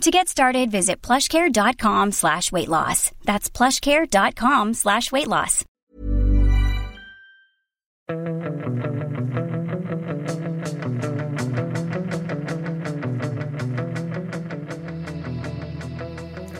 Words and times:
To 0.00 0.10
get 0.10 0.28
started, 0.28 0.70
visit 0.70 1.00
plushcare.com 1.00 2.12
slash 2.12 2.52
weight 2.52 2.68
loss. 2.68 3.10
That's 3.24 3.48
plushcare.com 3.48 4.74
slash 4.74 5.12
weight 5.12 5.28
loss. 5.28 5.64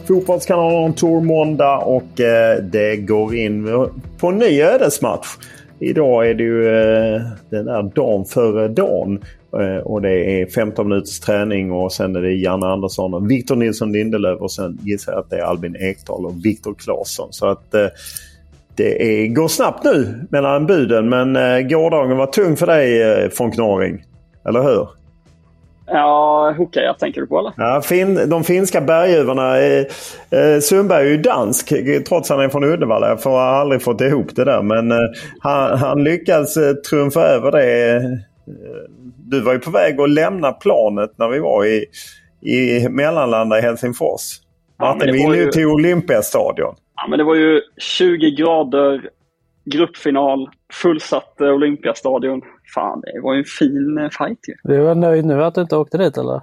Fotbollskanalen 0.06 0.94
Tour 0.94 1.20
måndag 1.20 1.76
och 1.78 2.20
eh, 2.20 2.62
det 2.62 2.96
går 2.96 3.34
in 3.34 3.88
på 4.18 4.28
en 4.28 4.38
ny 4.38 4.62
ödesmatch. 4.62 5.26
Idag 5.78 6.28
är 6.30 6.34
det 6.34 6.42
ju 6.42 6.66
eh, 6.66 7.22
den 7.50 7.64
där 7.64 7.82
dagen 7.82 8.24
före 8.24 8.68
dagen. 8.68 9.24
Eh, 9.60 9.76
och 9.76 10.02
det 10.02 10.40
är 10.40 10.46
15 10.46 10.88
minuters 10.88 11.20
träning 11.20 11.72
och 11.72 11.92
sen 11.92 12.16
är 12.16 12.22
det 12.22 12.32
Janne 12.32 12.66
Andersson 12.66 13.14
och 13.14 13.30
Victor 13.30 13.56
Nilsson 13.56 13.92
Lindelöf 13.92 14.40
och 14.40 14.52
sen 14.52 14.78
gissar 14.82 15.12
jag 15.12 15.20
att 15.20 15.30
det 15.30 15.36
är 15.36 15.42
Albin 15.42 15.76
Ekdal 15.76 16.26
och 16.26 16.44
Viktor 16.44 16.74
Claesson. 16.74 17.28
Så 17.30 17.46
att 17.46 17.74
eh, 17.74 17.86
det 18.76 19.02
är, 19.02 19.26
går 19.26 19.48
snabbt 19.48 19.84
nu 19.84 20.26
mellan 20.30 20.66
buden 20.66 21.08
men 21.08 21.36
eh, 21.36 21.60
gårdagen 21.60 22.16
var 22.16 22.26
tung 22.26 22.56
för 22.56 22.66
dig 22.66 23.30
von 23.38 23.52
Knorring. 23.52 24.04
Eller 24.44 24.62
hur? 24.62 24.88
Ja, 25.86 26.54
Hooka 26.56 26.94
tänker 26.98 27.20
du 27.20 27.26
på 27.26 27.38
eller? 27.38 27.52
Ja, 27.56 27.82
fin, 27.82 28.28
de 28.30 28.44
finska 28.44 28.80
berguvarna. 28.80 29.58
Eh, 29.60 30.60
Sundberg 30.60 31.06
är 31.06 31.10
ju 31.10 31.16
dansk 31.16 31.72
trots 32.08 32.30
att 32.30 32.36
han 32.36 32.44
är 32.44 32.48
från 32.48 32.64
Uddevalla. 32.64 33.08
Jag 33.08 33.30
har 33.30 33.40
aldrig 33.40 33.82
fått 33.82 34.00
ihop 34.00 34.36
det 34.36 34.44
där. 34.44 34.62
Men 34.62 34.92
eh, 34.92 34.98
han, 35.40 35.78
han 35.78 36.04
lyckades 36.04 36.56
eh, 36.56 36.74
trumfa 36.74 37.20
över 37.20 37.52
det. 37.52 38.02
Eh, 38.48 38.90
du 39.16 39.40
var 39.40 39.52
ju 39.52 39.58
på 39.58 39.70
väg 39.70 40.00
att 40.00 40.10
lämna 40.10 40.52
planet 40.52 41.10
när 41.18 41.28
vi 41.28 41.38
var 41.38 41.64
i, 41.64 41.84
i 42.50 42.88
mellanlanda 42.88 43.58
i 43.58 43.60
Helsingfors. 43.60 44.40
Martin, 44.78 45.14
ja, 45.14 45.30
vi 45.30 45.38
ju 45.38 45.50
till 45.50 45.66
Olympiastadion. 45.66 46.74
Ja, 46.96 47.06
men 47.08 47.18
det 47.18 47.24
var 47.24 47.34
ju 47.34 47.60
20 47.78 48.30
grader, 48.30 49.10
gruppfinal, 49.64 50.48
fullsatt 50.72 51.40
eh, 51.40 51.48
Olympiastadion. 51.48 52.42
Fan, 52.74 53.00
det 53.00 53.20
var 53.22 53.34
ju 53.34 53.38
en 53.38 53.44
fin 53.44 53.98
eh, 53.98 54.10
fight 54.10 54.48
ju. 54.48 54.54
Du 54.62 54.88
är 54.90 54.94
nöjd 54.94 55.24
nu 55.24 55.44
att 55.44 55.54
du 55.54 55.60
inte 55.60 55.76
åkte 55.76 55.98
dit 55.98 56.16
eller? 56.16 56.40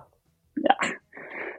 Ja, 0.55 0.75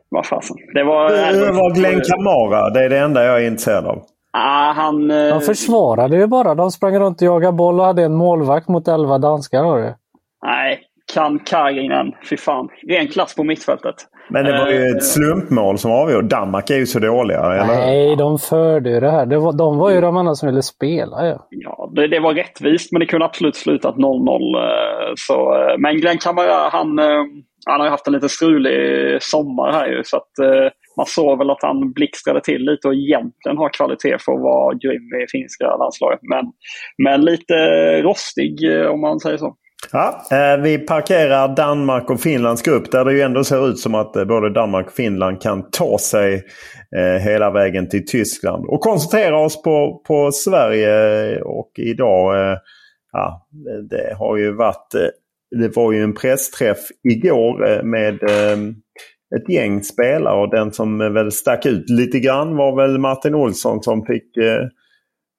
vad 0.09 0.27
fasen. 0.27 0.57
Det 0.75 0.85
var... 0.85 1.11
Det 1.33 1.53
var 1.53 1.75
Glenn 1.75 2.01
Kamara. 2.01 2.71
Det 2.71 2.85
är 2.85 2.89
det 2.89 2.99
enda 2.99 3.25
jag 3.25 3.43
är 3.43 3.47
intresserad 3.47 3.87
av. 3.87 4.03
Ah, 4.33 4.73
han... 4.73 5.09
De 5.09 5.41
försvarade 5.41 6.17
ju 6.17 6.27
bara. 6.27 6.55
De 6.55 6.71
sprang 6.71 6.99
runt 6.99 7.23
och 7.23 7.27
jagade 7.27 7.57
boll 7.57 7.81
och 7.81 7.87
hade 7.87 8.03
en 8.03 8.15
målvakt 8.15 8.69
mot 8.69 8.89
elva 8.89 9.19
danskar. 9.19 9.65
Har 9.65 9.79
du. 9.79 9.95
Nej, 10.43 10.81
kan 11.15 11.39
Karinen. 11.39 12.13
Fy 12.31 12.37
fan. 12.37 12.69
Ren 12.89 13.09
klass 13.09 13.35
på 13.35 13.45
mittfältet. 13.45 13.95
Men 14.31 14.45
det 14.45 14.59
var 14.59 14.69
ju 14.69 14.89
ett 14.89 14.95
eh, 14.95 15.01
slumpmål 15.01 15.79
som 15.79 15.91
avgjorde. 15.91 16.29
Danmark 16.29 16.71
är 16.71 16.77
ju 16.77 16.87
så 16.87 16.99
dåliga. 16.99 17.39
Eller? 17.39 17.67
Nej, 17.67 18.17
de 18.17 18.39
förde 18.39 18.91
ju 18.91 19.01
det 19.01 19.11
här. 19.11 19.27
Det 19.27 19.39
var, 19.39 19.53
de 19.53 19.79
var 19.79 19.91
ju 19.91 20.01
de 20.01 20.17
enda 20.17 20.35
som 20.35 20.49
ville 20.49 20.63
spela. 20.63 21.27
Ja, 21.27 21.47
ja 21.51 21.93
det, 21.95 22.09
det 22.09 22.21
var 22.21 22.35
rättvist 22.35 22.93
men 22.93 23.01
det 23.01 23.07
kunde 23.07 23.27
absolut 23.27 23.57
slutat 23.57 23.95
0-0. 23.95 23.99
Eh, 23.99 25.13
så, 25.17 25.55
eh, 25.55 25.79
men 25.79 25.97
Glenn 25.97 26.19
Kamara, 26.19 26.69
han, 26.69 26.99
han 27.67 27.81
har 27.81 27.85
ju 27.85 27.91
haft 27.91 28.07
en 28.07 28.13
lite 28.13 28.29
strulig 28.29 29.23
sommar 29.23 29.73
här 29.73 29.87
ju. 29.87 30.03
Så 30.05 30.17
att, 30.17 30.33
man 30.97 31.07
såg 31.07 31.39
väl 31.39 31.51
att 31.51 31.63
han 31.63 31.93
blixtrade 31.93 32.41
till 32.41 32.63
lite 32.63 32.89
och 32.89 32.95
egentligen 32.95 33.59
har 33.59 33.69
kvalitet 33.69 34.19
för 34.19 34.33
att 34.33 34.43
vara 34.43 34.75
grym 34.75 35.23
i 35.25 35.27
finska 35.33 35.77
landslaget. 35.77 36.21
Men, 36.23 36.45
men 37.05 37.25
lite 37.25 37.55
rostig 38.03 38.59
om 38.91 39.01
man 39.01 39.21
säger 39.21 39.37
så. 39.37 39.57
Ja, 39.91 40.23
eh, 40.31 40.63
vi 40.63 40.79
parkerar 40.79 41.57
Danmark 41.57 42.11
och 42.11 42.21
Finlands 42.21 42.63
grupp 42.63 42.91
där 42.91 43.05
det 43.05 43.13
ju 43.13 43.21
ändå 43.21 43.45
ser 43.45 43.69
ut 43.69 43.79
som 43.79 43.95
att 43.95 44.17
eh, 44.17 44.25
både 44.25 44.51
Danmark 44.51 44.87
och 44.87 44.93
Finland 44.93 45.43
kan 45.43 45.71
ta 45.71 45.99
sig 45.99 46.45
eh, 46.97 47.23
hela 47.23 47.51
vägen 47.51 47.89
till 47.89 48.07
Tyskland. 48.07 48.67
Och 48.67 48.81
koncentrera 48.81 49.39
oss 49.39 49.63
på, 49.63 50.03
på 50.07 50.33
Sverige 50.33 51.41
och 51.41 51.71
idag. 51.77 52.59
Ja, 53.13 53.47
det 53.91 54.17
har 54.19 54.37
ju 54.37 54.53
varit... 54.53 54.95
Det 55.61 55.77
var 55.77 55.93
ju 55.93 56.03
en 56.03 56.15
pressträff 56.15 56.79
igår 57.09 57.83
med 57.83 58.23
ett 59.37 59.49
gäng 59.49 59.83
spelare 59.83 60.41
och 60.41 60.51
den 60.51 60.73
som 60.73 60.99
väl 60.99 61.33
stack 61.33 61.67
ut 61.67 61.91
lite 61.91 62.21
grann 62.21 62.57
var 62.57 62.77
väl 62.77 62.99
Martin 62.99 63.35
Olsson 63.35 63.83
som 63.83 64.07
fick... 64.07 64.25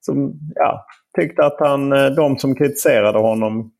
Som, 0.00 0.32
ja, 0.54 0.86
tyckte 1.20 1.44
att 1.44 1.56
han, 1.60 1.90
de 2.16 2.36
som 2.38 2.54
kritiserade 2.54 3.18
honom 3.18 3.70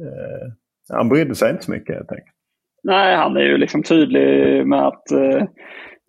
Eh, 0.00 0.52
han 0.96 1.08
brydde 1.08 1.34
sig 1.34 1.50
inte 1.50 1.64
så 1.64 1.70
mycket 1.70 1.94
helt 1.94 2.12
enkelt. 2.12 2.36
Nej, 2.82 3.16
han 3.16 3.36
är 3.36 3.40
ju 3.40 3.56
liksom 3.56 3.82
tydlig 3.82 4.66
med 4.66 4.86
att 4.86 5.10
eh, 5.10 5.42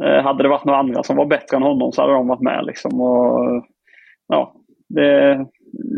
eh, 0.03 0.23
hade 0.23 0.43
det 0.43 0.49
varit 0.49 0.65
några 0.65 0.79
andra 0.79 1.03
som 1.03 1.15
var 1.15 1.25
bättre 1.25 1.57
än 1.57 1.63
honom 1.63 1.91
så 1.91 2.01
hade 2.01 2.13
de 2.13 2.27
varit 2.27 2.41
med. 2.41 2.65
Liksom. 2.65 3.01
Och, 3.01 3.65
ja, 4.27 4.53
det, 4.89 5.45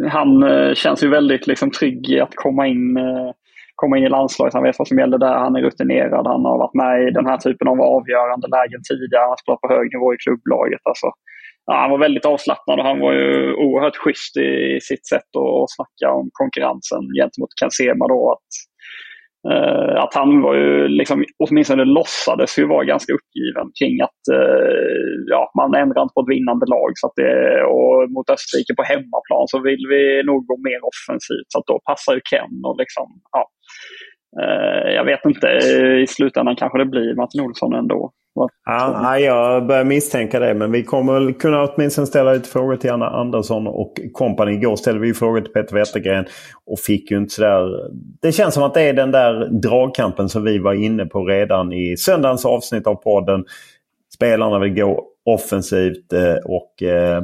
han 0.09 0.43
eh, 0.43 0.73
känns 0.73 1.03
ju 1.03 1.09
väldigt 1.09 1.47
liksom, 1.47 1.71
trygg 1.71 2.09
i 2.09 2.19
att 2.19 2.35
komma 2.35 2.67
in, 2.67 2.97
eh, 2.97 3.31
komma 3.75 3.97
in 3.97 4.03
i 4.03 4.09
landslaget. 4.09 4.53
Han 4.53 4.63
vet 4.63 4.79
vad 4.79 4.87
som 4.87 4.99
gäller 4.99 5.17
där. 5.17 5.33
Han 5.33 5.55
är 5.55 5.61
rutinerad. 5.61 6.27
Han 6.27 6.45
har 6.45 6.57
varit 6.57 6.73
med 6.73 7.07
i 7.07 7.11
den 7.11 7.25
här 7.25 7.37
typen 7.37 7.67
av 7.67 7.81
avgörande 7.81 8.47
lägen 8.47 8.81
tidigare. 8.89 9.21
Han 9.21 9.29
har 9.29 9.37
spelat 9.37 9.61
på 9.61 9.73
hög 9.73 9.93
nivå 9.93 10.13
i 10.13 10.17
klubblaget. 10.17 10.81
Alltså, 10.83 11.07
ja, 11.69 11.75
han 11.81 11.91
var 11.91 11.97
väldigt 11.97 12.25
avslappnad 12.25 12.79
och 12.79 12.85
han 12.85 12.99
var 12.99 13.13
ju 13.13 13.53
oerhört 13.53 13.97
schysst 13.97 14.37
i 14.37 14.79
sitt 14.81 15.07
sätt 15.07 15.31
att 15.43 15.71
snacka 15.75 16.07
om 16.19 16.29
konkurrensen 16.33 17.03
gentemot 17.19 17.57
Ken 17.59 17.71
Sema 17.71 18.07
då. 18.07 18.21
Att, 18.35 18.49
eh, 19.51 19.95
att 20.03 20.13
han 20.19 20.41
var 20.41 20.55
ju 20.55 20.87
liksom, 20.87 21.17
åtminstone 21.43 21.85
låtsades 21.85 22.59
ju 22.59 22.65
vara 22.67 22.91
ganska 22.93 23.11
uppgiven 23.17 23.67
kring 23.79 23.95
att 24.07 24.23
eh, 24.37 25.13
ja, 25.33 25.51
man 25.59 25.81
ändrar 25.81 26.01
inte 26.01 26.15
på 26.15 26.21
ett 26.21 26.33
vinnande 26.35 26.65
lag. 26.75 26.91
Så 26.99 27.07
att 27.07 27.15
det, 27.21 27.33
och 27.75 28.11
mot 28.15 28.29
Österrike 28.35 28.73
på 28.79 28.83
hemmaplan 28.91 29.45
så 29.53 29.57
vill 29.67 29.83
vi 29.93 30.03
nog 30.29 30.39
gå 30.49 30.55
mer 30.69 30.81
offensivt. 30.91 31.49
Så 31.51 31.59
att 31.59 31.67
då 31.71 31.77
passar 31.89 32.13
ju 32.17 32.21
Ken 32.29 32.55
och 32.67 32.77
liksom, 32.83 33.07
ja. 33.35 33.43
Eh, 34.41 34.89
jag 34.97 35.05
vet 35.05 35.23
inte, 35.31 35.47
i 36.03 36.07
slutändan 36.07 36.55
kanske 36.55 36.77
det 36.77 36.91
blir 36.95 37.15
Martin 37.15 37.41
Olsson 37.41 37.73
ändå. 37.73 38.01
Ja, 38.65 39.19
jag 39.19 39.67
börjar 39.67 39.83
misstänka 39.83 40.39
det. 40.39 40.53
Men 40.53 40.71
vi 40.71 40.83
kommer 40.83 41.39
kunna 41.39 41.63
åtminstone 41.63 42.07
ställa 42.07 42.33
lite 42.33 42.49
frågor 42.49 42.75
till 42.75 42.91
Anna 42.91 43.09
Andersson 43.09 43.67
och 43.67 43.99
kompani. 44.13 44.53
Igår 44.53 44.75
ställde 44.75 45.01
vi 45.01 45.13
frågor 45.13 45.41
till 45.41 45.53
Peter 45.53 45.75
Wettergren 45.75 46.25
och 46.65 46.79
fick 46.79 47.11
ju 47.11 47.17
inte 47.17 47.33
sådär... 47.33 47.89
Det 48.21 48.31
känns 48.31 48.53
som 48.53 48.63
att 48.63 48.73
det 48.73 48.81
är 48.81 48.93
den 48.93 49.11
där 49.11 49.49
dragkampen 49.61 50.29
som 50.29 50.43
vi 50.43 50.59
var 50.59 50.73
inne 50.73 51.05
på 51.05 51.25
redan 51.25 51.73
i 51.73 51.97
söndagens 51.97 52.45
avsnitt 52.45 52.87
av 52.87 52.95
podden. 52.95 53.45
Spelarna 54.13 54.59
vill 54.59 54.73
gå 54.73 55.05
offensivt 55.25 56.13
eh, 56.13 56.35
och 56.45 56.83
eh, 56.83 57.17
eh, 57.17 57.23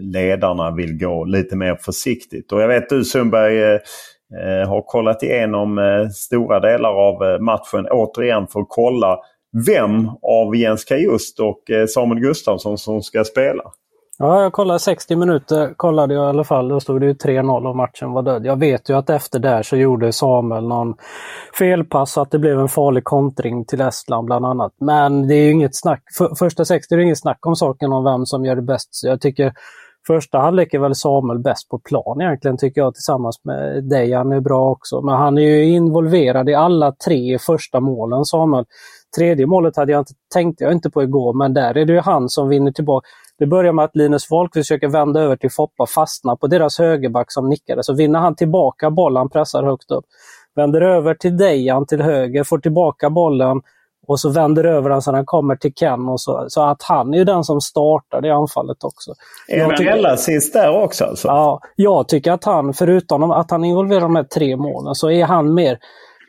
ledarna 0.00 0.70
vill 0.70 0.98
gå 0.98 1.24
lite 1.24 1.56
mer 1.56 1.76
försiktigt. 1.80 2.52
Och 2.52 2.62
jag 2.62 2.68
vet 2.68 2.88
du 2.88 3.04
Sundberg 3.04 3.78
har 4.66 4.82
kollat 4.82 5.22
igenom 5.22 5.80
stora 6.14 6.60
delar 6.60 6.90
av 6.90 7.42
matchen 7.42 7.86
återigen 7.90 8.46
för 8.46 8.60
att 8.60 8.66
kolla 8.68 9.18
vem 9.66 10.08
av 10.08 10.56
Jens 10.56 10.84
Kajust 10.84 11.40
och 11.40 11.70
eh, 11.70 11.86
Samuel 11.86 12.20
Gustafsson 12.20 12.78
som 12.78 13.02
ska 13.02 13.24
spela. 13.24 13.62
Ja, 14.20 14.42
jag 14.42 14.52
kollade 14.52 14.78
60 14.78 15.16
minuter 15.16 15.74
kollade 15.76 16.14
jag 16.14 16.24
i 16.24 16.28
alla 16.28 16.44
fall. 16.44 16.68
Då 16.68 16.80
stod 16.80 17.00
det 17.00 17.06
ju 17.06 17.12
3-0 17.12 17.68
och 17.68 17.76
matchen 17.76 18.12
var 18.12 18.22
död. 18.22 18.46
Jag 18.46 18.58
vet 18.58 18.90
ju 18.90 18.96
att 18.96 19.10
efter 19.10 19.38
det 19.38 19.64
så 19.64 19.76
gjorde 19.76 20.12
Samuel 20.12 20.68
någon 20.68 20.94
felpass 21.58 22.12
så 22.12 22.20
att 22.20 22.30
det 22.30 22.38
blev 22.38 22.60
en 22.60 22.68
farlig 22.68 23.04
kontring 23.04 23.64
till 23.64 23.80
Estland 23.80 24.26
bland 24.26 24.46
annat. 24.46 24.72
Men 24.80 25.28
det 25.28 25.34
är 25.34 25.44
ju 25.44 25.50
inget 25.50 25.76
snack. 25.76 26.02
För, 26.18 26.34
första 26.34 26.64
60 26.64 26.94
är 26.94 26.98
det 26.98 27.04
inget 27.04 27.20
snack 27.20 27.46
om 27.46 27.56
saken 27.56 27.92
om 27.92 28.04
vem 28.04 28.26
som 28.26 28.44
gör 28.44 28.56
det 28.56 28.62
bäst. 28.62 28.88
Så 28.90 29.08
jag 29.08 29.20
tycker 29.20 29.52
första 30.08 30.38
halvlek 30.38 30.74
är 30.74 30.78
väl 30.78 30.94
Samuel 30.94 31.38
bäst 31.38 31.68
på 31.68 31.78
plan 31.78 32.20
egentligen 32.20 32.56
tycker 32.56 32.80
jag 32.80 32.94
tillsammans 32.94 33.40
med 33.44 33.84
dig. 33.84 34.12
Han 34.12 34.32
är 34.32 34.40
bra 34.40 34.70
också. 34.70 35.02
Men 35.02 35.14
han 35.14 35.38
är 35.38 35.42
ju 35.42 35.64
involverad 35.64 36.48
i 36.48 36.54
alla 36.54 36.92
tre 36.92 37.38
första 37.38 37.80
målen 37.80 38.24
Samuel. 38.24 38.64
Tredje 39.16 39.46
målet 39.46 39.76
hade 39.76 39.92
jag 39.92 40.00
inte, 40.00 40.12
tänkte 40.34 40.64
jag 40.64 40.72
inte 40.72 40.90
på 40.90 41.02
igår, 41.02 41.32
men 41.32 41.54
där 41.54 41.76
är 41.76 41.84
det 41.84 41.92
ju 41.92 42.00
han 42.00 42.28
som 42.28 42.48
vinner 42.48 42.72
tillbaka. 42.72 43.06
Det 43.38 43.46
börjar 43.46 43.72
med 43.72 43.84
att 43.84 43.96
Linus 43.96 44.30
Wolk 44.30 44.54
försöker 44.54 44.88
vända 44.88 45.20
över 45.20 45.36
till 45.36 45.50
Foppa, 45.50 45.86
fastnar 45.86 46.36
på 46.36 46.46
deras 46.46 46.78
högerback 46.78 47.32
som 47.32 47.48
nickade. 47.48 47.84
Så 47.84 47.94
vinner 47.94 48.18
han 48.18 48.34
tillbaka 48.34 48.90
bollen, 48.90 49.28
pressar 49.28 49.62
högt 49.62 49.90
upp. 49.90 50.04
Vänder 50.56 50.80
över 50.80 51.14
till 51.14 51.36
Dejan 51.36 51.86
till 51.86 52.02
höger, 52.02 52.44
får 52.44 52.58
tillbaka 52.58 53.10
bollen 53.10 53.60
och 54.08 54.20
så 54.20 54.30
vänder 54.30 54.64
över 54.64 54.90
den 54.90 55.02
så 55.02 55.12
han 55.12 55.26
kommer 55.26 55.56
till 55.56 55.74
Ken. 55.74 56.08
Och 56.08 56.20
så, 56.20 56.46
så 56.48 56.62
att 56.62 56.82
han 56.82 57.14
är 57.14 57.18
ju 57.18 57.24
den 57.24 57.44
som 57.44 57.60
startar 57.60 58.20
det 58.20 58.30
anfallet 58.30 58.84
också. 58.84 59.14
Är 59.48 59.76
tycker, 59.76 60.06
assist 60.06 60.52
där 60.52 60.82
också 60.82 61.04
alltså? 61.04 61.28
Ja, 61.28 61.60
jag 61.76 62.08
tycker 62.08 62.32
att 62.32 62.44
han, 62.44 62.74
förutom 62.74 63.30
att 63.30 63.50
han 63.50 63.64
involverar 63.64 64.00
de 64.00 64.16
här 64.16 64.24
tre 64.24 64.56
målen, 64.56 64.94
så 64.94 65.10
är 65.10 65.24
han 65.24 65.54
mer 65.54 65.78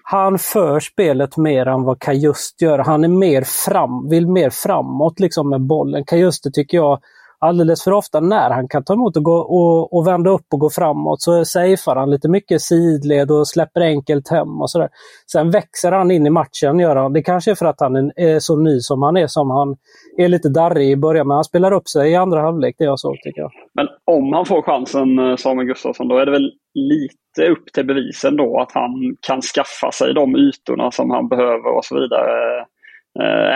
han 0.04 0.40
för 0.40 0.80
spelet 0.80 1.38
mer 1.38 1.66
än 1.66 1.84
vad 1.84 2.00
Kajust 2.00 2.62
gör. 2.62 2.80
Han 2.80 3.04
är 3.04 3.08
mer 3.08 3.42
fram, 3.42 4.10
vill 4.10 4.28
mer 4.28 4.50
framåt 4.50 5.20
liksom 5.20 5.50
med 5.50 5.62
bollen. 5.62 6.04
Kajuste 6.04 6.52
tycker 6.52 6.78
jag 6.78 7.00
alldeles 7.40 7.84
för 7.84 7.92
ofta 7.92 8.20
när 8.20 8.50
han 8.50 8.68
kan 8.68 8.84
ta 8.84 8.94
emot 8.94 9.18
och, 9.18 9.24
gå, 9.24 9.38
och, 9.38 9.94
och 9.94 10.08
vända 10.08 10.30
upp 10.30 10.46
och 10.54 10.60
gå 10.60 10.70
framåt 10.70 11.22
så 11.22 11.46
safear 11.46 11.96
han 11.96 12.12
lite 12.12 12.30
mycket 12.30 12.62
sidled 12.62 13.32
och 13.32 13.48
släpper 13.48 13.82
enkelt 13.82 14.30
hem 14.30 14.62
och 14.62 14.72
sådär. 14.72 14.90
Sen 15.32 15.52
växer 15.52 15.92
han 15.92 16.12
in 16.12 16.28
i 16.28 16.30
matchen, 16.30 16.80
gör 16.80 16.96
han. 16.96 17.14
Det 17.14 17.22
kanske 17.22 17.52
är 17.52 17.56
för 17.56 17.66
att 17.66 17.80
han 17.80 17.96
är 18.16 18.40
så 18.40 18.56
ny 18.56 18.80
som 18.80 19.02
han 19.02 19.18
är, 19.18 19.28
som 19.28 19.50
han 19.50 19.76
är 20.18 20.28
lite 20.28 20.50
darrig 20.50 20.92
i 20.92 20.96
början, 20.96 21.28
men 21.28 21.36
han 21.36 21.44
spelar 21.44 21.72
upp 21.72 21.88
sig 21.88 22.12
i 22.12 22.16
andra 22.16 22.42
halvlek, 22.42 22.76
det 22.78 22.86
jag 22.86 23.00
såg 23.00 23.16
tycker 23.24 23.42
jag. 23.42 23.52
Men 23.74 23.88
om 24.06 24.34
han 24.34 24.46
får 24.46 24.62
chansen, 24.62 25.20
eh, 25.20 25.36
Samuel 25.36 25.68
Gustafsson, 25.68 26.08
då 26.08 26.18
är 26.18 26.26
det 26.26 26.32
väl 26.32 26.52
lite 26.74 27.52
upp 27.52 27.74
till 27.74 27.86
bevisen 27.86 28.36
då 28.36 28.60
att 28.60 28.72
han 28.72 29.16
kan 29.22 29.42
skaffa 29.42 29.92
sig 29.92 30.14
de 30.14 30.36
ytorna 30.36 30.92
som 30.92 31.12
han 31.12 31.28
behöver 31.28 31.78
och 31.78 31.86
så 31.86 31.96
vidare 31.96 32.66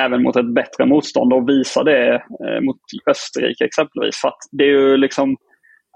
även 0.05 0.23
mot 0.23 0.35
ett 0.35 0.53
bättre 0.53 0.85
motstånd 0.85 1.33
och 1.33 1.49
visa 1.49 1.83
det 1.83 2.13
eh, 2.15 2.61
mot 2.61 2.77
Österrike 3.09 3.65
exempelvis. 3.65 4.17
För 4.21 4.31
det 4.51 4.63
är 4.63 4.67
ju 4.67 4.97
liksom 4.97 5.35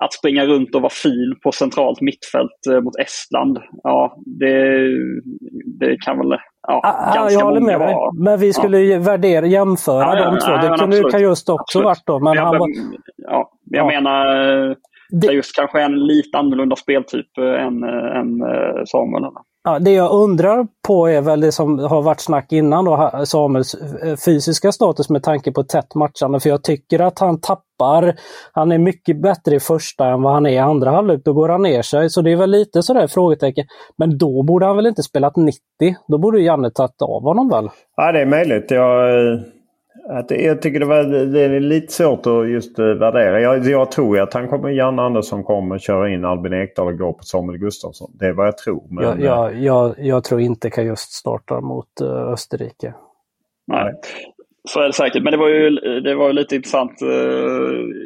att 0.04 0.13
springa 0.13 0.45
runt 0.45 0.75
och 0.75 0.81
vara 0.81 0.89
fin 0.89 1.36
på 1.44 1.51
centralt 1.51 2.01
mittfält 2.01 2.68
eh, 2.71 2.81
mot 2.81 3.00
Estland, 3.00 3.59
ja 3.83 4.18
det, 4.25 4.88
det 5.80 5.98
kan 6.06 6.18
väl 6.18 6.38
ja, 6.68 6.81
ah, 6.83 7.15
ganska 7.15 7.39
jag 7.39 7.45
håller 7.45 7.62
med 7.62 7.80
dig. 7.80 7.95
Men 8.19 8.39
vi 8.39 8.54
skulle 8.54 8.80
ja. 8.80 9.00
värdera, 9.00 9.45
jämföra 9.45 10.01
ja, 10.01 10.19
ja, 10.19 10.31
de 10.31 10.39
två. 10.39 10.68
det 10.69 10.77
kunde 10.77 10.98
ju 10.98 11.27
just 11.27 11.50
också 11.50 11.62
absolut. 11.62 11.86
varit 11.86 12.04
då. 12.06 12.19
Men 12.19 12.33
jag, 12.33 12.44
han 12.44 12.57
var... 12.57 12.69
ja, 13.18 13.51
jag 13.63 13.86
ja. 13.86 13.88
menar, 13.88 14.25
det... 15.09 15.33
just 15.33 15.56
kanske 15.56 15.81
en 15.81 16.06
lite 16.06 16.38
annorlunda 16.38 16.75
speltyp 16.75 17.38
än, 17.38 17.83
än 17.83 18.39
Samuel. 18.86 19.24
Ja, 19.63 19.80
det 19.80 19.92
jag 19.92 20.12
undrar 20.12 20.68
på 20.88 21.07
är 21.07 21.21
väl 21.21 21.42
det 21.42 21.51
som 21.51 21.80
har 21.80 22.01
varit 22.01 22.19
snack 22.19 22.51
innan 22.51 22.86
då, 22.86 23.12
Samuels 23.25 23.75
eh, 23.75 24.15
fysiska 24.25 24.71
status 24.71 25.09
med 25.09 25.24
tanke 25.24 25.51
på 25.51 25.63
tätt 25.63 25.95
matchande. 25.95 26.39
För 26.39 26.50
jag 26.50 26.63
tycker 26.63 27.00
att 27.00 27.19
han 27.19 27.42
tappar, 27.42 28.15
han 28.51 28.71
är 28.71 28.77
mycket 28.77 29.21
bättre 29.21 29.56
i 29.56 29.59
första 29.59 30.06
än 30.06 30.21
vad 30.21 30.33
han 30.33 30.45
är 30.45 30.50
i 30.50 30.57
andra 30.57 30.92
halvlek. 30.92 31.21
Då 31.25 31.33
går 31.33 31.50
han 31.50 31.62
ner 31.62 31.81
sig. 31.81 32.09
Så 32.09 32.21
det 32.21 32.31
är 32.31 32.36
väl 32.36 32.51
lite 32.51 32.83
sådär 32.83 33.07
frågetecken. 33.07 33.65
Men 33.98 34.18
då 34.18 34.44
borde 34.44 34.65
han 34.65 34.75
väl 34.75 34.88
inte 34.88 35.04
spelat 35.04 35.36
90? 35.36 35.59
Då 36.07 36.18
borde 36.18 36.42
Janne 36.42 36.71
tagit 36.71 37.01
av 37.01 37.24
honom 37.24 37.50
väl? 37.50 37.69
Ja, 37.95 38.12
det 38.12 38.21
är 38.21 38.25
möjligt. 38.25 38.71
Jag 38.71 39.09
eh, 39.09 39.39
att 40.09 40.31
jag 40.31 40.62
tycker 40.62 40.80
det, 40.80 40.86
var, 40.86 41.04
det 41.04 41.42
är 41.42 41.59
lite 41.59 41.94
svårt 41.94 42.25
att 42.25 42.50
just 42.50 42.80
eh, 42.80 42.86
värdera. 42.86 43.42
Jag, 43.42 43.65
jag 43.65 43.92
tror 43.92 44.19
att 44.19 44.33
han 44.33 44.48
kommer, 44.48 44.69
Jan 44.69 45.00
Andersson 45.00 45.44
kommer 45.44 45.77
köra 45.77 46.09
in 46.09 46.25
Albin 46.25 46.54
Ekdal 46.54 46.88
och 46.88 46.98
gå 46.98 47.13
på 47.13 47.24
Samuel 47.24 47.57
Gustafsson. 47.57 48.12
Det 48.19 48.25
är 48.25 48.33
vad 48.33 48.48
jag 48.48 48.57
tror. 48.57 48.83
Men, 48.89 49.04
jag, 49.04 49.21
jag, 49.21 49.51
eh, 49.51 49.63
jag, 49.63 49.95
jag 49.98 50.24
tror 50.24 50.42
inte 50.42 50.69
kan 50.69 50.86
just 50.86 51.12
starta 51.12 51.62
mot 51.62 52.01
uh, 52.01 52.07
Österrike. 52.09 52.94
Nej, 53.68 53.94
så 54.69 54.80
är 54.80 54.88
det 54.88 54.94
säkert. 54.94 55.24
Men 55.24 55.31
det 55.31 55.38
var 55.38 55.50
ju, 55.50 55.69
det 56.00 56.15
var 56.15 56.33
lite 56.33 56.56
intressant, 56.56 56.92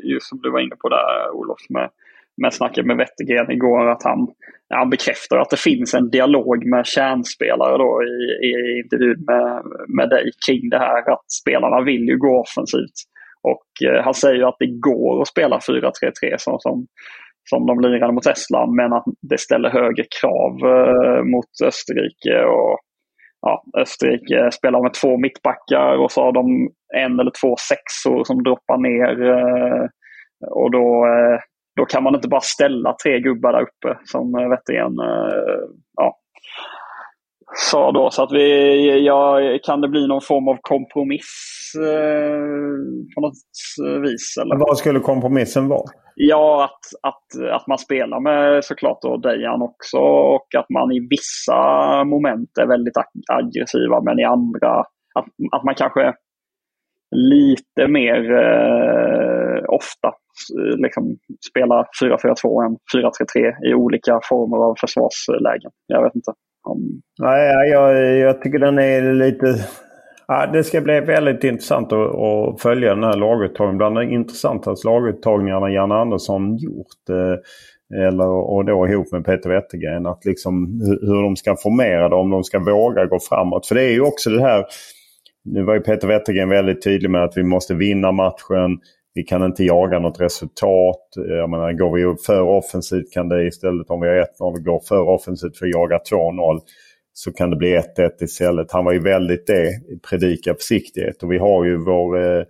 just 0.03 0.29
som 0.29 0.39
du 0.41 0.51
var 0.51 0.59
inne 0.59 0.75
på 0.75 0.89
där 0.89 1.31
Olof, 1.33 1.59
med, 1.69 1.89
med 2.41 2.53
snacket 2.53 2.85
med 2.85 2.97
Wettergren 2.97 3.51
igår. 3.51 3.89
Att 3.89 4.03
han, 4.03 4.27
han 4.69 4.89
bekräftar 4.89 5.37
att 5.37 5.49
det 5.49 5.59
finns 5.59 5.93
en 5.93 6.09
dialog 6.09 6.65
med 6.65 6.85
kärnspelare 6.85 7.77
då 7.77 8.03
i, 8.03 8.45
i 8.47 8.81
intervjun 8.83 9.25
med, 9.27 9.63
med 9.97 10.09
dig 10.09 10.31
kring 10.47 10.69
det 10.69 10.79
här 10.79 11.11
att 11.11 11.31
spelarna 11.41 11.81
vill 11.81 12.07
ju 12.07 12.17
gå 12.17 12.39
offensivt. 12.39 12.97
Och 13.43 13.87
eh, 13.87 14.03
han 14.03 14.13
säger 14.13 14.35
ju 14.35 14.45
att 14.45 14.59
det 14.59 14.79
går 14.79 15.21
att 15.21 15.27
spela 15.27 15.57
4-3-3 15.57 15.91
som, 16.37 16.59
som, 16.59 16.87
som 17.49 17.65
de 17.65 17.79
lirade 17.79 18.13
mot 18.13 18.25
Estland 18.25 18.71
men 18.71 18.93
att 18.93 19.03
det 19.21 19.39
ställer 19.39 19.69
högre 19.69 20.05
krav 20.21 20.53
eh, 20.75 21.23
mot 21.23 21.51
Österrike. 21.63 22.43
Och, 22.45 22.79
ja, 23.41 23.63
Österrike 23.77 24.51
spelar 24.51 24.83
med 24.83 24.93
två 24.93 25.17
mittbackar 25.17 25.97
och 25.97 26.11
så 26.11 26.21
har 26.21 26.31
de 26.31 26.69
en 26.95 27.19
eller 27.19 27.31
två 27.41 27.55
sexor 27.69 28.23
som 28.23 28.43
droppar 28.43 28.77
ner. 28.77 29.29
Eh, 29.29 29.85
och 30.51 30.71
då 30.71 31.05
eh, 31.05 31.39
då 31.81 31.85
kan 31.85 32.03
man 32.03 32.15
inte 32.15 32.27
bara 32.27 32.41
ställa 32.41 32.95
tre 33.03 33.19
gubbar 33.19 33.53
där 33.53 33.61
uppe 33.61 33.99
som 34.05 34.31
Wettergren 34.31 34.99
eh, 34.99 35.67
ja, 35.97 36.17
sa 37.69 37.91
då. 37.91 38.09
Så 38.11 38.23
att 38.23 38.31
vi, 38.31 39.05
ja, 39.05 39.39
kan 39.63 39.81
det 39.81 39.87
bli 39.87 40.07
någon 40.07 40.21
form 40.21 40.47
av 40.47 40.57
kompromiss 40.61 41.71
eh, 41.75 42.39
på 43.15 43.21
något 43.21 43.33
vis? 44.03 44.37
Eller? 44.41 44.55
Vad 44.55 44.77
skulle 44.77 44.99
kompromissen 44.99 45.67
vara? 45.67 45.89
Ja, 46.15 46.63
att, 46.63 47.09
att, 47.09 47.51
att 47.51 47.67
man 47.67 47.77
spelar 47.77 48.19
med 48.19 48.65
såklart 48.65 49.01
då 49.01 49.17
Dejan 49.17 49.61
också 49.61 49.97
och 49.97 50.55
att 50.57 50.69
man 50.69 50.91
i 50.91 51.07
vissa 51.09 52.03
moment 52.03 52.57
är 52.61 52.67
väldigt 52.67 52.97
aggressiva 53.31 54.01
men 54.01 54.19
i 54.19 54.23
andra 54.23 54.79
att, 55.15 55.27
att 55.51 55.63
man 55.63 55.75
kanske 55.75 56.13
lite 57.15 57.87
mer 57.87 58.31
eh, 58.31 59.40
ofta 59.71 60.07
eh, 60.07 60.77
liksom 60.77 61.17
spela 61.49 61.85
4-4-2 62.03 62.65
än 62.65 62.77
4-3-3 62.95 63.69
i 63.69 63.73
olika 63.73 64.19
former 64.29 64.57
av 64.57 64.75
försvarslägen. 64.79 65.71
Jag 65.87 66.03
vet 66.03 66.15
inte. 66.15 66.31
Om... 66.63 67.01
Nej, 67.19 67.69
jag, 67.69 68.17
jag 68.17 68.41
tycker 68.41 68.59
den 68.59 68.79
är 68.79 69.13
lite... 69.13 69.55
Ja, 70.27 70.47
det 70.53 70.63
ska 70.63 70.81
bli 70.81 70.99
väldigt 70.99 71.43
intressant 71.43 71.93
att, 71.93 72.15
att 72.15 72.61
följa 72.61 72.95
den 72.95 73.03
här 73.03 73.17
laguttagningen. 73.17 73.77
Bland 73.77 73.95
de 73.95 74.11
intressantaste 74.11 74.87
laguttagningarna 74.87 75.69
Janne 75.69 75.95
Andersson 75.95 76.57
gjort. 76.57 77.09
Eh, 77.09 77.37
eller, 78.07 78.27
och 78.27 78.65
då 78.65 78.87
ihop 78.87 79.11
med 79.11 79.25
Peter 79.25 79.49
Wettergren. 79.49 80.05
Att 80.05 80.25
liksom 80.25 80.81
hur 81.01 81.23
de 81.23 81.35
ska 81.35 81.55
formera 81.55 82.09
det, 82.09 82.15
om 82.15 82.29
de 82.29 82.43
ska 82.43 82.59
våga 82.59 83.05
gå 83.05 83.19
framåt. 83.19 83.67
För 83.67 83.75
det 83.75 83.83
är 83.83 83.91
ju 83.91 84.01
också 84.01 84.29
det 84.29 84.41
här... 84.41 84.65
Nu 85.43 85.63
var 85.63 85.73
ju 85.73 85.79
Peter 85.79 86.07
Wettergren 86.07 86.49
väldigt 86.49 86.83
tydlig 86.83 87.09
med 87.09 87.23
att 87.23 87.37
vi 87.37 87.43
måste 87.43 87.73
vinna 87.73 88.11
matchen. 88.11 88.79
Vi 89.13 89.23
kan 89.23 89.45
inte 89.45 89.63
jaga 89.63 89.99
något 89.99 90.21
resultat. 90.21 91.07
Jag 91.15 91.49
menar, 91.49 91.73
går 91.73 91.95
vi 91.95 92.23
för 92.25 92.41
offensivt 92.41 93.13
kan 93.13 93.29
det 93.29 93.47
istället, 93.47 93.89
om 93.89 94.01
vi 94.01 94.07
har 94.07 94.15
1-0, 94.15 94.63
går 94.63 94.79
för 94.87 95.09
offensivt 95.09 95.57
för 95.57 95.65
att 95.65 95.71
jaga 95.71 95.97
2-0 96.11 96.59
så 97.13 97.33
kan 97.33 97.49
det 97.49 97.55
bli 97.55 97.77
1-1 97.77 98.23
istället. 98.23 98.71
Han 98.71 98.85
var 98.85 98.91
ju 98.91 98.99
väldigt 98.99 99.47
det, 99.47 99.71
predika 100.09 100.53
försiktighet. 100.53 101.23
Och 101.23 101.31
vi 101.31 101.37
har 101.37 101.65
ju 101.65 101.77
vår, 101.77 102.37
eh, 102.37 102.43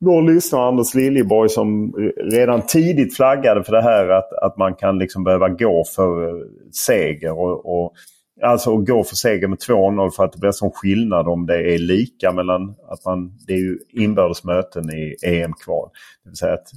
vår 0.00 0.22
lyssnare 0.22 0.68
Anders 0.68 0.94
Liljeborg 0.94 1.48
som 1.48 1.92
redan 2.32 2.62
tidigt 2.66 3.16
flaggade 3.16 3.64
för 3.64 3.72
det 3.72 3.82
här 3.82 4.08
att, 4.08 4.32
att 4.32 4.56
man 4.56 4.74
kan 4.74 4.98
liksom 4.98 5.24
behöva 5.24 5.48
gå 5.48 5.84
för 5.96 6.28
eh, 6.28 6.44
seger. 6.86 7.38
och, 7.38 7.82
och 7.82 7.92
Alltså 8.42 8.78
att 8.78 8.86
gå 8.86 9.04
för 9.04 9.16
seger 9.16 9.48
med 9.48 9.58
2-0 9.58 10.10
för 10.10 10.24
att 10.24 10.32
det 10.32 10.38
blir 10.38 10.50
sån 10.50 10.70
skillnad 10.70 11.28
om 11.28 11.46
det 11.46 11.74
är 11.74 11.78
lika 11.78 12.32
mellan 12.32 12.74
att 12.88 13.04
man... 13.04 13.38
Det 13.46 13.52
är 13.52 13.58
ju 13.58 13.78
inbördes 13.92 14.44
möten 14.44 14.90
i 14.90 15.16
EM-kval. 15.22 15.88
Det 16.24 16.30
vill 16.30 16.36
säga 16.36 16.54
att 16.54 16.68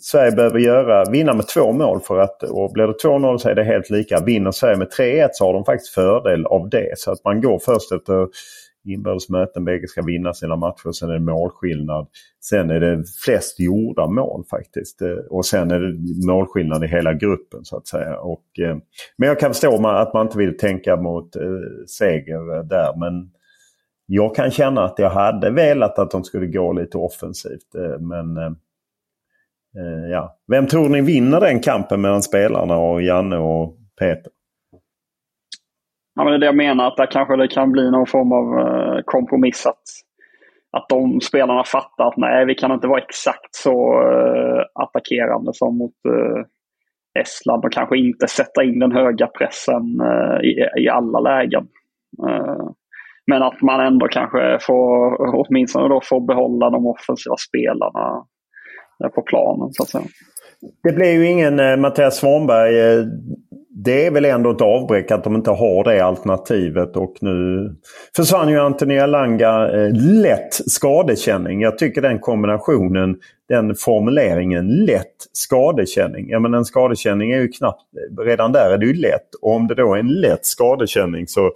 Sverige 0.00 0.32
behöver 0.32 0.58
göra, 0.58 1.10
vinna 1.10 1.34
med 1.34 1.48
två 1.48 1.72
mål 1.72 2.00
för 2.00 2.18
att, 2.18 2.42
och 2.42 2.72
blir 2.72 2.86
det 2.86 3.08
2-0 3.08 3.38
så 3.38 3.48
är 3.48 3.54
det 3.54 3.64
helt 3.64 3.90
lika. 3.90 4.20
Vinner 4.20 4.50
Sverige 4.50 4.76
med 4.76 4.88
3-1 4.98 5.28
så 5.32 5.46
har 5.46 5.52
de 5.52 5.64
faktiskt 5.64 5.94
fördel 5.94 6.46
av 6.46 6.68
det. 6.68 6.98
Så 6.98 7.12
att 7.12 7.24
man 7.24 7.40
går 7.40 7.58
först 7.58 7.92
efter 7.92 8.28
inbördes 8.84 9.28
möten. 9.28 9.64
Bägge 9.64 9.88
ska 9.88 10.02
vinna 10.02 10.34
sina 10.34 10.56
matcher. 10.56 10.92
Sen 10.92 11.10
är 11.10 11.14
det 11.14 11.20
målskillnad. 11.20 12.06
Sen 12.40 12.70
är 12.70 12.80
det 12.80 13.04
flest 13.24 13.60
gjorda 13.60 14.06
mål 14.06 14.44
faktiskt. 14.50 15.02
Eh, 15.02 15.08
och 15.30 15.46
sen 15.46 15.70
är 15.70 15.80
det 15.80 16.26
målskillnad 16.26 16.84
i 16.84 16.86
hela 16.86 17.14
gruppen 17.14 17.64
så 17.64 17.76
att 17.76 17.86
säga. 17.86 18.16
Och, 18.18 18.44
eh, 18.58 18.76
men 19.16 19.28
jag 19.28 19.40
kan 19.40 19.50
förstå 19.50 19.86
att 19.86 20.14
man 20.14 20.26
inte 20.26 20.38
vill 20.38 20.58
tänka 20.58 20.96
mot 20.96 21.36
eh, 21.36 21.42
seger 21.86 22.56
eh, 22.56 22.64
där. 22.64 22.98
Men 22.98 23.30
jag 24.06 24.34
kan 24.34 24.50
känna 24.50 24.84
att 24.84 24.98
jag 24.98 25.10
hade 25.10 25.50
velat 25.50 25.98
att 25.98 26.10
de 26.10 26.24
skulle 26.24 26.46
gå 26.46 26.72
lite 26.72 26.98
offensivt. 26.98 27.74
Eh, 27.74 28.00
men 28.00 28.36
eh, 28.36 28.52
eh 29.76 30.10
ja. 30.10 30.38
Vem 30.46 30.66
tror 30.66 30.88
ni 30.88 31.00
vinner 31.00 31.40
den 31.40 31.60
kampen 31.60 32.00
mellan 32.00 32.22
spelarna 32.22 32.76
och 32.76 33.02
Janne 33.02 33.36
och 33.36 33.76
Peter? 33.98 34.32
Ja, 36.14 36.24
men 36.24 36.26
det 36.26 36.36
är 36.36 36.38
det 36.38 36.46
jag 36.46 36.56
menar, 36.56 36.86
att 36.86 36.96
där 36.96 37.10
kanske 37.10 37.36
det 37.36 37.48
kan 37.48 37.72
bli 37.72 37.90
någon 37.90 38.06
form 38.06 38.32
av 38.32 38.58
eh, 38.58 39.02
kompromiss. 39.04 39.66
Att, 39.66 39.82
att 40.76 40.88
de 40.88 41.20
spelarna 41.20 41.64
fattar 41.64 42.08
att 42.08 42.16
nej, 42.16 42.46
vi 42.46 42.54
kan 42.54 42.72
inte 42.72 42.88
vara 42.88 43.02
exakt 43.02 43.54
så 43.54 44.02
eh, 44.02 44.64
attackerande 44.74 45.54
som 45.54 45.78
mot 45.78 45.94
eh, 46.08 46.44
Estland 47.22 47.64
och 47.64 47.72
kanske 47.72 47.98
inte 47.98 48.28
sätta 48.28 48.64
in 48.64 48.78
den 48.78 48.92
höga 48.92 49.26
pressen 49.26 49.82
i, 50.42 50.82
i 50.82 50.88
alla 50.88 51.20
lägen. 51.20 51.68
men 53.26 53.42
att 53.42 53.62
man 53.62 53.80
ändå 53.80 54.08
kanske 54.08 54.58
får, 54.60 55.16
åtminstone 55.34 55.88
då 55.88 56.00
får 56.04 56.26
behålla 56.26 56.70
de 56.70 56.86
offensiva 56.86 57.36
spelarna 57.36 58.24
på 59.14 59.22
planen 59.22 59.68
så 59.72 59.82
att 59.82 59.88
säga. 59.88 60.04
Det 60.82 60.92
blir 60.92 61.12
ju 61.12 61.26
ingen 61.26 61.60
eh, 61.60 61.76
Mattias 61.76 62.16
Svanberg 62.16 62.80
eh, 62.80 63.04
det 63.84 64.06
är 64.06 64.10
väl 64.10 64.24
ändå 64.24 64.50
ett 64.50 64.60
avbräck 64.60 65.10
att 65.10 65.24
de 65.24 65.34
inte 65.34 65.50
har 65.50 65.84
det 65.84 66.04
alternativet. 66.04 66.96
Och 66.96 67.14
nu 67.20 67.68
försvann 68.16 68.48
ju 68.48 68.58
Anthony 68.58 68.98
Alanga. 68.98 69.70
eh, 69.72 69.92
lätt 70.22 70.54
skadekänning. 70.66 71.60
Jag 71.60 71.78
tycker 71.78 72.02
den 72.02 72.18
kombinationen, 72.18 73.16
den 73.48 73.74
formuleringen 73.74 74.66
lätt 74.66 75.16
skadekänning. 75.32 76.28
Ja 76.28 76.40
men 76.40 76.54
en 76.54 76.64
skadekänning 76.64 77.30
är 77.30 77.40
ju 77.40 77.48
knappt, 77.48 77.82
redan 78.20 78.52
där 78.52 78.70
är 78.70 78.78
det 78.78 78.86
ju 78.86 78.94
lätt. 78.94 79.34
Och 79.42 79.52
om 79.52 79.66
det 79.66 79.74
då 79.74 79.94
är 79.94 79.98
en 79.98 80.08
lätt 80.08 80.46
skadekänning 80.46 81.26
så 81.26 81.50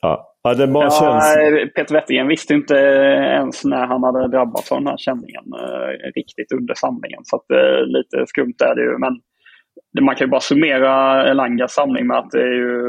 ja, 0.00 0.27
Ja, 0.42 0.54
det 0.54 0.66
bara 0.66 0.84
ja, 0.84 0.90
känns... 0.90 1.72
Peter 1.74 1.94
Wettergren 1.94 2.28
visste 2.28 2.54
inte 2.54 2.74
ens 2.74 3.64
när 3.64 3.86
han 3.86 4.02
hade 4.02 4.28
drabbats 4.28 4.72
av 4.72 4.78
den 4.78 4.86
här 4.86 4.96
känningen 4.96 5.44
eh, 5.62 6.12
riktigt 6.14 6.52
under 6.52 6.74
samlingen. 6.74 7.20
Så 7.24 7.36
att, 7.36 7.50
eh, 7.50 7.86
lite 7.86 8.26
skumt 8.26 8.54
är 8.64 8.74
det 8.74 8.82
ju. 8.82 8.98
Men 8.98 9.20
man 10.04 10.14
kan 10.14 10.26
ju 10.26 10.30
bara 10.30 10.40
summera 10.40 11.26
Elangas 11.30 11.72
samling 11.72 12.06
med 12.06 12.18
att 12.18 12.30
det, 12.30 12.42
är 12.42 12.54
ju, 12.54 12.80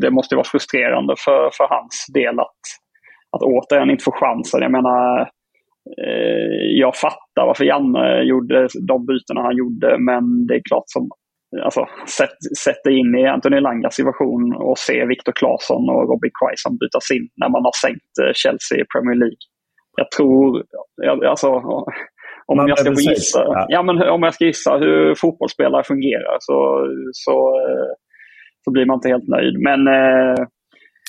det 0.00 0.10
måste 0.10 0.34
vara 0.36 0.44
frustrerande 0.44 1.14
för, 1.24 1.50
för 1.52 1.66
hans 1.68 2.06
del 2.14 2.40
att, 2.40 2.60
att 3.36 3.42
återigen 3.42 3.90
inte 3.90 4.04
få 4.04 4.12
chansen. 4.12 4.62
Jag 4.62 4.72
menar, 4.72 5.20
eh, 6.00 6.78
jag 6.80 6.96
fattar 6.96 7.46
varför 7.46 7.64
Janne 7.64 8.22
gjorde 8.22 8.68
de 8.88 9.06
bytena 9.06 9.42
han 9.42 9.56
gjorde, 9.56 9.98
men 9.98 10.46
det 10.46 10.54
är 10.54 10.62
klart 10.68 10.84
som 10.86 11.10
alltså, 11.64 11.86
sätt, 12.18 12.38
sätt 12.64 12.84
dig 12.84 12.98
in 12.98 13.14
i 13.14 13.26
Anthony 13.26 13.60
Langas 13.60 13.94
situation 13.94 14.56
och 14.56 14.78
se 14.78 15.06
Viktor 15.06 15.32
Claesson 15.32 15.88
och 15.88 16.08
Robbie 16.08 16.30
Quaison 16.38 16.78
bytas 16.78 17.10
in 17.10 17.28
när 17.36 17.48
man 17.48 17.64
har 17.64 17.72
sänkt 17.84 18.14
eh, 18.22 18.32
Chelsea 18.34 18.78
i 18.78 18.84
Premier 18.92 19.18
League. 19.18 19.42
Jag 19.96 20.10
tror, 20.10 20.64
alltså, 21.26 21.48
om 22.46 22.56
man 22.56 22.68
jag 22.68 22.78
ska 22.78 22.90
gissa, 22.90 23.44
ja. 23.44 23.66
ja. 23.68 23.82
men 23.82 24.08
om 24.08 24.22
jag 24.22 24.34
ska 24.34 24.44
gissa 24.44 24.76
hur 24.76 25.14
fotbollsspelare 25.14 25.84
fungerar 25.84 26.36
så, 26.40 26.86
så, 27.12 27.32
eh, 27.60 27.88
så 28.64 28.70
blir 28.70 28.86
man 28.86 28.94
inte 28.94 29.08
helt 29.08 29.28
nöjd. 29.28 29.58
Men 29.58 29.86
eh, 29.86 30.46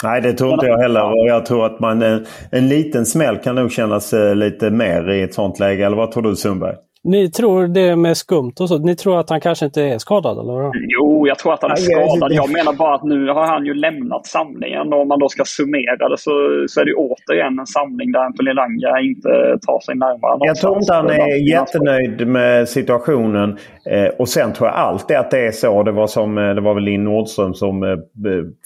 Nej, 0.04 0.22
det 0.22 0.34
tror 0.34 0.54
inte 0.54 0.66
jag 0.66 0.78
heller. 0.78 1.04
Och 1.04 1.28
jag 1.28 1.46
tror 1.46 1.66
att 1.66 1.80
man, 1.80 2.02
en, 2.02 2.26
en 2.52 2.68
liten 2.70 3.06
smäll 3.06 3.38
kan 3.38 3.56
nog 3.56 3.72
kännas 3.72 4.14
lite 4.36 4.70
mer 4.72 5.10
i 5.10 5.22
ett 5.22 5.34
sånt 5.34 5.60
läge. 5.60 5.86
Eller 5.86 5.98
vad 5.98 6.12
tror 6.12 6.24
du 6.24 6.36
Sundberg? 6.36 6.76
Ni 7.04 7.32
tror 7.32 7.68
det 7.68 7.96
med 7.96 8.18
skumt 8.18 8.54
och 8.60 8.70
så, 8.70 8.78
ni 8.78 8.96
tror 8.96 9.20
att 9.20 9.30
han 9.30 9.42
kanske 9.42 9.66
inte 9.66 9.84
är 9.84 9.98
skadad 9.98 10.40
eller? 10.40 10.72
Jo, 10.90 11.28
jag 11.28 11.40
tror 11.40 11.54
att 11.54 11.62
han 11.62 11.72
är 11.72 11.76
skadad. 11.76 12.32
Jag 12.32 12.52
menar 12.52 12.74
bara 12.74 12.96
att 12.96 13.04
nu 13.04 13.28
har 13.28 13.46
han 13.46 13.66
ju 13.66 13.74
lämnat 13.74 14.26
samlingen 14.26 14.94
och 14.94 15.02
om 15.02 15.08
man 15.08 15.20
då 15.20 15.30
ska 15.30 15.44
summera 15.46 16.10
det 16.10 16.18
så, 16.18 16.32
så 16.68 16.82
är 16.82 16.86
det 16.86 16.94
återigen 16.94 17.60
en 17.60 17.68
samling 17.68 18.12
där 18.12 18.20
Anthony 18.20 18.54
Langa 18.54 19.00
inte 19.00 19.30
tar 19.68 19.80
sig 19.86 19.96
närmare. 19.96 20.48
Jag 20.48 20.56
tror 20.56 20.78
inte 20.78 20.94
han 20.94 21.10
är 21.10 21.50
jättenöjd 21.50 22.28
med 22.28 22.70
situationen. 22.70 23.58
Eh, 23.90 24.08
och 24.08 24.30
sen 24.30 24.54
tror 24.54 24.70
jag 24.70 24.76
alltid 24.76 25.18
att 25.18 25.32
det 25.32 25.48
är 25.48 25.52
så. 25.52 25.84
Det 25.84 25.92
var, 25.92 26.08
som, 26.08 26.38
eh, 26.38 26.56
det 26.56 26.62
var 26.62 26.74
väl 26.74 26.84
Linn 26.84 27.04
Nordström 27.04 27.54
som 27.54 27.84
eh, 27.84 27.98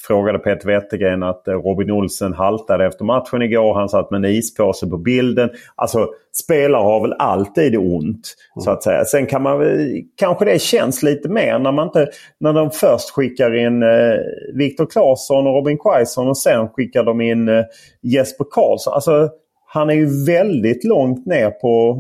frågade 0.08 0.40
Peter 0.40 0.68
Wettergren 0.68 1.24
att 1.24 1.48
eh, 1.48 1.54
Robin 1.54 1.92
Olsen 1.92 2.34
haltade 2.34 2.86
efter 2.86 3.06
matchen 3.06 3.42
igår. 3.42 3.74
Han 3.74 3.90
satt 3.90 4.12
med 4.12 4.18
en 4.18 4.32
ispåse 4.32 4.88
på 4.88 4.98
bilden. 4.98 5.50
Alltså 5.76 6.08
spelare 6.44 6.84
har 6.84 7.02
väl 7.02 7.14
alltid 7.20 7.78
ont. 7.78 8.36
Så 8.60 8.72
att 8.72 8.84
säga. 8.84 9.06
Sen 9.06 9.26
kan 9.26 9.42
man 9.42 9.62
kanske 10.18 10.46
det 10.46 10.62
känns 10.62 11.04
lite 11.04 11.30
mer 11.30 11.60
när 11.60 11.72
man 11.72 11.88
inte 11.88 12.08
när 12.40 12.54
de 12.54 12.72
först 12.72 13.10
skickar 13.10 13.56
in 13.56 13.84
eh, 13.84 14.18
Viktor 14.54 14.86
Claesson 14.86 15.48
och 15.48 15.54
Robin 15.54 15.78
Quaison 15.78 16.28
och 16.28 16.38
sen 16.38 16.70
skickar 16.70 17.04
de 17.04 17.22
in 17.22 17.50
eh, 17.50 17.64
Jesper 18.02 18.46
Karlsson. 18.52 18.94
Alltså, 18.94 19.30
han 19.66 19.90
är 19.90 19.94
ju 19.94 20.26
väldigt 20.26 20.84
långt 20.84 21.26
ner 21.26 21.50
på, 21.50 21.98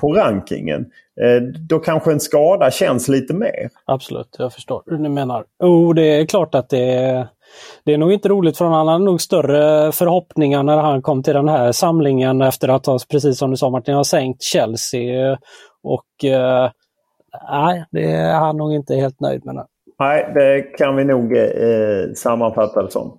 på 0.00 0.12
rankingen. 0.12 0.80
Eh, 1.20 1.42
då 1.68 1.78
kanske 1.78 2.12
en 2.12 2.20
skada 2.20 2.70
känns 2.70 3.08
lite 3.08 3.34
mer. 3.34 3.70
Absolut, 3.84 4.36
jag 4.38 4.52
förstår 4.52 4.82
hur 4.86 4.98
ni 4.98 5.08
menar. 5.08 5.44
Oh, 5.58 5.94
det 5.94 6.20
är 6.20 6.26
klart 6.26 6.54
att 6.54 6.68
det 6.68 6.94
är 6.94 7.28
det 7.84 7.94
är 7.94 7.98
nog 7.98 8.12
inte 8.12 8.28
roligt 8.28 8.58
för. 8.58 8.64
Han 8.64 8.88
hade 8.88 9.04
nog 9.04 9.20
större 9.20 9.92
förhoppningar 9.92 10.62
när 10.62 10.76
han 10.76 11.02
kom 11.02 11.22
till 11.22 11.34
den 11.34 11.48
här 11.48 11.72
samlingen 11.72 12.42
efter 12.42 12.68
att 12.68 12.86
ha, 12.86 12.98
precis 13.10 13.38
som 13.38 13.50
du 13.50 13.56
sa 13.56 13.70
Martin, 13.70 13.94
ha 13.94 14.04
sänkt 14.04 14.42
Chelsea. 14.42 15.38
Och 15.82 16.24
eh, 16.24 16.70
nej, 17.50 17.84
det 17.90 18.12
är 18.12 18.34
han 18.34 18.56
nog 18.56 18.74
inte 18.74 18.94
helt 18.94 19.20
nöjd 19.20 19.44
med. 19.44 19.66
Nej, 19.98 20.32
det 20.34 20.62
kan 20.62 20.96
vi 20.96 21.04
nog 21.04 21.36
eh, 21.36 22.12
sammanfatta 22.16 22.82
det 22.82 22.90
som. 22.90 23.18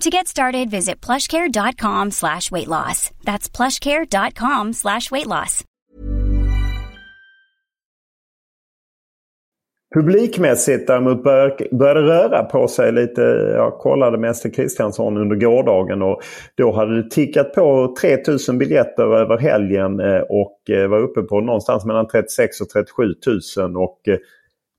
To 0.00 0.10
get 0.10 0.28
started, 0.28 0.70
visit 0.70 1.00
plushcare.com 1.00 2.12
slash 2.12 2.52
weight 2.52 2.68
loss. 2.68 3.10
That's 3.24 3.48
plushcare.com 3.48 4.72
slash 4.72 5.10
weight 5.10 5.26
loss. 5.26 5.64
Publikmässigt 9.94 10.86
däremot 10.86 11.22
började 11.70 12.00
röra 12.00 12.42
på 12.44 12.68
sig 12.68 12.92
lite. 12.92 13.22
Jag 13.54 13.78
kollade 13.78 14.18
Mäster 14.18 14.50
Kristiansson 14.50 15.16
under 15.16 15.36
gårdagen 15.36 16.02
och 16.02 16.20
då 16.54 16.72
hade 16.72 17.02
det 17.02 17.10
tickat 17.10 17.54
på 17.54 17.94
3000 18.00 18.58
biljetter 18.58 19.02
över 19.02 19.38
helgen 19.38 20.00
eh, 20.00 20.20
och 20.20 20.70
eh, 20.70 20.88
var 20.88 20.98
uppe 20.98 21.22
på 21.22 21.40
någonstans 21.40 21.84
mellan 21.84 22.06
36 22.06 22.60
och 22.60 22.68
37 22.68 23.14
000. 23.56 23.76
Och 23.76 24.08
eh, 24.08 24.18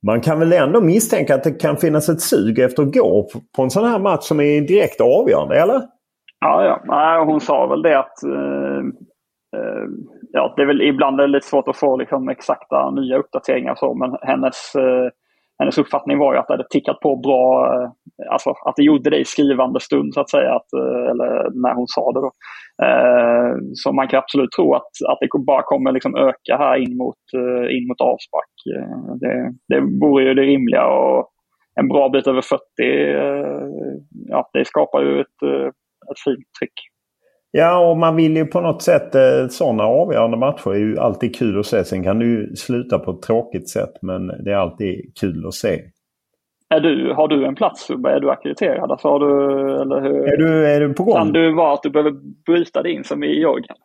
man 0.06 0.22
kan 0.22 0.40
väl 0.40 0.54
ändå 0.54 0.82
misstänka 0.82 1.36
att 1.36 1.44
det 1.44 1.62
kan 1.62 1.78
finnas 1.78 2.10
ett 2.10 2.22
sug 2.22 2.60
efter 2.60 2.84
att 2.84 2.94
gå 2.94 3.28
på 3.56 3.64
en 3.64 3.70
sån 3.70 3.86
här 3.86 4.00
match 4.00 4.24
som 4.24 4.40
är 4.40 4.62
direkt 4.62 5.02
avgörande, 5.02 5.62
eller? 5.62 5.82
Ja, 6.40 6.82
ja. 6.86 7.24
hon 7.28 7.42
sa 7.42 7.68
väl 7.68 7.82
det 7.82 8.00
att 8.00 8.24
eh, 8.24 8.80
eh, 9.56 9.86
ja, 10.32 10.54
det 10.56 10.62
är 10.62 10.66
väl 10.66 10.82
ibland 10.82 11.20
är 11.20 11.28
det 11.28 11.34
lite 11.34 11.48
svårt 11.48 11.68
att 11.68 11.78
få 11.78 11.98
liksom, 11.98 12.30
exakta 12.30 12.92
nya 12.92 13.18
uppdateringar 13.18 13.76
så, 13.76 13.94
men 13.94 14.18
hennes, 14.22 14.76
eh, 14.76 15.10
hennes 15.60 15.78
uppfattning 15.78 16.18
var 16.18 16.34
ju 16.34 16.40
att 16.40 16.48
det 16.48 16.54
hade 16.54 16.70
tickat 16.70 17.00
på 17.00 17.16
bra, 17.16 17.74
eh, 17.74 17.90
alltså 18.32 18.50
att 18.50 18.76
det 18.76 18.84
gjorde 18.84 19.10
det 19.10 19.18
i 19.18 19.26
skrivande 19.26 19.80
stund 19.80 20.14
så 20.14 20.22
att 20.22 20.30
säga, 20.30 20.56
att, 20.56 20.74
eh, 20.74 21.10
eller 21.12 21.62
när 21.64 21.74
hon 21.76 21.88
sa 21.88 22.12
det. 22.12 22.20
Då. 22.20 22.32
Eh, 22.86 23.54
så 23.74 23.92
man 23.92 24.08
kan 24.08 24.20
absolut 24.20 24.52
tro 24.52 24.74
att, 24.74 24.92
att 25.10 25.18
det 25.22 25.28
bara 25.48 25.64
kommer 25.64 25.92
liksom 25.92 26.16
öka 26.16 26.58
här 26.58 26.76
in 26.78 26.98
mot, 26.98 27.24
eh, 27.36 27.76
in 27.76 27.88
mot 27.88 28.02
avspark. 28.02 28.49
Eh, 28.78 29.16
det, 29.16 29.54
det 29.68 29.82
vore 30.02 30.24
ju 30.24 30.34
det 30.34 30.42
rimliga 30.42 30.88
och 30.88 31.30
en 31.76 31.88
bra 31.88 32.10
bit 32.10 32.28
över 32.28 32.42
40, 32.42 32.62
ja, 34.28 34.50
det 34.54 34.66
skapar 34.66 35.02
ju 35.02 35.22
ett, 35.22 35.44
ett 36.12 36.20
fint 36.26 36.48
tryck. 36.60 36.74
Ja, 37.52 37.90
och 37.90 37.98
man 37.98 38.16
vill 38.16 38.38
ju 38.38 38.46
på 38.46 38.62
något 38.62 38.82
sätt... 38.82 39.16
Eh, 39.16 39.48
sådana 39.50 39.84
avgörande 39.84 40.38
matcher 40.38 40.74
är 40.74 40.80
ju 40.80 41.00
alltid 41.00 41.36
kul 41.36 41.60
att 41.60 41.66
se. 41.66 41.84
Sen 41.84 42.04
kan 42.04 42.20
det 42.20 42.26
ju 42.26 42.56
sluta 42.56 43.00
på 43.00 43.12
ett 43.12 43.22
tråkigt 43.22 43.70
sätt 43.70 43.94
men 44.02 44.28
det 44.28 44.52
är 44.52 44.56
alltid 44.56 45.12
kul 45.20 45.48
att 45.48 45.54
se. 45.54 45.82
Är 46.70 46.80
du, 46.80 47.14
har 47.14 47.28
du 47.28 47.46
en 47.46 47.56
plats? 47.56 47.90
Är 47.90 48.20
du 48.20 48.32
ackrediterad? 48.32 48.92
Alltså 48.92 49.08
har 49.08 49.20
du, 49.20 49.82
eller 49.82 50.02
hur? 50.02 50.34
Är, 50.34 50.38
du, 50.38 50.68
är 50.68 50.80
du 50.80 50.94
på 50.94 51.04
gång? 51.04 51.16
Kan 51.16 51.34
du 51.34 51.54
vara 51.54 51.74
att 51.74 51.84
du 51.84 51.90
behöver 51.90 52.14
bryta 52.46 52.84
dig 52.84 52.92
in 52.92 53.04
som 53.04 53.24
i 53.24 53.42
Jorgen? 53.42 53.76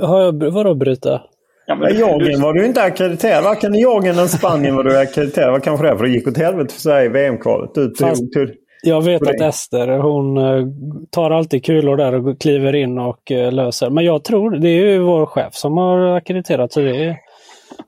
Har 0.00 0.20
jag, 0.20 0.52
vadå 0.52 0.74
bryta? 0.74 1.22
Ja, 1.70 1.74
men 1.74 1.94
ja, 1.94 2.00
Jorgen 2.00 2.40
var 2.40 2.52
du 2.52 2.66
inte 2.66 2.82
ackrediterad. 2.82 3.44
Varken 3.44 3.74
i 3.74 3.82
Jorgen 3.82 4.14
eller 4.14 4.26
Spanien 4.26 4.76
var 4.76 4.84
du 4.84 4.98
ackrediterad. 4.98 5.52
Vad 5.52 5.62
kanske 5.62 5.86
det 5.86 5.96
för 5.98 6.04
det 6.04 6.10
gick 6.10 6.28
åt 6.28 6.36
helvete 6.36 6.74
för 6.74 6.80
Sverige 6.80 7.06
i 7.06 7.08
VM-kvalet. 7.08 7.74
Du 7.74 7.88
tog, 7.88 8.32
tog, 8.32 8.48
jag 8.82 9.04
vet 9.04 9.22
att 9.22 9.40
Ester, 9.40 9.88
hon 9.88 10.36
eh, 10.36 10.66
tar 11.10 11.30
alltid 11.30 11.64
kulor 11.64 11.96
där 11.96 12.28
och 12.28 12.40
kliver 12.40 12.74
in 12.74 12.98
och 12.98 13.32
eh, 13.32 13.52
löser. 13.52 13.90
Men 13.90 14.04
jag 14.04 14.24
tror, 14.24 14.50
det 14.50 14.68
är 14.68 14.86
ju 14.86 14.98
vår 14.98 15.26
chef 15.26 15.54
som 15.54 15.76
har 15.76 16.16
ackrediterat 16.16 16.72
så 16.72 16.80
det, 16.80 17.18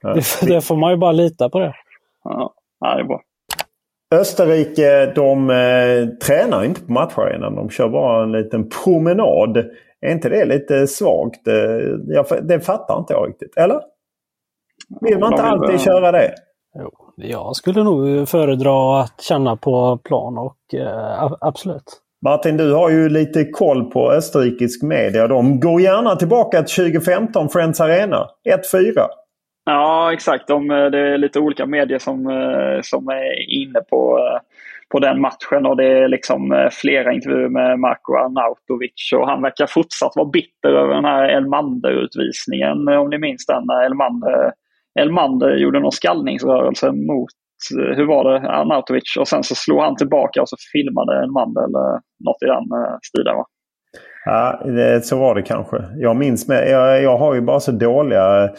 ja. 0.00 0.14
det, 0.14 0.46
det 0.46 0.60
får 0.60 0.76
man 0.76 0.90
ju 0.90 0.96
bara 0.96 1.12
lita 1.12 1.48
på 1.48 1.58
det. 1.58 1.74
Ja, 2.24 2.54
det 2.80 3.00
är 3.00 3.04
bra. 3.04 3.20
Österrike 4.14 5.12
de 5.14 5.50
eh, 5.50 6.08
tränar 6.26 6.64
inte 6.64 6.80
på 6.80 6.92
matcharenan. 6.92 7.54
De 7.54 7.70
kör 7.70 7.88
bara 7.88 8.22
en 8.22 8.32
liten 8.32 8.68
promenad. 8.84 9.64
Är 10.00 10.12
inte 10.12 10.28
det 10.28 10.44
lite 10.44 10.86
svagt? 10.86 11.48
Eh, 11.48 11.54
jag, 12.06 12.26
det 12.42 12.60
fattar 12.60 12.98
inte 12.98 13.12
jag 13.12 13.28
riktigt. 13.28 13.56
Eller? 13.56 13.80
Vill 15.00 15.18
man 15.18 15.32
inte 15.32 15.42
alltid 15.42 15.80
köra 15.80 16.12
det? 16.12 16.34
Jo, 16.78 16.90
jag 17.16 17.56
skulle 17.56 17.84
nog 17.84 18.28
föredra 18.28 19.00
att 19.00 19.20
känna 19.20 19.56
på 19.56 19.98
plan 20.04 20.38
och 20.38 20.74
eh, 20.74 21.32
absolut. 21.40 22.00
Martin, 22.24 22.56
du 22.56 22.72
har 22.72 22.90
ju 22.90 23.08
lite 23.08 23.44
koll 23.44 23.90
på 23.90 24.12
österrikisk 24.12 24.82
media. 24.82 25.28
De 25.28 25.60
går 25.60 25.80
gärna 25.80 26.16
tillbaka 26.16 26.62
till 26.62 26.92
2015 26.92 27.48
Friends 27.48 27.80
Arena. 27.80 28.28
1-4. 28.72 29.06
Ja, 29.64 30.12
exakt. 30.12 30.48
De, 30.48 30.70
eh, 30.70 30.86
det 30.86 30.98
är 30.98 31.18
lite 31.18 31.38
olika 31.38 31.66
medier 31.66 31.98
som, 31.98 32.26
eh, 32.26 32.80
som 32.82 33.08
är 33.08 33.50
inne 33.50 33.80
på, 33.80 34.18
eh, 34.18 34.40
på 34.92 34.98
den 34.98 35.20
matchen. 35.20 35.66
och 35.66 35.76
Det 35.76 35.98
är 35.98 36.08
liksom 36.08 36.52
eh, 36.52 36.68
flera 36.70 37.12
intervjuer 37.12 37.48
med 37.48 37.78
Marko 37.78 38.12
Arnautovic. 38.14 39.12
Och 39.16 39.28
han 39.28 39.42
verkar 39.42 39.66
fortsatt 39.66 40.12
vara 40.16 40.28
bitter 40.28 40.68
över 40.68 40.94
den 40.94 41.04
här 41.04 41.28
Elmander-utvisningen. 41.28 42.88
Om 42.88 43.10
ni 43.10 43.18
minns 43.18 43.46
den 43.46 43.62
när 43.66 43.84
Elmander, 43.86 44.52
Elmander 45.00 45.56
gjorde 45.56 45.80
någon 45.80 45.92
skallningsrörelse 45.92 46.92
mot 46.92 47.34
eh, 47.78 47.96
hur 47.96 48.06
var 48.06 48.24
det, 48.24 48.50
Arnautovic. 48.50 49.16
Och 49.20 49.28
sen 49.28 49.42
så 49.42 49.54
slog 49.54 49.80
han 49.80 49.96
tillbaka 49.96 50.42
och 50.42 50.48
så 50.48 50.56
filmade 50.72 51.22
Elmander 51.22 51.62
eller 51.64 51.88
något 52.26 52.42
i 52.42 52.46
den 52.46 52.66
eh, 52.80 52.96
stilen. 53.02 53.36
Va? 53.36 53.44
Ja, 54.24 54.60
så 55.02 55.18
var 55.18 55.34
det 55.34 55.42
kanske. 55.42 55.76
Jag 55.96 56.16
minns 56.16 56.48
med, 56.48 56.70
jag, 56.70 57.02
jag 57.02 57.18
har 57.18 57.34
ju 57.34 57.40
bara 57.40 57.60
så 57.60 57.72
dåliga 57.72 58.50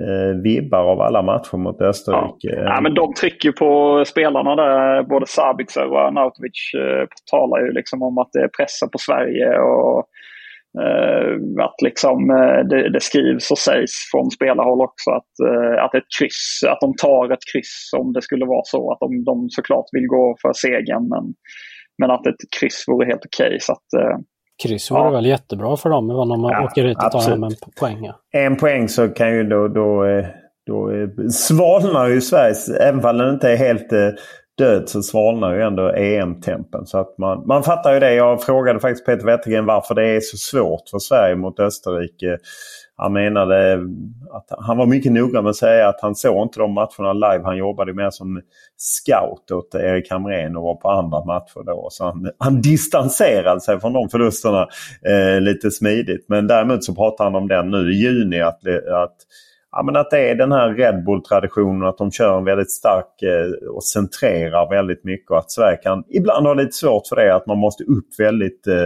eh, 0.00 0.42
vibbar 0.42 0.84
av 0.84 1.00
alla 1.00 1.22
matcher 1.22 1.56
mot 1.56 1.80
Österrike. 1.80 2.48
Ja. 2.56 2.62
ja. 2.62 2.80
men 2.80 2.94
de 2.94 3.14
trycker 3.14 3.52
på 3.52 4.02
spelarna 4.06 4.56
där. 4.56 5.02
Både 5.02 5.26
Sabitzer 5.26 5.86
och 5.86 6.00
Arnautovic 6.00 6.74
eh, 6.74 7.06
talar 7.30 7.66
ju 7.66 7.72
liksom 7.72 8.02
om 8.02 8.18
att 8.18 8.28
det 8.32 8.40
är 8.40 8.48
pressen 8.48 8.88
på 8.90 8.98
Sverige. 8.98 9.58
och 9.58 10.04
eh, 10.82 11.64
att 11.64 11.82
liksom, 11.82 12.30
eh, 12.30 12.60
det, 12.70 12.92
det, 12.92 13.00
skrivs 13.00 13.50
och 13.50 13.58
sägs 13.58 13.92
från 14.10 14.30
spelarhåll 14.30 14.80
också 14.80 15.10
att, 15.10 15.32
eh, 15.48 15.84
att 15.84 15.94
ett 15.94 16.10
kryss, 16.18 16.60
att 16.68 16.80
de 16.80 16.94
tar 16.96 17.32
ett 17.32 17.46
kryss 17.52 17.90
om 17.96 18.12
det 18.12 18.22
skulle 18.22 18.46
vara 18.46 18.64
så. 18.64 18.92
Att 18.92 19.00
de, 19.00 19.24
de 19.24 19.50
såklart 19.50 19.86
vill 19.92 20.06
gå 20.06 20.36
för 20.42 20.52
segern 20.52 21.08
men, 21.08 21.24
men 21.98 22.10
att 22.10 22.26
ett 22.26 22.42
kryss 22.58 22.84
vore 22.88 23.06
helt 23.06 23.26
okej. 23.26 23.46
Okay, 23.46 23.58
så 23.60 23.72
att, 23.72 23.88
eh, 24.00 24.16
Kryss 24.62 24.90
vore 24.90 25.00
ja. 25.00 25.10
väl 25.10 25.26
jättebra 25.26 25.76
för 25.76 25.90
dem 25.90 26.10
om 26.10 26.28
de 26.28 26.44
ja, 26.44 26.64
åker 26.64 26.84
ut 26.84 26.96
och 27.04 27.12
tar 27.12 27.30
hem 27.30 27.42
en 27.42 27.54
poäng. 27.80 28.04
Ja. 28.04 28.40
En 28.40 28.56
poäng 28.56 28.88
så 28.88 29.08
kan 29.08 29.34
ju 29.34 29.44
då, 29.44 29.68
då, 29.68 30.04
eh, 30.04 30.26
då 30.66 30.90
eh, 30.90 31.28
svalnar 31.30 32.08
ju 32.08 32.20
Sveriges, 32.20 32.68
även 32.68 33.04
om 33.04 33.18
den 33.18 33.34
inte 33.34 33.50
är 33.50 33.56
helt 33.56 33.92
eh, 33.92 34.08
död 34.58 34.88
så 34.88 35.02
svalnar 35.02 35.54
ju 35.54 35.62
ändå 35.62 35.88
EM-tempen. 35.92 36.86
Så 36.86 36.98
att 36.98 37.18
man, 37.18 37.46
man 37.46 37.62
fattar 37.62 37.94
ju 37.94 38.00
det. 38.00 38.14
Jag 38.14 38.42
frågade 38.42 38.80
faktiskt 38.80 39.06
Peter 39.06 39.26
Wettergren 39.26 39.66
varför 39.66 39.94
det 39.94 40.08
är 40.08 40.20
så 40.20 40.36
svårt 40.36 40.88
för 40.90 40.98
Sverige 40.98 41.36
mot 41.36 41.60
Österrike. 41.60 42.38
Han 43.02 43.12
menade 43.12 43.74
att 44.30 44.46
han 44.58 44.76
var 44.76 44.86
mycket 44.86 45.12
noga 45.12 45.42
med 45.42 45.50
att 45.50 45.56
säga 45.56 45.88
att 45.88 46.00
han 46.00 46.14
såg 46.14 46.42
inte 46.42 46.58
de 46.58 46.72
matcherna 46.72 47.12
live. 47.12 47.44
Han 47.44 47.56
jobbade 47.56 47.94
mer 47.94 48.10
som 48.10 48.40
scout 48.76 49.50
åt 49.50 49.74
Erik 49.74 50.10
Hamrén 50.10 50.56
och 50.56 50.62
var 50.62 50.74
på 50.74 50.90
andra 50.90 51.24
matcher 51.24 51.62
då. 51.66 51.88
Så 51.90 52.04
han, 52.04 52.30
han 52.38 52.60
distanserade 52.60 53.60
sig 53.60 53.80
från 53.80 53.92
de 53.92 54.08
förlusterna 54.08 54.68
eh, 55.08 55.40
lite 55.40 55.70
smidigt. 55.70 56.28
Men 56.28 56.46
däremot 56.46 56.84
så 56.84 56.94
pratar 56.94 57.24
han 57.24 57.34
om 57.34 57.48
den 57.48 57.70
nu 57.70 57.92
i 57.92 57.94
juni 57.94 58.40
att, 58.40 58.66
att 59.02 59.16
ja, 59.72 59.82
men 59.82 59.96
att 59.96 60.10
det 60.10 60.30
är 60.30 60.34
den 60.34 60.52
här 60.52 60.74
Red 60.74 61.04
Bull-traditionen 61.04 61.88
att 61.88 61.98
de 61.98 62.10
kör 62.10 62.38
en 62.38 62.44
väldigt 62.44 62.70
stark 62.70 63.22
eh, 63.22 63.68
och 63.68 63.84
centrerar 63.84 64.70
väldigt 64.70 65.04
mycket. 65.04 65.30
Och 65.30 65.38
att 65.38 65.50
Sverige 65.50 65.76
kan 65.76 66.04
ibland 66.08 66.46
ha 66.46 66.54
lite 66.54 66.72
svårt 66.72 67.06
för 67.06 67.16
det. 67.16 67.34
Att 67.34 67.46
man 67.46 67.58
måste 67.58 67.84
upp 67.84 68.08
väldigt 68.18 68.66
eh, 68.66 68.84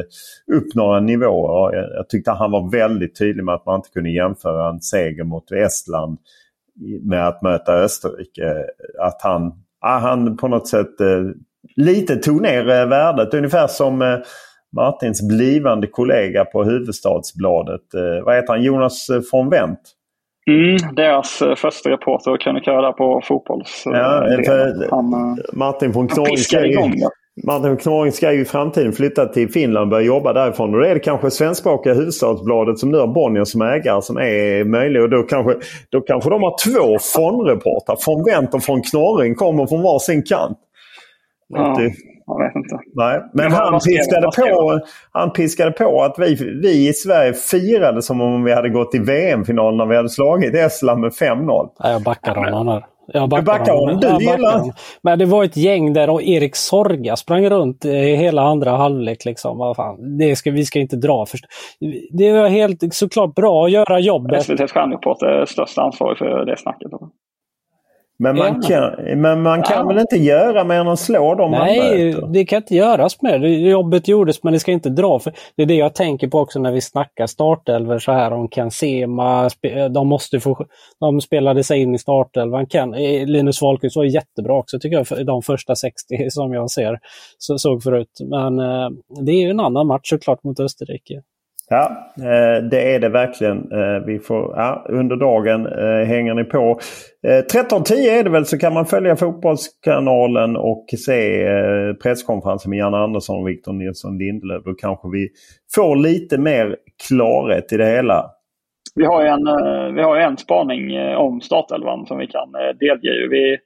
upp 0.56 0.74
några 0.74 1.00
nivåer. 1.00 1.76
Jag, 1.76 1.90
jag 1.96 2.08
tyckte 2.08 2.30
han 2.30 2.50
var 2.50 2.70
väldigt 2.70 3.18
tydlig 3.18 3.44
med 3.44 3.54
att 3.54 3.66
man 3.66 3.76
inte 3.76 3.90
kunde 3.90 4.10
jämföra 4.10 4.68
en 4.68 4.80
seger 4.80 5.24
mot 5.24 5.52
Estland 5.52 6.18
med 7.02 7.28
att 7.28 7.42
möta 7.42 7.74
Österrike. 7.74 8.66
Att 9.00 9.22
han, 9.22 9.52
ja, 9.80 9.98
han 9.98 10.36
på 10.36 10.48
något 10.48 10.68
sätt 10.68 11.00
eh, 11.00 11.22
lite 11.76 12.16
tog 12.16 12.42
ner 12.42 12.68
eh, 12.68 12.86
värdet. 12.86 13.34
Ungefär 13.34 13.66
som 13.66 14.02
eh, 14.02 14.18
Martins 14.76 15.28
blivande 15.28 15.86
kollega 15.86 16.44
på 16.44 16.64
Huvudstadsbladet. 16.64 17.94
Eh, 17.94 18.24
vad 18.24 18.36
heter 18.36 18.52
han? 18.52 18.62
Jonas 18.62 19.10
eh, 19.10 19.20
von 19.32 19.50
Wendt. 19.50 19.80
Mm, 20.50 20.94
deras 20.94 21.42
eh, 21.42 21.54
första 21.54 21.90
reporter 21.90 22.30
och 22.30 22.40
krönikör 22.40 22.82
där 22.82 22.92
på 22.92 23.20
fotbolls... 23.24 23.82
Ja, 23.84 24.26
för 24.46 24.90
han, 24.90 25.12
eh, 25.12 25.44
Martin 25.52 25.92
von 25.92 26.08
ska, 26.36 26.66
ju, 26.66 26.78
Martin 27.46 27.68
von 27.68 27.76
Knorring 27.76 28.12
ska 28.12 28.32
ju 28.32 28.40
i 28.40 28.44
framtiden 28.44 28.92
flytta 28.92 29.26
till 29.26 29.48
Finland 29.48 29.82
och 29.82 29.88
börja 29.88 30.06
jobba 30.06 30.32
därifrån. 30.32 30.74
Och 30.74 30.80
då 30.80 30.86
är 30.86 30.94
det 30.94 31.00
kanske 31.00 31.30
svenskspråkiga 31.30 31.94
Huvudstadsbladet 31.94 32.78
som 32.78 32.90
nu 32.90 32.98
har 32.98 33.06
Bonnier 33.06 33.44
som 33.44 33.62
ägare 33.62 34.02
som 34.02 34.16
är 34.16 34.64
möjlig. 34.64 35.02
Och 35.02 35.10
då 35.10 35.22
kanske, 35.22 35.54
då 35.90 36.00
kanske 36.00 36.30
de 36.30 36.42
har 36.42 36.54
två 36.64 36.98
fondreportrar. 36.98 37.96
Från 37.96 38.24
Wendt 38.24 38.54
och 38.54 38.62
från 38.62 38.82
Knorring 38.82 39.34
kommer 39.34 39.66
från 39.66 39.82
varsin 39.82 40.22
kant. 40.22 40.58
Ja 41.48 41.76
jag 42.26 42.44
vet 42.44 42.56
inte. 42.56 42.78
Nej, 42.94 43.22
men 43.32 43.52
han 43.52 43.80
piskade, 43.80 44.26
på, 44.36 44.80
han 45.12 45.30
piskade 45.32 45.70
på 45.70 46.02
att 46.02 46.14
vi, 46.18 46.34
vi 46.62 46.88
i 46.88 46.92
Sverige 46.92 47.32
firade 47.32 48.02
som 48.02 48.20
om 48.20 48.44
vi 48.44 48.54
hade 48.54 48.68
gått 48.68 48.94
i 48.94 48.98
VM-final 48.98 49.76
när 49.76 49.86
vi 49.86 49.96
hade 49.96 50.08
slagit 50.08 50.54
Estland 50.54 51.00
med 51.00 51.12
5-0. 51.12 51.68
Ja, 51.78 51.90
jag 51.90 52.02
backar 52.02 52.34
honom 52.34 52.68
här. 52.68 52.86
Jag 53.12 53.28
backar, 53.28 53.44
backar 53.44 53.72
honom. 53.72 54.00
Du 54.00 54.24
gillar... 54.24 54.62
Men 55.02 55.18
det 55.18 55.24
var 55.24 55.44
ett 55.44 55.56
gäng 55.56 55.92
där 55.92 56.10
och 56.10 56.22
Erik 56.22 56.56
Sorga 56.56 57.16
sprang 57.16 57.50
runt 57.50 57.84
i 57.84 58.16
hela 58.16 58.42
andra 58.42 58.70
halvlek. 58.70 59.24
Liksom. 59.24 59.58
Vad 59.58 59.76
fan, 59.76 60.18
det 60.18 60.36
ska, 60.36 60.50
vi 60.50 60.64
ska 60.64 60.78
inte 60.78 60.96
dra. 60.96 61.26
Först. 61.26 61.44
Det 62.10 62.32
var 62.32 62.48
helt 62.48 62.94
såklart 62.94 63.34
bra 63.34 63.64
att 63.64 63.70
göra 63.70 63.98
jobbet. 63.98 64.42
SVTs 64.42 64.72
stjärnreporter 64.72 65.26
är 65.26 65.44
störst 65.44 65.78
ansvarig 65.78 66.18
för 66.18 66.44
det 66.44 66.56
snacket. 66.56 66.90
Men 68.18 68.36
man 68.36 68.62
kan, 68.62 68.94
men 69.20 69.42
man 69.42 69.62
kan 69.62 69.76
ja. 69.76 69.86
väl 69.86 69.98
inte 69.98 70.16
göra 70.16 70.64
mer 70.64 70.80
än 70.80 70.88
att 70.88 70.98
slå 70.98 71.34
dem 71.34 71.50
Nej, 71.50 72.14
det 72.32 72.44
kan 72.44 72.56
inte 72.56 72.74
göras 72.74 73.22
mer. 73.22 73.38
Jobbet 73.46 74.08
gjordes 74.08 74.42
men 74.42 74.52
det 74.52 74.58
ska 74.58 74.72
inte 74.72 74.90
dra. 74.90 75.18
För 75.18 75.32
det 75.56 75.62
är 75.62 75.66
det 75.66 75.74
jag 75.74 75.94
tänker 75.94 76.28
på 76.28 76.38
också 76.38 76.58
när 76.58 76.72
vi 76.72 76.80
snackar 76.80 77.26
startelver 77.26 77.98
så 77.98 78.12
här 78.12 78.32
om 78.32 78.48
Ken 78.48 78.70
Sema. 78.70 79.50
De 79.90 80.08
måste 80.08 80.40
få... 80.40 80.66
De 81.00 81.20
spelade 81.20 81.64
sig 81.64 81.82
in 81.82 81.94
i 81.94 81.98
startelvan. 81.98 82.66
Eh, 82.74 83.26
Linus 83.26 83.62
Wahlqvist 83.62 83.96
var 83.96 84.04
jättebra 84.04 84.58
också 84.58 84.78
tycker 84.78 85.04
jag, 85.08 85.26
de 85.26 85.42
första 85.42 85.74
60 85.74 86.30
som 86.30 86.52
jag 86.52 86.70
ser, 86.70 86.98
så, 87.38 87.58
såg 87.58 87.82
förut. 87.82 88.20
Men 88.30 88.58
eh, 88.58 88.88
det 89.24 89.32
är 89.32 89.42
ju 89.42 89.50
en 89.50 89.60
annan 89.60 89.86
match 89.86 90.08
såklart 90.08 90.44
mot 90.44 90.60
Österrike. 90.60 91.22
Ja, 91.68 92.12
eh, 92.18 92.64
det 92.64 92.94
är 92.94 93.00
det 93.00 93.08
verkligen. 93.08 93.72
Eh, 93.72 94.04
vi 94.06 94.18
får, 94.18 94.54
ja, 94.56 94.86
under 94.88 95.16
dagen 95.16 95.66
eh, 95.66 96.06
hänger 96.06 96.34
ni 96.34 96.44
på. 96.44 96.78
13.10 97.22 97.94
är 97.94 98.24
det 98.24 98.30
väl 98.30 98.46
så 98.46 98.58
kan 98.58 98.74
man 98.74 98.86
följa 98.86 99.16
Fotbollskanalen 99.16 100.56
och 100.56 100.86
se 101.06 101.46
presskonferensen 102.02 102.70
med 102.70 102.78
Janne 102.78 102.96
Andersson 102.96 103.40
och 103.40 103.48
Victor 103.48 103.72
Nilsson 103.72 104.18
Lindelöf. 104.18 104.64
Då 104.64 104.74
kanske 104.74 105.08
vi 105.12 105.28
får 105.74 105.96
lite 105.96 106.38
mer 106.38 106.76
klarhet 107.08 107.72
i 107.72 107.76
det 107.76 107.86
hela. 107.86 108.30
Vi 108.94 109.04
har 109.04 109.24
en, 109.24 109.44
vi 109.94 110.02
har 110.02 110.16
en 110.16 110.36
spaning 110.36 110.98
om 111.16 111.40
startelvan 111.40 112.06
som 112.06 112.18
vi 112.18 112.26
kan 112.26 112.52
delge. 112.80 113.28
Vi, 113.30 113.58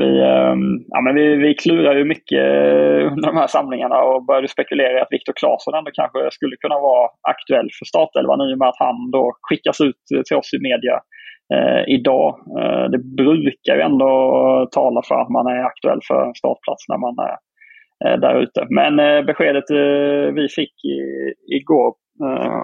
vi, 0.00 0.20
ehm, 0.20 0.84
ja, 0.88 1.00
men 1.00 1.14
vi, 1.14 1.36
vi 1.36 1.54
klurade 1.54 1.98
ju 1.98 2.04
mycket 2.04 2.44
eh, 2.44 3.12
under 3.12 3.26
de 3.26 3.36
här 3.36 3.46
samlingarna 3.46 3.98
och 4.02 4.24
började 4.24 4.48
spekulera 4.48 4.98
i 4.98 5.00
att 5.00 5.16
Viktor 5.16 5.32
Claesson 5.36 5.74
ändå 5.74 5.90
kanske 5.94 6.30
skulle 6.30 6.56
kunna 6.56 6.78
vara 6.78 7.10
aktuell 7.28 7.68
för 7.78 7.84
startelvan 7.84 8.40
i 8.40 8.54
och 8.54 8.58
med 8.58 8.68
att 8.68 8.84
han 8.86 9.10
då 9.10 9.32
skickas 9.42 9.80
ut 9.80 10.02
till 10.26 10.36
oss 10.36 10.54
i 10.54 10.60
media 10.68 10.96
eh, 11.54 11.94
idag. 11.94 12.28
Eh, 12.58 12.84
det 12.92 12.98
brukar 12.98 13.74
ju 13.76 13.80
ändå 13.80 14.10
tala 14.72 15.02
för 15.08 15.14
att 15.14 15.28
man 15.28 15.46
är 15.46 15.62
aktuell 15.64 16.00
för 16.08 16.26
en 16.26 16.34
startplats 16.34 16.88
när 16.88 16.98
man 16.98 17.16
är 17.28 17.36
eh, 18.04 18.20
där 18.20 18.42
ute. 18.42 18.66
Men 18.70 18.98
eh, 18.98 19.22
beskedet 19.22 19.70
eh, 19.70 20.34
vi 20.38 20.48
fick 20.48 20.74
i, 20.84 20.98
igår 21.56 21.94
eh, 22.24 22.62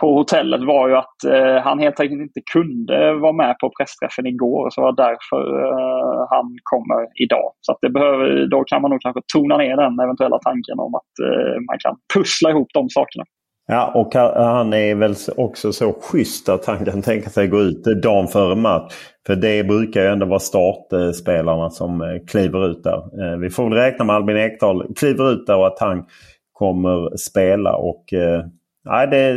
på 0.00 0.14
hotellet 0.18 0.64
var 0.64 0.88
ju 0.88 0.96
att 0.96 1.24
eh, 1.24 1.62
han 1.62 1.78
helt 1.78 2.00
enkelt 2.00 2.20
inte 2.20 2.40
kunde 2.52 3.14
vara 3.14 3.32
med 3.32 3.58
på 3.58 3.72
pressträffen 3.78 4.26
igår. 4.26 4.70
Så 4.70 4.80
det 4.80 4.84
var 4.84 4.96
därför 5.06 5.40
eh, 5.64 6.26
han 6.30 6.46
kommer 6.62 7.00
idag. 7.24 7.52
Så 7.60 7.72
att 7.72 7.78
det 7.80 7.90
behöver, 7.90 8.46
då 8.46 8.64
kan 8.64 8.82
man 8.82 8.90
nog 8.90 9.00
kanske 9.00 9.20
tona 9.34 9.56
ner 9.56 9.76
den 9.76 10.00
eventuella 10.00 10.38
tanken 10.38 10.78
om 10.78 10.94
att 10.94 11.12
eh, 11.26 11.56
man 11.68 11.78
kan 11.84 11.94
pussla 12.14 12.50
ihop 12.50 12.68
de 12.74 12.88
sakerna. 12.88 13.24
Ja, 13.68 13.92
och 13.94 14.14
han 14.44 14.72
är 14.72 14.94
väl 14.94 15.14
också 15.36 15.72
så 15.72 15.92
schysst 15.92 16.48
att 16.48 16.66
han 16.66 16.84
kan 16.84 17.02
tänka 17.02 17.30
sig 17.30 17.48
gå 17.48 17.60
ut 17.60 17.84
dagen 18.02 18.28
före 18.28 18.54
match. 18.54 18.94
För 19.26 19.36
det 19.36 19.64
brukar 19.64 20.02
ju 20.02 20.06
ändå 20.06 20.26
vara 20.26 20.38
startspelarna 20.38 21.70
som 21.70 22.00
eh, 22.00 22.08
kliver 22.26 22.70
ut 22.70 22.84
där. 22.84 22.96
Eh, 22.96 23.38
vi 23.38 23.50
får 23.50 23.64
väl 23.64 23.78
räkna 23.78 24.04
med 24.04 24.16
Albin 24.16 24.36
Ekdal 24.36 24.94
kliver 24.96 25.32
ut 25.32 25.46
där 25.46 25.56
och 25.56 25.66
att 25.66 25.78
han 25.80 26.04
kommer 26.52 27.16
spela. 27.16 27.76
och 27.76 28.12
eh, 28.12 28.44
Nej, 28.86 29.06
det, 29.06 29.34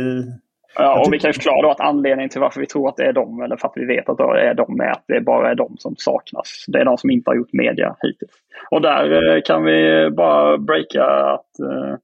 Ja, 0.74 1.00
och 1.00 1.12
vi 1.12 1.18
kan 1.18 1.28
ju 1.28 1.32
förklara 1.32 1.62
då 1.62 1.70
att 1.70 1.80
anledningen 1.80 2.30
till 2.30 2.40
varför 2.40 2.60
vi 2.60 2.66
tror 2.66 2.88
att 2.88 2.96
det 2.96 3.04
är 3.04 3.12
dem, 3.12 3.42
eller 3.42 3.56
för 3.56 3.68
att 3.68 3.72
vi 3.76 3.86
vet 3.86 4.08
att 4.08 4.18
det 4.18 4.40
är 4.40 4.54
dem, 4.54 4.80
är 4.80 4.90
att 4.90 5.04
det 5.08 5.20
bara 5.20 5.50
är 5.50 5.54
de 5.54 5.76
som 5.78 5.94
saknas. 5.98 6.64
Det 6.68 6.78
är 6.78 6.84
de 6.84 6.98
som 6.98 7.10
inte 7.10 7.30
har 7.30 7.36
gjort 7.36 7.52
media 7.52 7.96
hittills. 8.02 8.30
Och 8.70 8.82
där 8.82 9.34
eh, 9.36 9.42
kan 9.42 9.64
vi 9.64 10.10
bara 10.10 10.58
breaka 10.58 11.04
att 11.04 11.50
uh, 11.62 11.94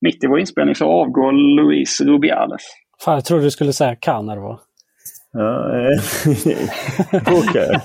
mitt 0.00 0.24
i 0.24 0.26
vår 0.26 0.40
inspelning 0.40 0.74
så 0.74 0.86
avgår 0.86 1.32
Luis 1.32 2.00
Rubiales. 2.00 2.62
Fan, 3.04 3.14
jag 3.14 3.24
trodde 3.24 3.42
du 3.42 3.50
skulle 3.50 3.72
säga 3.72 3.96
kan 3.96 4.30
Ja, 5.32 5.68
Okej. 7.12 7.80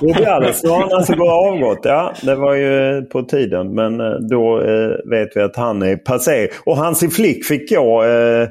Rubiales, 0.00 0.62
då 0.62 0.68
har 0.68 0.80
han 0.80 0.92
alltså 0.92 1.14
går 1.14 1.48
avgått. 1.48 1.80
Ja, 1.82 2.12
det 2.22 2.34
var 2.34 2.54
ju 2.54 3.02
på 3.02 3.22
tiden. 3.22 3.74
Men 3.74 3.98
då 4.28 4.60
eh, 4.60 5.10
vet 5.10 5.36
vi 5.36 5.40
att 5.40 5.56
han 5.56 5.82
är 5.82 5.96
passé. 5.96 6.48
Och 6.64 6.76
Hansi 6.76 7.08
Flick 7.08 7.44
fick 7.44 7.70
gå. 7.70 8.04
Eh, 8.04 8.48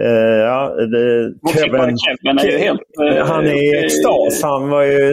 Uh, 0.00 0.38
ja, 0.40 0.74
det, 0.74 1.32
Kevin, 1.52 1.96
Kevin 1.98 2.38
är 2.38 2.58
helt... 2.58 2.80
Uh, 3.00 3.24
han 3.24 3.46
är 3.46 3.54
i 3.54 3.84
extas. 3.84 4.42
Han 4.42 4.70
var 4.70 4.82
ju... 4.82 5.12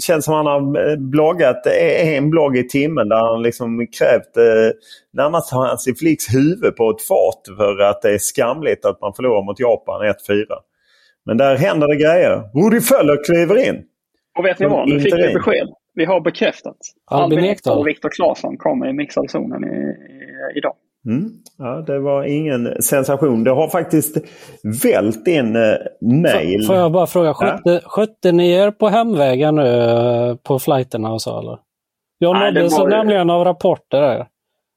Känns 0.00 0.24
som 0.24 0.34
han 0.34 0.46
har 0.46 0.96
bloggat 0.96 1.66
en 1.66 2.30
blogg 2.30 2.56
i 2.56 2.68
timmen 2.68 3.08
där 3.08 3.16
han 3.16 3.42
liksom 3.42 3.86
krävt 3.98 4.36
uh, 4.36 4.72
närmast 5.12 5.52
hans 5.52 5.88
Flicks 5.98 6.34
huvud 6.34 6.76
på 6.76 6.90
ett 6.90 7.02
fat 7.02 7.56
för 7.56 7.82
att 7.82 8.02
det 8.02 8.10
är 8.10 8.18
skamligt 8.18 8.84
att 8.84 9.00
man 9.00 9.12
förlorar 9.14 9.42
mot 9.42 9.60
Japan 9.60 10.00
1-4. 10.02 10.14
Men 11.26 11.36
där 11.36 11.56
händer 11.56 11.88
det 11.88 11.96
grejer. 11.96 12.42
Rudi 12.54 12.80
Föller 12.80 13.24
kliver 13.24 13.68
in. 13.68 13.84
Och 14.38 14.44
vet 14.44 14.58
ni 14.58 14.66
vad? 14.66 14.88
Nu 14.88 15.00
fick 15.00 15.14
vi 15.14 15.34
besked. 15.34 15.68
Vi 15.94 16.04
har 16.04 16.20
bekräftat. 16.20 16.76
Albin 17.10 17.44
Ekdal 17.44 17.78
och 17.78 17.86
Viktor 17.86 18.08
Claesson 18.08 18.56
kommer 18.56 18.88
i 18.88 18.92
mixade 18.92 19.28
zonen 19.28 19.64
i, 19.64 19.76
i, 19.76 20.58
idag. 20.58 20.74
Mm. 21.06 21.30
Ja, 21.58 21.84
det 21.86 21.98
var 21.98 22.24
ingen 22.24 22.82
sensation. 22.82 23.44
Det 23.44 23.50
har 23.50 23.68
faktiskt 23.68 24.16
vält 24.84 25.28
in 25.28 25.56
eh, 25.56 25.74
mejl. 26.00 26.66
Får 26.66 26.76
jag 26.76 26.92
bara 26.92 27.06
fråga, 27.06 27.34
skötte, 27.34 27.70
ja? 27.70 27.80
skötte 27.84 28.32
ni 28.32 28.52
er 28.52 28.70
på 28.70 28.88
hemvägen 28.88 29.54
nu 29.54 29.68
eh, 29.68 30.36
på 30.36 30.58
flighterna 30.58 31.12
och 31.12 31.22
så 31.22 31.38
eller? 31.38 31.58
Jag 32.18 32.54
nåddes 32.54 32.78
var... 32.78 32.88
nämligen 32.88 33.30
av 33.30 33.44
rapporter 33.44 34.00
där. 34.00 34.26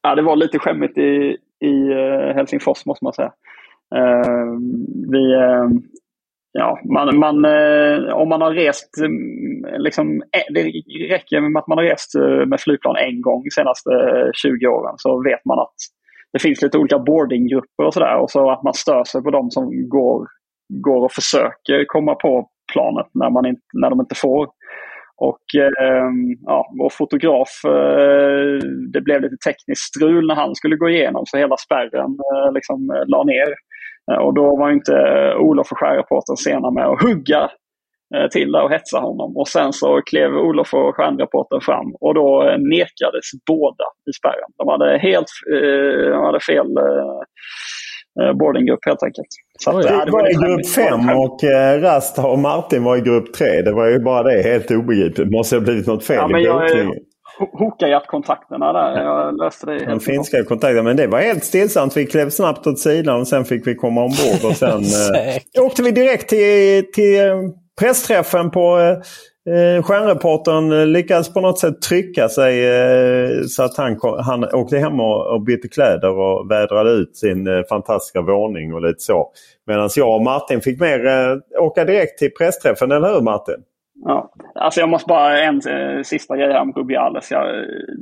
Ja, 0.02 0.16
det 0.16 0.22
var 0.22 0.36
lite 0.36 0.60
skämmigt 0.60 0.98
i, 0.98 1.38
i 1.60 1.74
uh, 1.94 2.36
Helsingfors 2.36 2.86
måste 2.86 3.06
man 3.06 3.14
säga. 3.14 3.32
Uh, 3.96 4.60
vi, 5.12 5.36
uh, 5.36 5.70
ja, 6.58 6.80
man, 6.94 7.20
man, 7.20 7.46
eh, 7.46 8.14
om 8.14 8.30
man 8.30 8.42
har 8.42 8.52
rest, 8.52 8.98
mm, 8.98 9.82
liksom, 9.84 10.22
eh, 10.22 10.54
det 10.54 10.62
räcker 11.10 11.42
med 11.42 11.60
att 11.60 11.68
man 11.68 11.78
har 11.78 11.86
rest 11.86 12.16
eh, 12.16 12.46
med 12.46 12.60
flygplan 12.60 12.96
en 12.96 13.22
gång 13.22 13.44
de 13.44 13.52
senaste 13.52 13.90
20 14.34 14.68
åren 14.68 14.94
så 14.98 15.24
vet 15.24 15.46
man 15.46 15.60
att 15.60 15.76
det 16.34 16.40
finns 16.40 16.62
lite 16.62 16.78
olika 16.78 17.00
boardinggrupper 17.00 17.86
och 17.86 17.94
sådär. 17.94 18.18
Och 18.18 18.32
så 18.32 18.52
att 18.52 18.64
man 18.64 18.74
stör 18.74 19.04
sig 19.04 19.24
på 19.24 19.32
de 19.32 19.52
som 19.52 19.90
går, 19.90 20.28
går 20.84 21.04
och 21.06 21.12
försöker 21.12 21.86
komma 21.86 22.16
på 22.16 22.50
planet 22.74 23.08
när, 23.14 23.30
man 23.30 23.46
inte, 23.46 23.62
när 23.74 23.90
de 23.90 24.00
inte 24.00 24.16
får. 24.16 24.48
Och 25.18 25.46
eh, 25.58 26.10
ja, 26.46 26.74
vår 26.80 26.90
fotograf, 26.90 27.50
eh, 27.66 28.68
det 28.94 29.02
blev 29.02 29.22
lite 29.22 29.38
tekniskt 29.48 29.82
strul 29.82 30.28
när 30.28 30.36
han 30.36 30.56
skulle 30.56 30.76
gå 30.76 30.90
igenom 30.90 31.24
så 31.26 31.38
hela 31.38 31.58
spärren 31.58 32.12
eh, 32.28 32.54
liksom 32.54 33.04
la 33.08 33.24
ner. 33.24 33.50
Eh, 34.12 34.18
och 34.18 34.34
då 34.34 34.58
var 34.58 34.72
inte 34.72 34.94
Olof 35.40 35.72
och 35.72 35.78
skärreportern 35.78 36.38
sena 36.38 36.72
med 36.72 36.86
att 36.86 37.02
hugga 37.02 37.50
Eh, 38.16 38.28
till 38.30 38.52
där 38.52 38.64
och 38.64 38.72
hetsa 38.72 39.00
honom. 39.00 39.38
Och 39.38 39.48
sen 39.48 39.74
så 39.74 40.02
klev 40.02 40.32
Olof 40.32 40.74
och 40.74 40.96
stjärnreportern 40.96 41.62
fram 41.62 41.96
och 42.00 42.14
då 42.14 42.44
eh, 42.44 42.58
nekades 42.58 43.28
båda 43.48 43.86
i 44.10 44.14
spärren. 44.20 44.50
De 44.58 44.68
hade 44.68 44.98
helt 44.98 45.32
eh, 45.54 46.12
de 46.12 46.24
hade 46.26 46.40
fel 46.40 46.68
boardinggrupp 48.40 48.86
helt 48.86 49.04
enkelt. 49.04 49.28
Så 49.60 49.70
att, 49.70 50.06
det 50.06 50.12
var 50.12 50.32
i 50.32 50.34
grupp 50.34 50.68
5 50.68 51.10
och 51.10 51.40
Rasta 51.84 52.28
och 52.28 52.40
Martin 52.40 52.84
var 52.84 52.98
i 52.98 53.02
grupp 53.02 53.34
3. 53.34 53.62
Det 53.62 53.74
var 53.74 53.88
ju 53.88 54.00
bara 54.00 54.24
det 54.24 54.42
helt 54.44 54.72
obegripligt. 54.72 55.30
Det 55.30 55.38
måste 55.38 55.56
ha 55.56 55.62
blivit 55.62 55.88
något 55.88 56.04
fel 56.04 56.32
ja, 56.32 56.40
i 56.40 56.48
bokningen. 56.48 56.94
Hokajat-kontakterna 57.40 58.74
där. 58.74 59.04
Jag 59.04 59.38
löste 59.38 59.66
det 59.66 59.86
Den 59.86 60.00
finska 60.00 60.44
kontakten. 60.44 60.86
Men 60.86 60.98
det 60.98 61.08
var 61.08 61.20
helt 61.20 61.44
stillsamt. 61.44 61.98
Vi 61.98 62.06
klev 62.06 62.30
snabbt 62.30 62.68
åt 62.68 62.80
sidan 62.80 63.22
och 63.22 63.28
sen 63.28 63.46
fick 63.46 63.68
vi 63.68 63.76
komma 63.76 64.02
ombord. 64.02 64.52
Och 64.52 64.56
sen 64.56 64.80
eh, 65.58 65.64
åkte 65.64 65.84
vi 65.84 65.92
direkt 65.92 66.30
till, 66.30 66.92
till 66.92 67.22
pressträffen 67.80 68.52
på 68.52 68.78
eh, 69.48 69.84
stjärnreportern 69.84 70.92
lyckades 70.92 71.34
på 71.34 71.42
något 71.42 71.60
sätt 71.60 71.82
trycka 71.82 72.30
sig 72.30 72.66
eh, 72.66 73.42
så 73.48 73.64
att 73.64 73.78
han, 73.78 74.00
han 74.20 74.44
åkte 74.44 74.78
hem 74.78 75.00
och, 75.00 75.34
och 75.34 75.42
bytte 75.42 75.68
kläder 75.68 76.10
och 76.10 76.52
vädrade 76.52 76.92
ut 76.92 77.18
sin 77.18 77.48
eh, 77.48 77.64
fantastiska 77.70 78.22
våning 78.22 78.74
och 78.74 78.82
lite 78.82 79.00
så. 79.00 79.32
Medan 79.68 79.90
jag 79.96 80.16
och 80.16 80.24
Martin 80.24 80.62
fick 80.62 80.80
mer 80.80 81.06
eh, 81.06 81.64
åka 81.64 81.86
direkt 81.86 82.20
till 82.20 82.32
pressträffen, 82.34 82.92
eller 82.92 83.14
hur 83.14 83.22
Martin? 83.22 83.64
Ja, 84.06 84.32
alltså 84.56 84.80
jag 84.80 84.90
måste 84.90 85.08
bara 85.08 85.40
en 85.40 85.56
eh, 85.56 86.02
sista 86.04 86.38
grej 86.38 86.52
här 86.52 86.62
om 86.62 86.72
Rubiales. 86.72 87.32
Jag, 87.32 87.46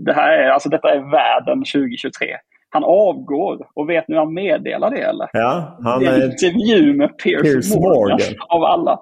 det 0.06 0.14
här 0.14 0.32
är, 0.32 0.50
alltså 0.50 0.70
detta 0.70 0.92
är 0.92 1.12
världen 1.12 1.58
2023. 1.58 2.28
Han 2.70 2.84
avgår 2.84 3.68
och 3.76 3.90
vet 3.90 4.08
ni 4.08 4.16
hur 4.16 4.20
han 4.20 4.34
meddelar 4.34 4.92
det 4.92 5.02
eller? 5.02 5.30
Ja, 5.34 5.78
han, 5.84 6.00
det 6.00 6.08
är 6.08 6.22
en 6.22 6.32
intervju 6.32 6.94
med 6.94 7.18
Piers, 7.18 7.42
Piers 7.42 7.76
Morgan, 7.76 8.12
Morgan, 8.12 8.36
av 8.50 8.64
alla 8.64 9.00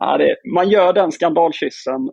ja, 0.00 0.18
det, 0.18 0.36
man 0.54 0.68
gör 0.68 0.92
den 0.92 1.12
skandalkyssen 1.12 2.08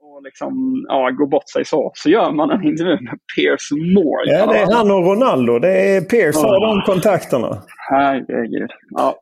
och 0.00 0.22
liksom, 0.24 0.84
ja, 0.88 1.10
går 1.10 1.26
bort 1.26 1.50
sig 1.50 1.64
så. 1.64 1.90
Så 1.94 2.10
gör 2.10 2.32
man 2.32 2.50
en 2.50 2.64
intervju 2.64 2.92
med 3.00 3.18
Piers 3.36 3.70
Morgan. 3.94 4.38
Ja, 4.38 4.52
det 4.52 4.58
är 4.58 4.74
han 4.74 4.90
och 4.90 5.04
Ronaldo. 5.04 5.58
Det 5.58 5.96
är 5.96 6.00
Piers 6.00 6.34
som 6.34 6.44
har 6.44 6.66
de 6.66 6.92
kontakterna. 6.92 7.62
Herregud. 7.90 8.70
Ja. 8.90 9.14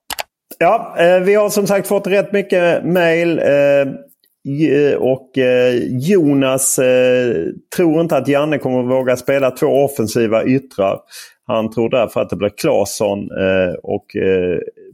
Ja, 0.59 0.97
eh, 0.99 1.21
vi 1.21 1.35
har 1.35 1.49
som 1.49 1.67
sagt 1.67 1.89
fått 1.89 2.07
rätt 2.07 2.33
mycket 2.33 2.85
mail. 2.85 3.39
Eh, 3.39 3.45
och 4.99 5.39
eh, 5.39 5.75
Jonas 5.89 6.81
tror 7.77 8.01
inte 8.01 8.17
att 8.17 8.29
Janne 8.29 8.59
kommer 8.59 8.81
att 8.81 8.91
våga 8.91 9.17
spela 9.17 9.51
två 9.51 9.67
offensiva 9.67 10.45
yttrar. 10.45 10.99
Han 11.47 11.71
tror 11.71 11.91
därför 11.91 12.21
att 12.21 12.31
det 12.31 12.37
blir 12.37 12.49
Claesson 12.49 13.29
och 13.83 14.07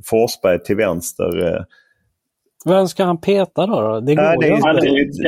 Forsberg 0.04 0.62
till 0.62 0.76
vänster. 0.76 1.64
Vem 2.64 2.88
ska 2.88 3.04
han 3.04 3.20
peta 3.20 3.66
då? 3.66 4.00
Det 4.00 4.14
går 4.14 4.22
Nej, 4.22 4.36
det, 4.40 4.46
är, 4.46 4.50
ju 4.50 4.56
inte. 4.56 5.20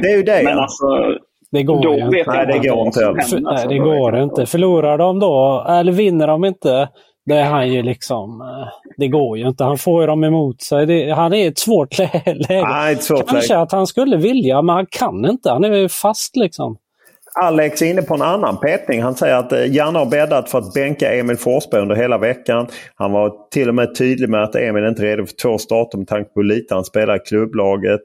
Det, 0.00 0.08
är, 0.08 0.16
ju 0.16 0.22
Dejan. 0.22 0.44
Men 0.44 0.58
alltså, 0.58 0.86
det 1.52 1.62
går 1.62 1.82
då 1.82 1.94
inte. 1.94 2.24
Nej, 2.26 2.46
det 2.46 2.68
går 2.68 2.86
inte. 2.86 3.00
För, 3.00 3.40
nej, 3.40 3.66
det 3.68 3.78
går 3.78 4.18
inte. 4.18 4.46
Förlorar 4.46 4.98
de 4.98 5.18
då, 5.18 5.66
eller 5.68 5.92
vinner 5.92 6.26
de 6.26 6.44
inte, 6.44 6.88
det 7.26 7.34
är 7.34 7.44
han 7.44 7.68
ju 7.72 7.82
liksom... 7.82 8.40
Eh, 8.40 8.68
det 8.96 9.08
går 9.08 9.38
ju 9.38 9.48
inte. 9.48 9.64
Han 9.64 9.78
får 9.78 10.00
ju 10.00 10.06
dem 10.06 10.24
emot 10.24 10.62
sig. 10.62 10.86
Det, 10.86 11.10
han 11.10 11.32
är 11.32 11.36
i 11.36 11.46
ett 11.46 11.58
svårt 11.58 11.98
läge. 11.98 12.38
Nej, 12.48 12.92
ett 12.92 13.02
svårt 13.02 13.28
Kanske 13.28 13.52
läge. 13.52 13.62
att 13.62 13.72
han 13.72 13.86
skulle 13.86 14.16
vilja, 14.16 14.62
men 14.62 14.74
han 14.74 14.86
kan 14.86 15.24
inte. 15.24 15.50
Han 15.50 15.64
är 15.64 15.88
fast 15.88 16.36
liksom. 16.36 16.76
Alex 17.42 17.82
är 17.82 17.86
inne 17.86 18.02
på 18.02 18.14
en 18.14 18.22
annan 18.22 18.60
petning. 18.60 19.02
Han 19.02 19.14
säger 19.14 19.36
att 19.36 19.52
eh, 19.52 19.74
Janne 19.74 19.98
har 19.98 20.06
bäddat 20.06 20.50
för 20.50 20.58
att 20.58 20.72
bänka 20.74 21.14
Emil 21.14 21.36
Forsberg 21.36 21.82
under 21.82 21.94
hela 21.96 22.18
veckan. 22.18 22.66
Han 22.94 23.12
var 23.12 23.32
till 23.50 23.68
och 23.68 23.74
med 23.74 23.94
tydlig 23.94 24.28
med 24.28 24.42
att 24.42 24.54
Emil 24.54 24.84
inte 24.84 25.02
är 25.02 25.06
redo 25.06 25.26
för 25.26 25.36
två 25.36 25.58
starter 25.58 25.98
med 25.98 26.08
tanke 26.08 26.30
på 26.30 26.40
hur 26.40 26.48
lite 26.48 26.74
han 26.74 26.84
spelar 26.84 27.16
i 27.16 27.18
klubblaget. 27.18 28.00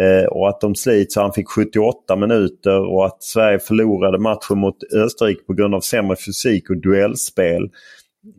Eh, 0.00 0.26
och 0.26 0.48
att 0.48 0.60
de 0.60 0.74
slits 0.74 1.14
så 1.14 1.20
han 1.20 1.32
fick 1.32 1.48
78 1.48 2.16
minuter 2.16 2.92
och 2.94 3.06
att 3.06 3.22
Sverige 3.22 3.58
förlorade 3.58 4.18
matchen 4.18 4.58
mot 4.58 4.76
Österrike 4.94 5.44
på 5.46 5.52
grund 5.52 5.74
av 5.74 5.80
sämre 5.80 6.16
fysik 6.16 6.70
och 6.70 6.76
duellspel. 6.76 7.62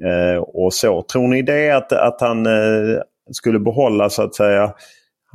Eh, 0.06 0.38
och 0.38 0.74
så. 0.74 1.02
Tror 1.02 1.28
ni 1.28 1.42
det 1.42 1.72
att, 1.72 1.92
att 1.92 2.22
han 2.22 2.46
eh, 2.46 3.02
skulle 3.32 3.60
behålla 3.60 4.10
så 4.10 4.24
att 4.24 4.36
säga 4.36 4.74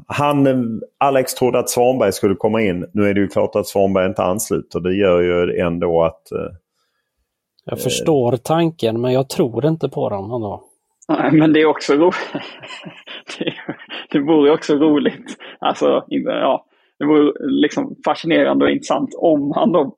han, 0.07 0.81
Alex 0.99 1.35
trodde 1.35 1.59
att 1.59 1.71
Svanberg 1.71 2.13
skulle 2.13 2.35
komma 2.35 2.63
in. 2.63 2.87
Nu 2.93 3.09
är 3.09 3.15
det 3.15 3.21
ju 3.21 3.29
klart 3.29 3.57
att 3.57 3.67
Svanberg 3.67 4.07
inte 4.07 4.23
ansluter. 4.23 4.81
Det 4.81 4.95
gör 4.95 5.21
ju 5.21 5.61
ändå 5.61 6.05
att... 6.05 6.33
Eh, 6.33 6.57
jag 7.65 7.81
förstår 7.81 8.37
tanken 8.37 9.01
men 9.01 9.13
jag 9.13 9.29
tror 9.29 9.67
inte 9.67 9.89
på 9.89 10.09
den 10.09 10.25
ändå. 10.25 10.63
Nej, 11.09 11.33
men 11.33 11.53
det 11.53 11.61
är 11.61 11.67
också 11.67 11.95
roligt. 11.95 12.17
det, 13.39 13.55
det 14.11 14.19
vore 14.19 14.51
också 14.51 14.75
roligt. 14.75 15.37
Alltså, 15.59 16.05
ja, 16.09 16.65
det 16.99 17.05
vore 17.05 17.33
liksom 17.39 17.97
fascinerande 18.05 18.65
och 18.65 18.71
intressant 18.71 19.11
om 19.19 19.53
han 19.55 19.73
då 19.73 19.97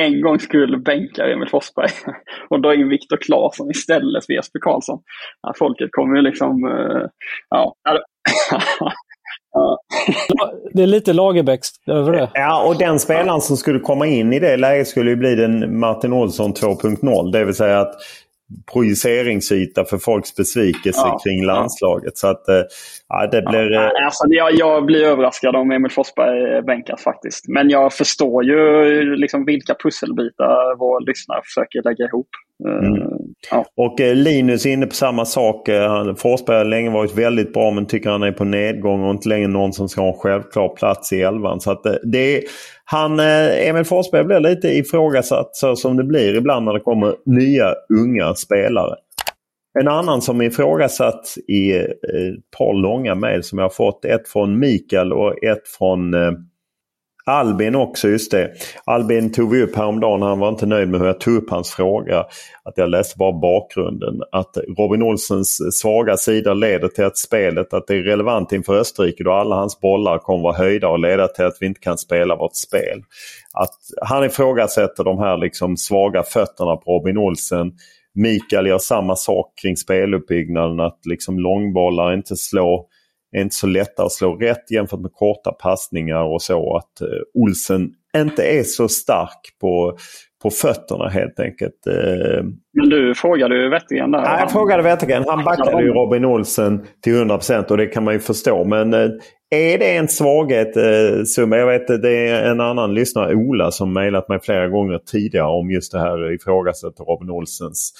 en 0.00 0.20
gång 0.20 0.38
skulle 0.38 0.78
bänka 0.78 1.26
Emil 1.26 1.48
Forsberg 1.48 1.90
och 2.48 2.62
dra 2.62 2.74
in 2.74 2.88
Viktor 2.88 3.16
Claesson 3.16 3.70
istället 3.70 4.26
för 4.26 4.32
Jesper 4.32 4.58
Karlsson. 4.60 4.98
Ja, 5.42 5.54
folket 5.58 5.88
kommer 5.92 6.16
ju 6.16 6.22
liksom... 6.22 6.64
Uh, 6.64 7.06
ja, 7.48 7.74
det 10.72 10.82
är 10.82 10.86
lite 10.86 11.12
Lagerbäcks 11.12 11.68
över 11.86 12.12
det. 12.12 12.30
Ja, 12.34 12.66
och 12.66 12.78
den 12.78 12.98
spelaren 12.98 13.40
som 13.40 13.56
skulle 13.56 13.78
komma 13.78 14.06
in 14.06 14.32
i 14.32 14.38
det 14.38 14.56
läget 14.56 14.88
skulle 14.88 15.10
ju 15.10 15.16
bli 15.16 15.34
den 15.34 15.78
Martin 15.78 16.12
Olsson 16.12 16.54
2.0. 16.54 17.32
Det 17.32 17.44
vill 17.44 17.54
säga 17.54 17.80
att 17.80 17.94
projiceringsyta 18.72 19.84
för 19.84 19.98
folks 19.98 20.36
besvikelse 20.36 21.00
Ja, 21.04 21.18
kring 21.24 21.44
landslaget. 21.44 22.18
Så 22.18 22.26
att, 22.28 22.48
eh, 22.48 22.62
ja, 23.08 23.26
det 23.32 23.42
blir... 23.42 23.72
eh, 23.72 23.80
Ja, 23.82 24.04
alltså, 24.04 24.24
jag, 24.28 24.54
jag 24.54 24.86
blir 24.86 25.04
överraskad 25.04 25.56
om 25.56 25.70
Emil 25.70 25.90
Forsberg 25.92 26.62
bänkas 26.62 27.02
faktiskt. 27.02 27.48
Men 27.48 27.70
jag 27.70 27.92
förstår 27.92 28.44
ju 28.44 29.16
liksom 29.16 29.44
vilka 29.44 29.74
pusselbitar 29.82 30.78
våra 30.78 30.98
lyssnare 30.98 31.40
försöker 31.44 31.82
lägga 31.82 32.04
ihop. 32.04 32.28
Eh, 32.68 33.06
Ja. 33.50 33.64
Och 33.76 34.00
eh, 34.00 34.14
Linus 34.14 34.66
är 34.66 34.70
inne 34.70 34.86
på 34.86 34.94
samma 34.94 35.24
sak. 35.24 35.68
Eh, 35.68 36.14
Forsberg 36.14 36.56
har 36.56 36.64
länge 36.64 36.90
varit 36.90 37.14
väldigt 37.18 37.52
bra 37.52 37.70
men 37.70 37.86
tycker 37.86 38.10
han 38.10 38.22
är 38.22 38.32
på 38.32 38.44
nedgång 38.44 39.04
och 39.04 39.10
inte 39.10 39.28
längre 39.28 39.48
någon 39.48 39.72
som 39.72 39.88
ska 39.88 40.00
ha 40.00 40.08
en 40.08 40.14
självklar 40.18 40.68
plats 40.76 41.12
i 41.12 41.20
elvan. 41.22 41.60
Så 41.60 41.70
att 41.70 41.86
eh, 41.86 41.92
det 42.12 42.36
är, 42.36 42.42
han, 42.88 43.20
eh, 43.20 43.68
Emil 43.68 43.84
Forsberg 43.84 44.24
blir 44.24 44.40
lite 44.40 44.68
ifrågasatt 44.68 45.56
så 45.56 45.76
som 45.76 45.96
det 45.96 46.04
blir 46.04 46.36
ibland 46.36 46.64
när 46.64 46.72
det 46.72 46.80
kommer 46.80 47.14
nya 47.24 47.74
unga 48.00 48.34
spelare. 48.34 48.96
En 49.80 49.88
annan 49.88 50.22
som 50.22 50.40
är 50.40 50.44
ifrågasatt 50.44 51.34
i 51.48 51.76
eh, 51.76 51.80
ett 51.80 52.50
par 52.58 52.74
långa 52.82 53.14
mejl 53.14 53.42
som 53.42 53.58
jag 53.58 53.64
har 53.64 53.70
fått. 53.70 54.04
Ett 54.04 54.28
från 54.28 54.58
Mikael 54.58 55.12
och 55.12 55.44
ett 55.44 55.68
från 55.78 56.14
eh, 56.14 56.32
Albin 57.30 57.74
också, 57.74 58.08
just 58.08 58.30
det. 58.30 58.50
Albin 58.84 59.32
tog 59.32 59.50
vi 59.50 59.62
upp 59.62 59.76
häromdagen. 59.76 60.22
Han 60.22 60.38
var 60.38 60.48
inte 60.48 60.66
nöjd 60.66 60.88
med 60.88 61.00
hur 61.00 61.06
jag 61.06 61.20
tog 61.20 61.34
upp 61.34 61.50
hans 61.50 61.70
fråga. 61.70 62.24
Att 62.62 62.74
jag 62.76 62.90
läste 62.90 63.18
bara 63.18 63.32
bakgrunden. 63.32 64.22
Att 64.32 64.56
Robin 64.78 65.02
Olsens 65.02 65.78
svaga 65.80 66.16
sida 66.16 66.54
leder 66.54 66.88
till 66.88 67.04
att 67.04 67.18
spelet 67.18 67.74
att 67.74 67.86
det 67.86 67.94
är 67.94 68.02
relevant 68.02 68.52
inför 68.52 68.78
Österrike 68.78 69.24
då 69.24 69.32
alla 69.32 69.56
hans 69.56 69.80
bollar 69.80 70.18
kommer 70.18 70.42
vara 70.42 70.56
höjda 70.56 70.88
och 70.88 70.98
leda 70.98 71.28
till 71.28 71.44
att 71.44 71.56
vi 71.60 71.66
inte 71.66 71.80
kan 71.80 71.98
spela 71.98 72.36
vårt 72.36 72.56
spel. 72.56 73.02
Att 73.52 73.76
han 74.02 74.24
ifrågasätter 74.24 75.04
de 75.04 75.18
här 75.18 75.36
liksom 75.36 75.76
svaga 75.76 76.22
fötterna 76.22 76.76
på 76.76 76.92
Robin 76.92 77.18
Olsen. 77.18 77.72
Mikael 78.14 78.66
gör 78.66 78.78
samma 78.78 79.16
sak 79.16 79.52
kring 79.62 79.76
speluppbyggnaden. 79.76 80.80
Att 80.80 80.98
liksom 81.06 81.38
långbollar 81.38 82.14
inte 82.14 82.36
slår 82.36 82.95
är 83.32 83.40
inte 83.40 83.54
så 83.54 83.66
lätta 83.66 84.04
att 84.04 84.12
slå 84.12 84.36
rätt 84.36 84.70
jämfört 84.70 85.00
med 85.00 85.12
korta 85.12 85.52
passningar 85.52 86.22
och 86.22 86.42
så. 86.42 86.76
Att 86.76 87.00
eh, 87.00 87.08
Olsen 87.34 87.90
inte 88.16 88.42
är 88.42 88.62
så 88.62 88.88
stark 88.88 89.40
på, 89.60 89.96
på 90.42 90.50
fötterna 90.50 91.08
helt 91.08 91.40
enkelt. 91.40 91.86
Eh, 91.86 92.44
Men 92.72 92.88
du 92.88 93.14
frågade 93.14 93.56
ju 93.56 93.68
Wettergren 93.68 94.10
där. 94.10 94.20
Nej, 94.20 94.40
jag 94.40 94.52
frågade 94.52 94.82
Wettergren. 94.82 95.24
Han 95.26 95.44
backade 95.44 95.82
ju 95.82 95.92
Robin 95.92 96.24
Olsen 96.24 96.86
till 97.02 97.12
100% 97.12 97.70
och 97.70 97.76
det 97.76 97.86
kan 97.86 98.04
man 98.04 98.14
ju 98.14 98.20
förstå. 98.20 98.64
Men 98.64 98.94
eh, 98.94 99.10
är 99.50 99.78
det 99.78 99.96
en 99.96 100.08
svaghet, 100.08 100.74
Summa? 101.28 101.56
Jag 101.56 101.66
vet 101.66 101.86
det 102.02 102.28
är 102.28 102.50
en 102.50 102.60
annan 102.60 102.94
lyssnare, 102.94 103.34
Ola, 103.34 103.70
som 103.70 103.92
mejlat 103.92 104.28
mig 104.28 104.40
flera 104.42 104.68
gånger 104.68 104.98
tidigare 104.98 105.46
om 105.46 105.70
just 105.70 105.92
det 105.92 105.98
här 105.98 106.32
ifrågasätter 106.34 107.04
Robin 107.04 107.30
Olsens 107.30 107.92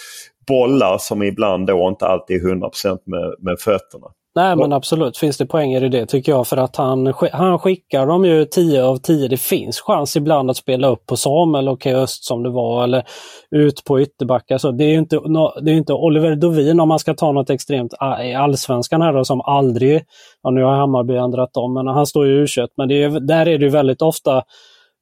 bollar 0.48 0.98
som 0.98 1.22
ibland 1.22 1.66
då 1.66 1.88
inte 1.88 2.06
alltid 2.06 2.36
är 2.36 2.48
100% 2.48 2.98
med, 3.06 3.34
med 3.38 3.58
fötterna. 3.60 4.06
Nej 4.36 4.56
men 4.56 4.72
absolut 4.72 5.16
finns 5.16 5.38
det 5.38 5.46
poänger 5.46 5.84
i 5.84 5.88
det 5.88 6.06
tycker 6.06 6.32
jag 6.32 6.46
för 6.46 6.56
att 6.56 6.76
han, 6.76 7.14
han 7.32 7.58
skickar 7.58 8.06
dem 8.06 8.24
ju 8.24 8.44
10 8.44 8.82
av 8.84 8.96
10. 8.96 9.28
Det 9.28 9.36
finns 9.36 9.80
chans 9.80 10.16
ibland 10.16 10.50
att 10.50 10.56
spela 10.56 10.88
upp 10.88 11.06
på 11.06 11.16
Samuel 11.16 11.68
och 11.68 11.86
Öst 11.86 12.24
som 12.24 12.42
det 12.42 12.50
var 12.50 12.84
eller 12.84 13.04
ut 13.50 13.84
på 13.84 14.00
ytterbackar. 14.00 14.58
Så 14.58 14.70
det 14.70 14.84
är 14.84 14.88
ju 14.88 14.98
inte, 14.98 15.16
det 15.62 15.70
är 15.70 15.74
inte 15.74 15.92
Oliver 15.92 16.36
Dovin 16.36 16.80
om 16.80 16.88
man 16.88 16.98
ska 16.98 17.14
ta 17.14 17.32
något 17.32 17.50
extremt 17.50 17.94
a- 17.98 18.24
i 18.24 18.34
allsvenskan 18.34 19.02
här 19.02 19.12
då, 19.12 19.24
som 19.24 19.40
aldrig, 19.40 20.02
ja 20.42 20.50
nu 20.50 20.62
har 20.62 20.76
Hammarby 20.76 21.16
ändrat 21.16 21.56
om, 21.56 21.74
men 21.74 21.86
han 21.86 22.06
står 22.06 22.26
ju 22.26 22.32
u 22.42 22.46
Men 22.76 22.88
det 22.88 23.02
är, 23.02 23.20
där 23.20 23.48
är 23.48 23.58
det 23.58 23.64
ju 23.64 23.70
väldigt 23.70 24.02
ofta 24.02 24.42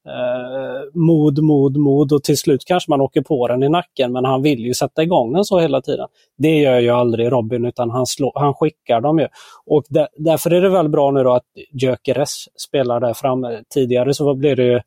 eh, 0.05 0.99
mod, 1.01 1.43
mod, 1.43 1.77
mod 1.77 2.11
och 2.13 2.23
till 2.23 2.37
slut 2.37 2.65
kanske 2.65 2.91
man 2.91 3.01
åker 3.01 3.21
på 3.21 3.47
den 3.47 3.63
i 3.63 3.69
nacken 3.69 4.11
men 4.11 4.25
han 4.25 4.41
vill 4.41 4.59
ju 4.59 4.73
sätta 4.73 5.03
igång 5.03 5.33
den 5.33 5.45
så 5.45 5.59
hela 5.59 5.81
tiden. 5.81 6.07
Det 6.37 6.59
gör 6.59 6.79
ju 6.79 6.89
aldrig 6.89 7.31
Robin 7.31 7.65
utan 7.65 7.89
han, 7.89 8.05
slår, 8.05 8.31
han 8.35 8.53
skickar 8.53 9.01
dem 9.01 9.19
ju. 9.19 9.27
Och 9.65 9.83
där, 9.89 10.07
därför 10.17 10.51
är 10.51 10.61
det 10.61 10.69
väl 10.69 10.89
bra 10.89 11.11
nu 11.11 11.23
då 11.23 11.33
att 11.33 11.45
Gyökeres 11.81 12.45
spelar 12.67 12.99
där 12.99 13.13
framme. 13.13 13.61
Tidigare 13.73 14.13
så 14.13 14.35
blev 14.35 14.55
det 14.55 14.63
ju, 14.63 14.81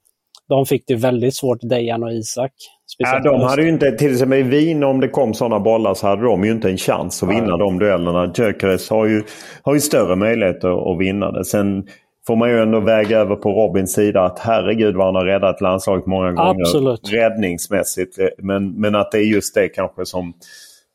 de 0.49 0.67
fick 0.67 0.85
det 0.87 0.95
väldigt 0.95 1.35
svårt, 1.35 1.59
Dejan 1.61 2.03
och 2.03 2.13
Isak. 2.13 2.53
Ja, 2.99 3.21
de 3.21 3.41
hade 3.41 3.63
ju 3.63 3.69
inte, 3.69 3.93
till 3.93 4.13
exempel 4.13 4.39
i 4.39 4.43
Wien 4.43 4.85
om 4.85 5.01
det 5.01 5.09
kom 5.09 5.35
sådana 5.35 5.61
bollar 5.61 5.95
så 5.95 6.07
hade 6.07 6.23
de 6.23 6.45
ju 6.45 6.51
inte 6.51 6.71
en 6.71 6.77
chans 6.77 7.23
att 7.23 7.31
vinna 7.31 7.57
de 7.57 7.79
duellerna. 7.79 8.33
Gyökeres 8.35 8.91
har 8.91 9.07
ju, 9.07 9.23
har 9.63 9.75
ju 9.75 9.81
större 9.81 10.17
möjligheter 10.17 10.93
att 10.93 11.01
vinna 11.01 11.33
det. 11.33 11.45
Sen 11.45 11.87
får 12.29 12.37
man 12.37 12.51
ju 12.51 12.63
ändå 12.63 12.81
väga 12.81 13.19
över 13.19 13.37
på 13.37 13.51
Robins 13.53 13.93
sida 13.93 14.25
att 14.25 14.39
herregud 14.39 14.97
vad 14.97 15.07
han 15.07 15.15
har 15.15 15.25
räddat 15.25 15.61
landslaget 15.61 16.07
många 16.07 16.33
gånger 16.33 16.61
Absolut. 16.61 17.13
räddningsmässigt. 17.13 18.19
Men, 18.39 18.81
men 18.81 18.95
att 18.95 19.13
det 19.13 19.19
är 19.19 19.25
just 19.25 19.55
det 19.55 19.69
kanske 19.69 20.07
som 20.07 20.33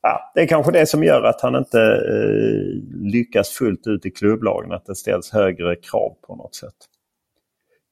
Ja, 0.01 0.31
det 0.35 0.41
är 0.41 0.47
kanske 0.47 0.71
det 0.71 0.85
som 0.85 1.03
gör 1.03 1.23
att 1.23 1.41
han 1.41 1.55
inte 1.55 1.81
eh, 1.81 3.11
lyckas 3.11 3.49
fullt 3.49 3.87
ut 3.87 4.05
i 4.05 4.11
klubblagen. 4.11 4.71
Att 4.71 4.85
det 4.85 4.95
ställs 4.95 5.31
högre 5.31 5.75
krav 5.75 6.13
på 6.27 6.35
något 6.35 6.55
sätt. 6.55 6.75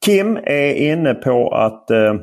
Kim 0.05 0.37
är 0.43 0.73
inne 0.73 1.13
på 1.13 1.55
att 1.55 1.91
eh, 1.91 2.15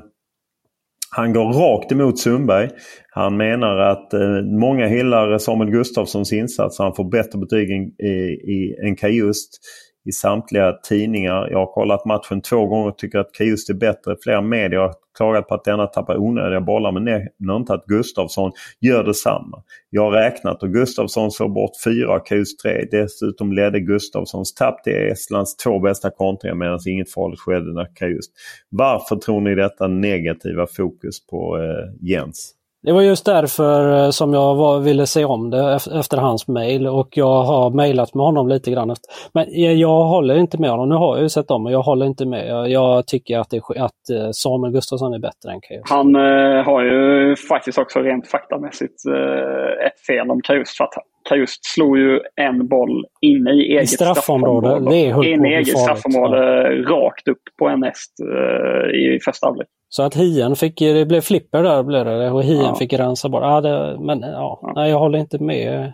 han 1.11 1.33
går 1.33 1.53
rakt 1.53 1.93
emot 1.93 2.19
Sundberg. 2.19 2.71
Han 3.11 3.37
menar 3.37 3.77
att 3.79 4.15
eh, 4.15 4.43
många 4.43 4.87
hyllar 4.87 5.39
Samuel 5.39 5.71
Gustafssons 5.71 6.33
insats. 6.33 6.79
Han 6.79 6.95
får 6.95 7.05
bättre 7.05 7.39
betyg 7.39 7.71
än, 7.71 8.07
i, 8.07 8.11
i, 8.45 8.77
än 8.87 8.97
Kajust 8.97 9.61
i 10.09 10.13
samtliga 10.13 10.73
tidningar. 10.73 11.49
Jag 11.51 11.59
har 11.59 11.73
kollat 11.73 12.05
matchen 12.05 12.41
två 12.41 12.67
gånger 12.67 12.89
och 12.89 12.99
tycker 12.99 13.19
att 13.19 13.33
Kajust 13.33 13.71
är 13.71 13.75
bättre. 13.75 14.17
Flera 14.23 14.41
medier 14.41 14.81
har 14.81 14.95
klagat 15.17 15.49
på 15.49 15.55
att 15.55 15.65
denna 15.65 15.87
tappar 15.87 16.17
onödiga 16.17 16.61
bollar 16.61 16.93
men 16.93 17.05
nämner 17.05 17.57
inte 17.57 17.75
att 17.75 17.85
Gustafsson 17.85 18.53
gör 18.81 19.05
detsamma. 19.05 19.63
Jag 19.91 20.03
har 20.03 20.11
räknat 20.11 20.63
och 20.63 20.73
Gustafsson 20.73 21.31
såg 21.31 21.53
bort 21.53 21.71
fyra 21.85 22.17
och 22.17 22.27
Kajust 22.27 22.61
tre. 22.61 22.89
Dessutom 22.91 23.53
ledde 23.53 23.81
Gustafssons 23.81 24.55
tapp 24.55 24.85
till 24.85 24.93
Estlands 24.93 25.57
två 25.57 25.79
bästa 25.81 26.11
kontringar 26.11 26.55
medan 26.55 26.79
inget 26.89 27.13
farligt 27.13 27.41
skedde 27.41 27.75
när 27.75 27.95
Kajust. 27.95 28.33
Varför 28.69 29.17
tror 29.17 29.41
ni 29.41 29.55
detta 29.55 29.89
negativa 29.89 30.67
fokus 30.67 31.27
på 31.27 31.59
eh, 31.59 32.09
Jens? 32.09 32.58
Det 32.89 32.95
var 32.95 33.03
just 33.03 33.27
därför 33.27 34.05
eh, 34.05 34.11
som 34.11 34.35
jag 34.35 34.55
var, 34.55 34.81
ville 34.81 35.07
se 35.07 35.25
om 35.25 35.51
det 35.51 35.57
ef- 35.57 36.01
efter 36.01 36.17
hans 36.17 36.49
mejl 36.49 36.87
och 36.87 37.09
jag 37.11 37.43
har 37.43 37.71
mejlat 37.71 38.15
med 38.15 38.25
honom 38.25 38.49
lite 38.49 38.71
grann. 38.71 38.91
Efter. 38.91 39.11
Men 39.33 39.45
jag, 39.49 39.75
jag 39.75 40.05
håller 40.05 40.39
inte 40.39 40.61
med 40.61 40.71
honom. 40.71 40.89
Nu 40.89 40.95
har 40.95 41.17
jag 41.17 41.23
ju 41.23 41.29
sett 41.29 41.51
om 41.51 41.67
och 41.67 41.73
jag 41.73 41.83
håller 41.83 42.07
inte 42.07 42.27
med. 42.27 42.49
Jag, 42.49 42.71
jag 42.71 43.07
tycker 43.07 43.39
att, 43.39 43.51
det, 43.51 43.57
är 43.57 43.85
att 43.85 44.11
eh, 44.13 44.31
Samuel 44.33 44.73
Gustafsson 44.73 45.15
är 45.15 45.19
bättre 45.19 45.53
än 45.53 45.61
Keyyo. 45.61 45.83
Han 45.85 46.17
eh, 46.17 46.65
har 46.65 46.85
ju 46.85 47.37
faktiskt 47.37 47.79
också 47.79 47.99
rent 47.99 48.29
faktamässigt 48.29 49.07
eh, 49.09 49.87
ett 49.87 50.01
fel 50.07 50.31
om 50.31 50.41
Kajust. 50.41 50.77
För 50.77 50.85
att 50.85 50.95
Kajust 51.29 51.65
slog 51.65 51.99
ju 51.99 52.21
en 52.37 52.69
boll 52.69 53.05
inne 53.21 53.51
i 53.51 53.77
eget 53.77 53.89
straffområde. 53.89 54.67
straffområde. 54.69 54.97
Det 54.97 55.15
på 55.15 55.25
Inne 55.25 55.51
i 55.51 55.55
eget 55.55 55.79
straffområde 55.79 56.71
rakt 56.83 57.29
upp 57.29 57.43
på 57.59 57.69
en 57.69 57.83
häst 57.83 58.13
eh, 58.21 58.91
i 59.01 59.19
första 59.25 59.47
halvlek. 59.47 59.69
Så 59.89 60.03
att 60.03 60.15
Hien 60.15 60.57
fick, 60.57 60.79
det 60.79 61.07
blev 61.07 61.21
flipper 61.21 61.63
där 61.63 61.83
blev 61.83 62.05
det 62.05 62.31
och 62.31 62.43
Hien 62.43 62.63
Ja. 62.63 62.75
fick 62.75 62.93
rensa 62.93 63.29
bort. 63.29 63.43
Ja, 63.43 63.61
det, 63.61 63.97
men 64.01 64.21
ja, 64.21 64.73
nej, 64.75 64.91
jag 64.91 64.99
håller 64.99 65.19
inte 65.19 65.39
med. 65.39 65.93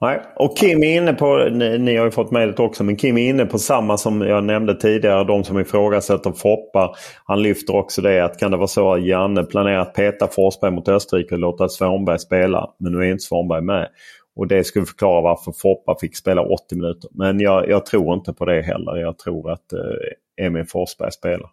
Nej. 0.00 0.20
Och 0.36 0.56
Kim 0.56 0.82
är 0.82 0.96
inne 0.96 1.12
på, 1.12 1.48
ni, 1.52 1.78
ni 1.78 1.96
har 1.96 2.04
ju 2.04 2.10
fått 2.10 2.30
mejlet 2.30 2.60
också, 2.60 2.84
men 2.84 2.96
Kim 2.96 3.18
är 3.18 3.28
inne 3.28 3.46
på 3.46 3.58
samma 3.58 3.96
som 3.96 4.20
jag 4.22 4.44
nämnde 4.44 4.74
tidigare. 4.74 5.24
De 5.24 5.44
som 5.44 5.60
ifrågasätter 5.60 6.32
Foppa. 6.32 6.94
Han 7.24 7.42
lyfter 7.42 7.76
också 7.76 8.02
det 8.02 8.24
att 8.24 8.38
kan 8.38 8.50
det 8.50 8.56
vara 8.56 8.66
så 8.66 8.92
att 8.92 9.06
Janne 9.06 9.44
planerar 9.44 9.78
att 9.78 9.94
peta 9.94 10.26
Forsberg 10.26 10.70
mot 10.70 10.88
Österrike 10.88 11.34
och 11.34 11.38
låta 11.40 11.68
Svanberg 11.68 12.18
spela. 12.18 12.70
Men 12.78 12.92
nu 12.92 12.98
är 12.98 13.10
inte 13.10 13.24
Svanberg 13.24 13.62
med. 13.62 13.88
Och 14.36 14.46
det 14.48 14.64
skulle 14.64 14.86
förklara 14.86 15.20
varför 15.20 15.52
Foppa 15.52 15.96
fick 16.00 16.16
spela 16.16 16.42
80 16.42 16.74
minuter. 16.76 17.10
Men 17.14 17.40
jag, 17.40 17.68
jag 17.68 17.86
tror 17.86 18.14
inte 18.14 18.32
på 18.32 18.44
det 18.44 18.62
heller. 18.62 18.96
Jag 18.96 19.18
tror 19.18 19.50
att 19.50 19.72
eh, 19.72 20.46
Emil 20.46 20.64
Forsberg 20.68 21.12
spelar. 21.12 21.50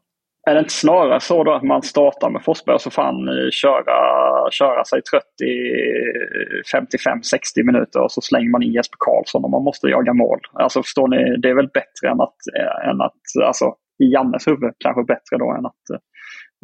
Är 0.49 0.53
det 0.53 0.59
inte 0.59 0.73
snarare 0.73 1.19
så 1.19 1.43
då 1.43 1.53
att 1.53 1.63
man 1.63 1.81
startar 1.81 2.29
med 2.29 2.43
Forsberg 2.43 2.75
och 2.75 2.81
så 2.81 2.89
får 2.89 3.01
han 3.01 3.27
eh, 3.27 3.49
köra, 3.51 4.51
köra 4.51 4.83
sig 4.83 5.01
trött 5.01 5.41
i 5.43 5.53
55-60 6.75 7.65
minuter 7.65 7.99
och 8.03 8.11
så 8.11 8.21
slänger 8.21 8.49
man 8.49 8.63
in 8.63 8.73
Jesper 8.73 8.97
Karlsson 8.99 9.45
om 9.45 9.51
man 9.51 9.63
måste 9.63 9.87
jaga 9.87 10.13
mål. 10.13 10.39
Alltså 10.53 10.83
förstår 10.83 11.07
ni, 11.07 11.37
det 11.41 11.49
är 11.49 11.55
väl 11.55 11.67
bättre 11.67 12.09
än 12.11 12.21
att, 12.21 12.37
eh, 12.57 12.89
än 12.89 13.01
att 13.01 13.45
alltså 13.45 13.65
i 14.03 14.13
Jannes 14.13 14.47
huvud 14.47 14.73
kanske 14.77 15.03
bättre 15.03 15.37
då 15.39 15.51
än 15.51 15.65
att 15.65 15.85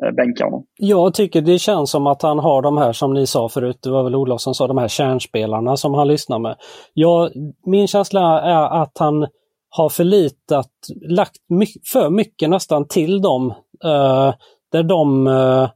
eh, 0.04 0.12
bänka 0.12 0.46
honom. 0.46 0.64
Jag 0.78 1.14
tycker 1.14 1.42
det 1.42 1.60
känns 1.60 1.92
som 1.92 2.08
att 2.08 2.22
han 2.22 2.40
har 2.40 2.62
de 2.62 2.78
här 2.78 2.94
som 2.94 3.14
ni 3.14 3.28
sa 3.28 3.50
förut, 3.50 3.80
det 3.84 3.90
var 3.90 4.04
väl 4.04 4.16
Olof 4.16 4.42
som 4.42 4.54
sa, 4.54 4.68
de 4.68 4.78
här 4.78 4.88
kärnspelarna 4.88 5.78
som 5.78 5.94
han 5.94 6.08
lyssnar 6.08 6.40
med. 6.40 6.56
Jag, 6.94 7.32
min 7.66 7.88
känsla 7.88 8.42
är 8.42 8.82
att 8.82 8.98
han 9.00 9.28
har 9.70 9.90
förlitat, 9.90 10.72
lagt 11.10 11.38
my 11.50 11.66
för 11.92 12.10
mycket 12.10 12.50
nästan 12.50 12.88
till 12.88 13.22
dem. 13.22 13.54
eh, 13.84 14.34
där 14.72 14.84
de, 14.84 15.28
eh, 15.28 15.70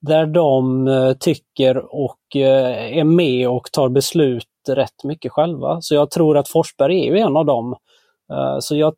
där 0.00 0.26
de 0.26 0.88
eh, 0.88 1.12
tycker 1.12 1.94
och 1.94 2.36
eh, 2.36 2.98
är 2.98 3.04
med 3.04 3.48
och 3.48 3.72
tar 3.72 3.88
beslut 3.88 4.48
rätt 4.68 5.04
mycket 5.04 5.32
själva. 5.32 5.80
Så 5.80 5.94
jag 5.94 6.10
tror 6.10 6.36
att 6.36 6.48
Forsberg 6.48 7.08
är 7.08 7.14
ju 7.14 7.18
en 7.18 7.36
av 7.36 7.44
dem. 7.44 7.76
Eh, 8.32 8.56
så 8.60 8.76
jag, 8.76 8.94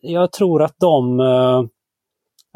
jag 0.00 0.32
tror 0.32 0.62
att 0.62 0.74
de 0.80 1.20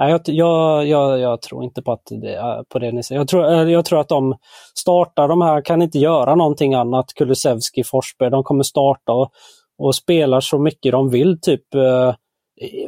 Nej, 0.01 0.11
jag, 0.11 0.21
jag, 0.25 0.87
jag, 0.87 1.19
jag, 1.19 1.43
tror 1.43 1.65
inte 1.65 1.83
på, 1.83 1.93
att 1.93 2.07
det, 2.23 2.65
på 2.69 2.79
det 2.79 2.93
ni 2.93 3.03
säger. 3.03 3.21
Jag 3.21 3.29
tror, 3.29 3.45
jag 3.47 3.85
tror 3.85 4.01
att 4.01 4.09
de 4.09 4.35
startar 4.75 5.29
de 5.29 5.43
här, 5.43 5.61
kan 5.61 5.83
inte 5.83 5.99
göra 5.99 6.35
någonting 6.35 6.75
annat, 6.75 7.15
Kulusevski, 7.15 7.85
Forsberg. 7.85 8.31
De 8.31 8.45
kommer 8.45 8.63
starta 8.63 9.13
och, 9.13 9.31
och 9.79 9.95
spelar 9.95 10.41
så 10.41 10.59
mycket 10.59 10.93
de 10.93 11.11
vill, 11.11 11.41
typ 11.41 11.75
eh, 11.75 12.15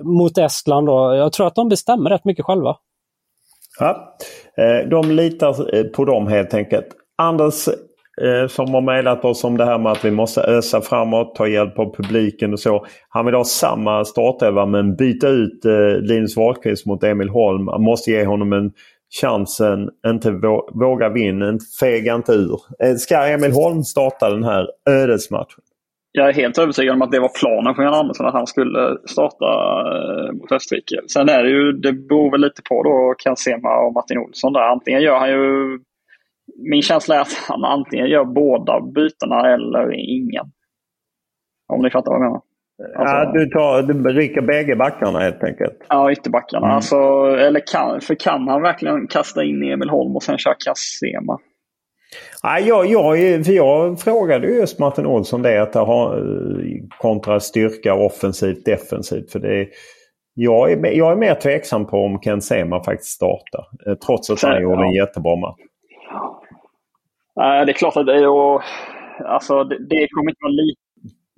mot 0.02 0.38
Estland. 0.38 0.86
Då. 0.86 1.14
Jag 1.14 1.32
tror 1.32 1.46
att 1.46 1.54
de 1.54 1.68
bestämmer 1.68 2.10
rätt 2.10 2.24
mycket 2.24 2.44
själva. 2.44 2.76
Ja, 3.78 4.16
eh, 4.56 4.88
de 4.88 5.10
litar 5.10 5.76
eh, 5.76 5.84
på 5.84 6.04
dem 6.04 6.26
helt 6.26 6.54
enkelt. 6.54 6.86
Anders 7.18 7.68
eh, 8.22 8.48
som 8.48 8.74
har 8.74 8.80
mejlat 8.80 9.24
oss 9.24 9.44
om 9.44 9.56
det 9.56 9.64
här 9.64 9.78
med 9.78 9.92
att 9.92 10.04
vi 10.04 10.10
måste 10.10 10.42
ösa 10.42 10.80
framåt, 10.80 11.34
ta 11.34 11.46
hjälp 11.46 11.78
av 11.78 11.94
publiken 11.94 12.52
och 12.52 12.60
så. 12.60 12.86
Han 13.08 13.26
vill 13.26 13.34
ha 13.34 13.44
samma 13.44 14.04
startelva 14.04 14.66
men 14.66 14.96
byta 14.96 15.28
ut 15.28 15.64
Linus 16.00 16.36
Wahlqvist 16.36 16.86
mot 16.86 17.04
Emil 17.04 17.28
Holm. 17.28 17.64
Man 17.64 17.82
måste 17.82 18.10
ge 18.10 18.24
honom 18.24 18.52
en 18.52 18.72
chansen, 19.20 19.88
inte 20.06 20.30
våga 20.72 21.08
vinna, 21.08 21.58
fega 21.80 22.14
inte 22.14 22.32
ur. 22.32 22.58
Ska 22.98 23.26
Emil 23.26 23.52
Holm 23.52 23.84
starta 23.84 24.30
den 24.30 24.44
här 24.44 24.68
ödesmatchen? 24.90 25.64
Jag 26.12 26.28
är 26.28 26.32
helt 26.32 26.58
övertygad 26.58 26.94
om 26.94 27.02
att 27.02 27.12
det 27.12 27.20
var 27.20 27.38
planen 27.40 27.74
för 27.74 27.82
Jan 27.82 27.94
Andersson 27.94 28.26
att 28.26 28.34
han 28.34 28.46
skulle 28.46 28.98
starta 29.04 29.46
eh, 29.92 30.32
mot 30.32 30.52
Österrike. 30.52 30.96
Sen 31.06 31.28
är 31.28 31.42
det 31.42 31.50
ju, 31.50 31.72
det 31.72 31.92
beror 31.92 32.30
väl 32.30 32.40
lite 32.40 32.62
på 32.68 32.82
då 32.82 33.14
Kansema 33.18 33.78
och 33.78 33.92
Martin 33.92 34.18
Olsson 34.18 34.52
där. 34.52 34.60
Antingen 34.60 35.02
gör 35.02 35.18
han 35.18 35.30
ju, 35.30 35.78
min 36.70 36.82
känsla 36.82 37.16
är 37.16 37.20
att 37.20 37.32
han 37.48 37.64
antingen 37.64 38.06
gör 38.06 38.24
båda 38.24 38.80
bytena 38.80 39.54
eller 39.54 39.92
ingen. 39.92 40.46
Om 41.72 41.82
ni 41.82 41.90
fattar 41.90 42.10
vad 42.10 42.20
jag 42.20 42.26
menar. 42.26 42.42
Alltså, 42.96 43.16
ja, 43.16 43.32
du, 43.34 43.46
tar, 43.46 43.82
du 43.82 44.12
rycker 44.12 44.42
bägge 44.42 44.76
backarna 44.76 45.18
helt 45.18 45.44
enkelt? 45.44 45.86
Ja, 45.88 46.12
ytterbackarna. 46.12 46.66
Mm. 46.66 46.76
Alltså, 46.76 46.96
eller 47.38 47.60
kan, 47.72 48.00
för 48.00 48.14
kan 48.14 48.48
han 48.48 48.62
verkligen 48.62 49.06
kasta 49.06 49.44
in 49.44 49.62
Emil 49.62 49.90
Holm 49.90 50.16
och 50.16 50.22
sen 50.22 50.38
köra 50.38 50.54
Kassema? 50.54 51.38
Nej, 52.44 52.68
jag, 52.68 52.86
jag, 52.86 53.16
för 53.46 53.52
jag 53.52 54.00
frågade 54.00 54.46
just 54.46 54.78
Martin 54.78 55.06
Olsson 55.06 55.42
det 55.42 55.62
att 55.62 55.72
det 55.72 55.78
har 55.78 56.24
kontra 56.98 57.40
styrka 57.40 57.94
offensivt 57.94 58.64
defensivt. 58.64 59.32
För 59.32 59.38
det, 59.38 59.68
jag, 60.34 60.72
är, 60.72 60.92
jag 60.92 61.12
är 61.12 61.16
mer 61.16 61.34
tveksam 61.34 61.86
på 61.86 61.96
om 61.96 62.20
Ken 62.20 62.40
Sema 62.40 62.84
faktiskt 62.84 63.10
startar. 63.10 63.66
Eh, 63.86 63.94
trots 63.94 64.30
att 64.30 64.42
han 64.42 64.62
gjorde 64.62 64.82
en 64.82 64.92
jättebra 64.92 65.36
match. 65.36 65.60
Nej, 67.36 67.66
det 67.66 67.72
är 67.72 67.74
klart 67.74 67.96
att 67.96 68.06
det 68.06 68.14
är 68.14 68.60
Alltså 69.24 69.64
det, 69.64 69.78
det 69.78 70.08
kommer 70.08 70.30
inte 70.30 70.42
vara 70.42 70.52
lika 70.52 70.80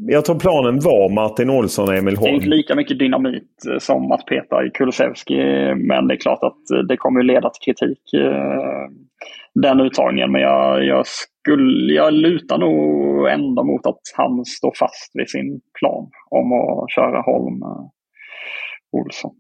jag 0.07 0.25
tror 0.25 0.39
planen 0.39 0.81
var 0.81 1.09
Martin 1.09 1.51
Olsson 1.51 1.89
och 1.89 1.95
Emil 1.95 2.17
Holm. 2.17 2.25
Det 2.25 2.31
är 2.31 2.35
inte 2.35 2.49
lika 2.49 2.75
mycket 2.75 2.99
dynamit 2.99 3.67
eh, 3.71 3.79
som 3.79 4.13
att 4.13 4.27
peta 4.27 4.65
i 4.65 4.71
Kulusevski. 4.71 5.37
Men 5.77 6.09
det 6.09 6.15
är 6.15 6.19
klart 6.19 6.43
att 6.43 6.71
eh, 6.71 6.79
det 6.79 6.97
kommer 6.97 7.23
leda 7.23 7.51
till 7.51 7.75
kritik 7.75 8.15
eh, 8.15 8.89
den 9.55 9.81
uttagningen. 9.81 10.33
Men 10.33 10.41
jag, 10.41 10.85
jag, 10.85 11.07
skulle, 11.07 11.93
jag 11.93 12.13
lutar 12.13 12.59
nog 12.59 13.29
ändå 13.29 13.65
mot 13.65 13.87
att 13.87 14.01
han 14.17 14.45
står 14.45 14.73
fast 14.79 15.11
vid 15.15 15.31
sin 15.31 15.61
plan 15.81 16.11
om 16.31 16.53
att 16.53 16.91
köra 16.91 17.21
Holm 17.21 17.63
eh, 17.63 17.87
Olsson. 18.93 19.35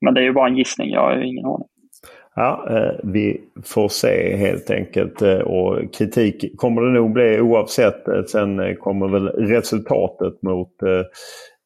Men 0.00 0.14
det 0.14 0.20
är 0.20 0.24
ju 0.24 0.32
bara 0.32 0.48
en 0.48 0.56
gissning, 0.56 0.90
jag 0.90 1.00
har 1.00 1.22
ingen 1.22 1.44
aning. 1.44 1.68
Ja, 2.34 2.66
eh, 2.70 3.00
vi 3.02 3.40
får 3.64 3.88
se 3.88 4.36
helt 4.36 4.70
enkelt. 4.70 5.22
Eh, 5.22 5.38
och 5.38 5.94
kritik 5.94 6.56
kommer 6.56 6.82
det 6.82 6.92
nog 6.92 7.12
bli 7.12 7.40
oavsett. 7.40 8.28
Sen 8.30 8.76
kommer 8.76 9.08
väl 9.08 9.28
resultatet 9.28 10.42
mot 10.42 10.72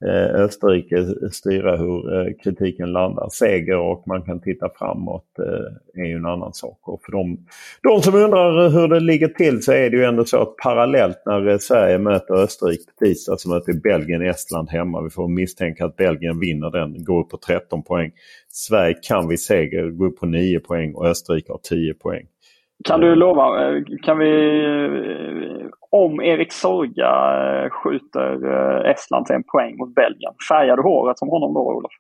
Eh, 0.07 0.41
Österrike 0.41 1.07
styra 1.33 1.77
hur 1.77 2.15
eh, 2.15 2.33
kritiken 2.43 2.93
landar. 2.93 3.29
Seger 3.29 3.79
och 3.79 4.09
man 4.09 4.23
kan 4.23 4.41
titta 4.41 4.71
framåt 4.79 5.39
eh, 5.39 6.03
är 6.03 6.07
ju 6.07 6.17
en 6.17 6.27
annan 6.27 6.53
sak. 6.53 6.79
Och 6.83 7.03
för 7.03 7.13
de, 7.13 7.39
de 7.83 8.03
som 8.03 8.15
undrar 8.15 8.69
hur 8.69 8.89
det 8.89 9.01
ligger 9.01 9.29
till 9.29 9.63
så 9.63 9.73
är 9.73 9.91
det 9.91 9.97
ju 9.97 10.05
ändå 10.05 10.25
så 10.25 10.43
att 10.43 10.57
parallellt 10.57 11.23
när 11.27 11.59
Sverige 11.59 11.99
möter 11.99 12.35
Österrike 12.35 12.85
på 12.85 13.05
tisdag 13.05 13.41
så 13.41 13.49
möter 13.49 13.73
Belgien 13.73 14.23
Estland 14.23 14.71
hemma. 14.71 15.03
Vi 15.03 15.11
får 15.11 15.29
misstänka 15.29 15.85
att 15.85 15.97
Belgien 15.97 16.41
vinner 16.41 16.71
den, 16.71 17.05
går 17.05 17.21
upp 17.21 17.29
på 17.31 17.37
13 17.37 17.83
poäng. 17.83 18.11
Sverige 18.49 18.95
kan 19.03 19.29
vid 19.29 19.41
seger 19.41 19.91
gå 19.91 20.07
upp 20.07 20.19
på 20.19 20.27
9 20.27 20.61
poäng 20.61 20.95
och 20.95 21.07
Österrike 21.07 21.53
har 21.53 21.61
10 21.63 21.95
poäng. 21.95 22.27
Kan 22.85 23.01
du 23.01 23.15
lova, 23.15 23.69
eh, 23.69 23.83
kan 24.03 24.19
vi, 24.19 24.65
eh, 24.65 25.67
om 25.91 26.21
Erik 26.21 26.53
Sorga 26.53 27.13
eh, 27.65 27.71
skjuter 27.71 28.35
Estland 28.91 29.27
till 29.27 29.37
en 29.37 29.43
poäng 29.43 29.77
mot 29.77 29.95
Belgien, 29.95 30.33
färgar 30.49 30.77
du 30.77 30.83
håret 30.83 31.19
som 31.19 31.29
honom 31.29 31.55
då 31.55 31.61
Olof? 31.61 31.93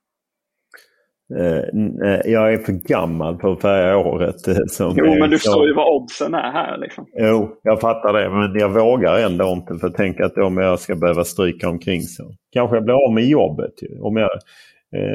Jag 2.25 2.53
är 2.53 2.59
för 2.59 2.89
gammal 2.89 3.39
för 3.41 3.53
att 3.53 3.63
färga 3.63 3.95
håret. 3.95 4.41
Som 4.71 4.95
jo, 4.97 5.05
men 5.21 5.31
du 5.31 5.39
förstår 5.39 5.67
ju 5.67 5.75
vad 5.75 5.97
oddsen 5.97 6.35
är 6.35 6.53
här. 6.53 6.79
Liksom. 6.79 7.07
Jo, 7.13 7.61
jag 7.63 7.81
fattar 7.81 8.13
det. 8.13 8.31
Men 8.31 8.61
jag 8.61 8.69
vågar 8.69 9.19
ändå 9.27 9.49
inte 9.49 9.75
för 9.75 9.87
att 9.87 9.95
tänka 9.95 10.27
att 10.27 10.39
om 10.39 10.57
jag 10.57 10.79
ska 10.79 10.95
behöva 10.95 11.25
stryka 11.25 11.69
omkring 11.69 12.01
så 12.01 12.23
kanske 12.53 12.77
jag 12.77 12.85
blir 12.85 13.07
av 13.07 13.15
med 13.15 13.25
jobbet. 13.25 13.75
Om 14.01 14.17
jag, 14.17 14.31
Eh, 14.31 14.39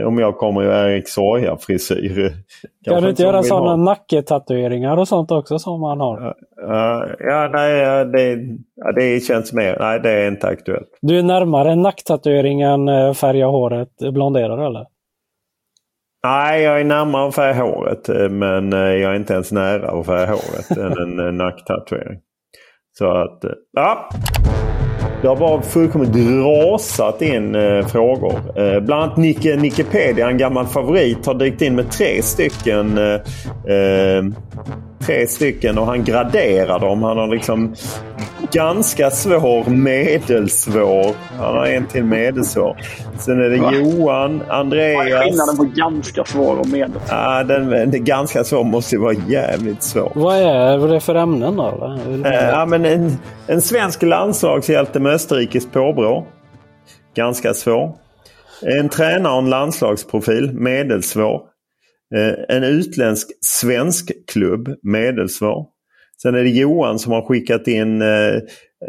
om 0.06 0.18
jag 0.20 0.38
kommer 0.38 0.64
i 0.64 0.94
Erik 0.94 1.10
Sorga-frisyr. 1.10 2.32
Kan 2.86 3.04
du 3.04 3.10
inte 3.10 3.24
göra 3.24 3.44
sådana 3.44 3.76
nacketatueringar 3.76 4.98
och 4.98 5.08
sånt 5.08 5.32
också 5.32 5.60
som 5.60 5.84
han 5.84 6.00
har? 6.00 6.28
Uh, 6.28 7.16
ja, 7.20 7.50
nej, 7.54 8.06
det, 8.06 8.40
det 8.96 9.24
känns 9.24 9.54
mer... 9.54 9.78
Nej, 9.80 10.00
det 10.00 10.12
är 10.12 10.28
inte 10.28 10.48
aktuellt. 10.48 10.98
Du 11.02 11.20
är 11.20 11.24
närmare 11.24 11.76
nacktatuering 11.76 12.62
än 12.62 13.16
färga 13.16 13.48
håret 13.48 13.98
blonderar 14.14 14.66
eller? 14.66 14.86
Nej, 16.24 16.64
jag 16.64 16.80
är 16.80 16.84
närmare 16.84 17.28
att 17.28 17.36
färga 17.36 17.64
håret. 17.64 18.10
Eh, 18.10 18.30
men 18.30 18.72
jag 18.72 19.12
är 19.12 19.16
inte 19.16 19.34
ens 19.34 19.52
nära 19.52 20.00
att 20.00 20.06
färga 20.06 20.32
håret 20.32 20.78
än 20.78 21.20
en 21.20 21.38
nacktatuering. 21.38 22.20
Så 22.98 23.12
att, 23.12 23.44
ja. 23.72 24.10
Det 25.22 25.28
har 25.28 25.36
bara 25.36 25.62
fullkomligt 25.62 26.16
rasat 26.16 27.22
in 27.22 27.56
eh, 27.56 27.88
frågor. 27.88 28.34
Eh, 28.56 28.80
bland 28.80 29.04
annat 29.04 29.18
Nicke, 29.18 29.56
Nickepedia, 29.56 30.30
en 30.30 30.38
gammal 30.38 30.66
favorit, 30.66 31.26
har 31.26 31.34
dykt 31.34 31.62
in 31.62 31.76
med 31.76 31.92
tre 31.92 32.22
stycken 32.22 32.98
eh, 32.98 33.14
eh 33.74 34.24
tre 35.00 35.28
stycken 35.28 35.78
och 35.78 35.86
han 35.86 36.04
graderar 36.04 36.80
dem. 36.80 37.04
Han 37.04 37.18
har 37.18 37.28
liksom 37.28 37.76
ganska 38.52 39.10
svår, 39.10 39.70
medelsvår. 39.70 41.16
Han 41.40 41.56
har 41.56 41.66
en 41.66 41.86
till 41.86 42.04
medelsvår. 42.04 42.78
Sen 43.18 43.42
är 43.42 43.50
det 43.50 43.58
Va? 43.58 43.74
Johan, 43.74 44.42
Andreas. 44.48 44.98
Vad 44.98 45.08
är 45.08 45.24
skillnaden 45.24 45.58
på 45.58 45.64
ganska 45.64 46.24
svår 46.26 46.60
och 46.60 46.68
medelsvår? 46.68 47.02
Ja, 47.10 47.44
den, 47.44 47.92
det 47.92 48.00
ganska 48.00 48.44
svår 48.44 48.64
måste 48.64 48.96
ju 48.96 49.02
vara 49.02 49.16
jävligt 49.28 49.84
svår. 49.84 50.12
Vad 50.16 50.38
är 50.38 50.88
det 50.88 51.00
för 51.00 51.16
ämnen 51.16 51.56
då? 51.56 51.98
Äh, 52.26 52.34
ja, 52.34 52.66
men 52.66 52.86
en, 52.86 53.18
en 53.48 53.62
svensk 53.62 54.04
landslagshjälte 54.04 55.00
med 55.00 55.14
Österrikes 55.14 55.72
påbrå. 55.72 56.26
Ganska 57.16 57.54
svår. 57.54 57.92
En 58.62 58.90
tränare 58.90 59.34
och 59.34 59.40
en 59.40 59.50
landslagsprofil, 59.50 60.54
medelsvår. 60.54 61.42
Eh, 62.16 62.56
en 62.58 62.64
utländsk 62.64 63.28
svensk 63.42 64.12
klubb, 64.32 64.76
medelsvår. 64.82 65.66
Sen 66.22 66.36
är 66.36 66.44
det 66.44 66.50
Johan 66.50 67.00
som 67.00 67.12
har 67.12 67.22
skickat 67.22 67.68
in, 67.68 68.02
eh, 68.02 68.36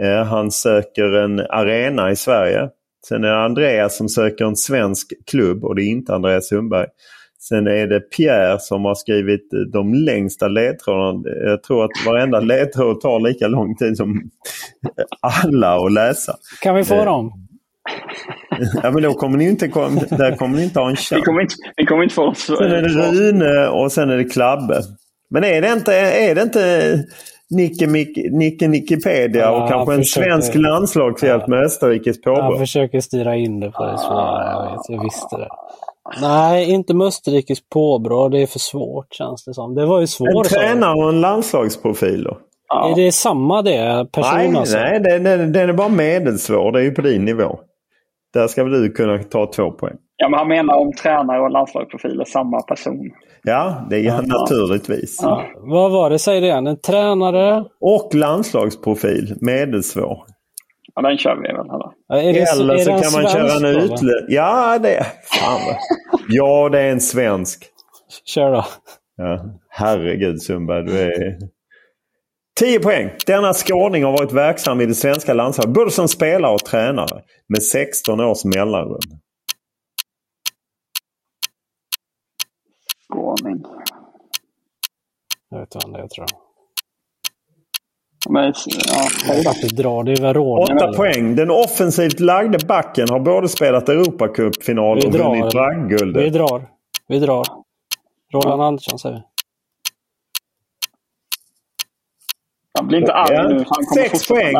eh, 0.02 0.24
han 0.24 0.50
söker 0.50 1.12
en 1.12 1.40
arena 1.40 2.10
i 2.10 2.16
Sverige. 2.16 2.68
Sen 3.08 3.24
är 3.24 3.28
det 3.28 3.44
Andreas 3.44 3.96
som 3.96 4.08
söker 4.08 4.44
en 4.44 4.56
svensk 4.56 5.12
klubb 5.30 5.64
och 5.64 5.74
det 5.74 5.82
är 5.82 5.86
inte 5.86 6.14
Andreas 6.14 6.48
Sundberg. 6.48 6.86
Sen 7.40 7.66
är 7.66 7.86
det 7.86 8.00
Pierre 8.00 8.58
som 8.60 8.84
har 8.84 8.94
skrivit 8.94 9.48
de 9.72 9.94
längsta 9.94 10.48
ledtrådarna. 10.48 11.22
Jag 11.44 11.62
tror 11.62 11.84
att 11.84 11.90
varenda 12.06 12.40
ledtråd 12.40 13.00
tar 13.00 13.20
lika 13.20 13.48
lång 13.48 13.76
tid 13.76 13.96
som 13.96 14.30
alla 15.20 15.76
att 15.76 15.92
läsa. 15.92 16.34
Kan 16.62 16.74
vi 16.74 16.84
få 16.84 17.04
dem? 17.04 17.47
Ja 18.82 18.90
men 18.90 19.02
då 19.02 19.14
kommer 19.14 19.38
ni 19.38 19.48
inte, 19.48 19.66
där 20.10 20.36
kommer 20.36 20.56
ni 20.56 20.64
inte 20.64 20.80
ha 20.80 20.90
en 20.90 20.96
chans. 20.96 21.12
Vi 21.12 21.22
kommer 21.22 21.40
inte, 21.40 21.54
vi 21.76 21.86
kommer 21.86 22.02
inte 22.02 22.14
få 22.14 22.24
dem. 22.24 22.34
Sen 22.34 22.56
är 22.56 22.82
det 22.82 22.88
Rune 22.88 23.68
och 23.68 23.92
sen 23.92 24.10
är 24.10 24.16
det 24.16 24.24
Klabbe. 24.24 24.82
Men 25.30 25.44
är 25.44 25.62
det 25.62 25.72
inte, 25.72 25.94
är 25.94 26.34
det 26.34 26.42
inte 26.42 27.04
Nicke, 27.50 27.86
Nicke 28.30 28.68
Nickepedia 28.68 29.42
ja, 29.42 29.62
och 29.62 29.68
kanske 29.68 29.94
en 29.94 30.00
försöker, 30.00 30.30
svensk 30.30 30.54
landslagshjälp 30.54 31.42
ja, 31.46 31.48
med 31.48 31.64
Österrikes 31.64 32.20
påbrå? 32.20 32.42
Han 32.42 32.58
försöker 32.58 33.00
styra 33.00 33.36
in 33.36 33.60
det 33.60 33.70
på 33.70 33.84
det 33.84 33.98
svåra. 33.98 34.50
Jag, 34.50 34.70
vet, 34.70 34.80
jag 34.88 35.02
visste 35.02 35.36
det. 35.36 35.48
Nej, 36.20 36.70
inte 36.70 36.94
med 36.94 37.06
Österrikes 37.06 37.58
påbrå. 37.68 38.28
Det 38.28 38.42
är 38.42 38.46
för 38.46 38.58
svårt 38.58 39.14
känns 39.14 39.44
det 39.44 39.54
som. 39.54 39.74
Det 39.74 39.86
var 39.86 40.00
ju 40.00 40.06
svårt. 40.06 40.46
En 40.46 40.58
tränare 40.60 40.94
och 40.94 41.08
en 41.08 41.20
landslagsprofil 41.20 42.24
då? 42.24 42.38
Ja. 42.68 42.90
Är 42.90 42.96
det 42.96 43.12
samma 43.12 43.62
det? 43.62 44.06
Person 44.12 44.36
nej, 44.36 44.56
alltså? 44.56 44.76
nej 44.76 45.00
den, 45.00 45.22
den, 45.22 45.52
den 45.52 45.68
är 45.68 45.72
bara 45.72 45.88
medelsvår. 45.88 46.72
Det 46.72 46.78
är 46.78 46.82
ju 46.82 46.90
på 46.90 47.02
din 47.02 47.24
nivå. 47.24 47.58
Där 48.38 48.48
ska 48.48 48.64
väl 48.64 48.72
du 48.72 48.90
kunna 48.90 49.18
ta 49.18 49.52
två 49.52 49.70
poäng. 49.70 49.96
Ja, 50.16 50.28
men 50.28 50.38
han 50.38 50.48
menar 50.48 50.74
om 50.74 50.92
tränare 50.92 51.40
och 51.40 51.50
landslagsprofil 51.50 52.20
är 52.20 52.24
samma 52.24 52.62
person. 52.62 53.10
Ja, 53.42 53.86
det 53.90 53.96
är 53.96 54.02
ja, 54.02 54.20
naturligtvis. 54.20 55.20
Ja. 55.22 55.44
Vad 55.56 55.92
var 55.92 56.10
det, 56.10 56.18
säg 56.18 56.40
det 56.40 56.46
igen. 56.46 56.66
En 56.66 56.80
tränare? 56.80 57.64
Och 57.80 58.14
landslagsprofil, 58.14 59.36
medelsvår. 59.40 60.18
Ja, 60.94 61.02
den 61.02 61.18
kör 61.18 61.36
vi 61.36 61.42
väl. 61.42 61.50
Eller, 61.50 61.90
ja, 62.08 62.16
är 62.16 62.32
det, 62.32 62.40
eller 62.40 62.78
så 62.78 62.90
kan 62.90 63.22
man 63.22 63.32
köra 63.32 63.68
en 63.68 63.76
utlänning. 63.76 64.26
Ja, 64.28 64.78
det... 64.78 65.06
Fan. 65.40 65.74
ja, 66.28 66.68
det 66.68 66.80
är 66.80 66.90
en 66.90 67.00
svensk. 67.00 67.64
Kör 68.24 68.52
då. 68.52 68.64
Ja. 69.16 69.44
Herregud 69.68 70.42
Sundberg, 70.42 70.84
du 70.84 70.98
är... 70.98 71.38
10 72.58 72.80
poäng. 72.80 73.10
Denna 73.26 73.52
skåning 73.54 74.04
har 74.04 74.12
varit 74.12 74.32
verksam 74.32 74.80
i 74.80 74.86
det 74.86 74.94
svenska 74.94 75.34
landslaget 75.34 75.74
både 75.74 75.90
som 75.90 76.08
spelare 76.08 76.52
och 76.54 76.64
tränare 76.64 77.22
med 77.48 77.62
16 77.62 78.20
års 78.20 78.44
mellanrum. 78.44 79.00
Skåning. 83.08 83.64
Jag 85.50 85.58
vet 85.58 85.74
inte, 85.74 85.98
jag 85.98 86.10
tror. 86.10 86.26
Men, 88.28 88.44
ja, 88.44 88.52
drar, 89.72 90.04
det 90.04 90.12
är 90.12 90.34
råd. 90.34 90.70
8 90.72 90.92
poäng. 90.92 91.36
Den 91.36 91.50
offensivt 91.50 92.20
lagde 92.20 92.58
backen 92.66 93.06
har 93.10 93.20
både 93.20 93.48
spelat 93.48 93.88
Europacupfinal 93.88 94.96
Vi 95.00 95.06
och 95.06 95.12
drar. 95.12 95.24
vunnit 95.24 95.44
Vi 95.44 95.50
bragdguldet. 95.50 96.32
drar. 96.32 96.68
Vi 97.08 97.18
drar. 97.18 97.44
Roland 98.32 98.62
Andersson 98.62 98.98
säger 98.98 99.16
vi. 99.16 99.22
Jag 102.72 102.77
blir 102.88 102.98
inte 102.98 103.12
arg 103.12 103.34
Ja. 103.34 103.48
nu. 103.48 103.64
Han 103.68 103.84
Sex 103.84 104.28
poäng. 104.28 104.54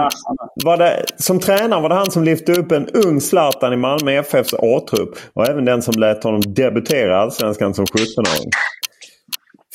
Var 0.65 0.77
det, 0.77 1.05
som 1.17 1.41
tränare 1.41 1.83
var 1.83 1.89
det 1.89 1.95
han 1.95 2.11
som 2.11 2.25
lyfte 2.25 2.53
upp 2.53 2.73
en 2.73 2.89
ung 2.89 3.21
Zlatan 3.21 3.73
i 3.73 3.77
Malmö 3.77 4.13
FFs 4.13 4.55
A-trupp. 4.55 5.11
Och 5.35 5.49
även 5.49 5.65
den 5.65 5.83
som 5.83 5.95
lät 6.01 6.25
honom 6.25 6.41
debutera 6.47 7.11
i 7.11 7.15
Allsvenskan 7.15 7.75
som 7.75 7.85
17-åring. 7.85 8.51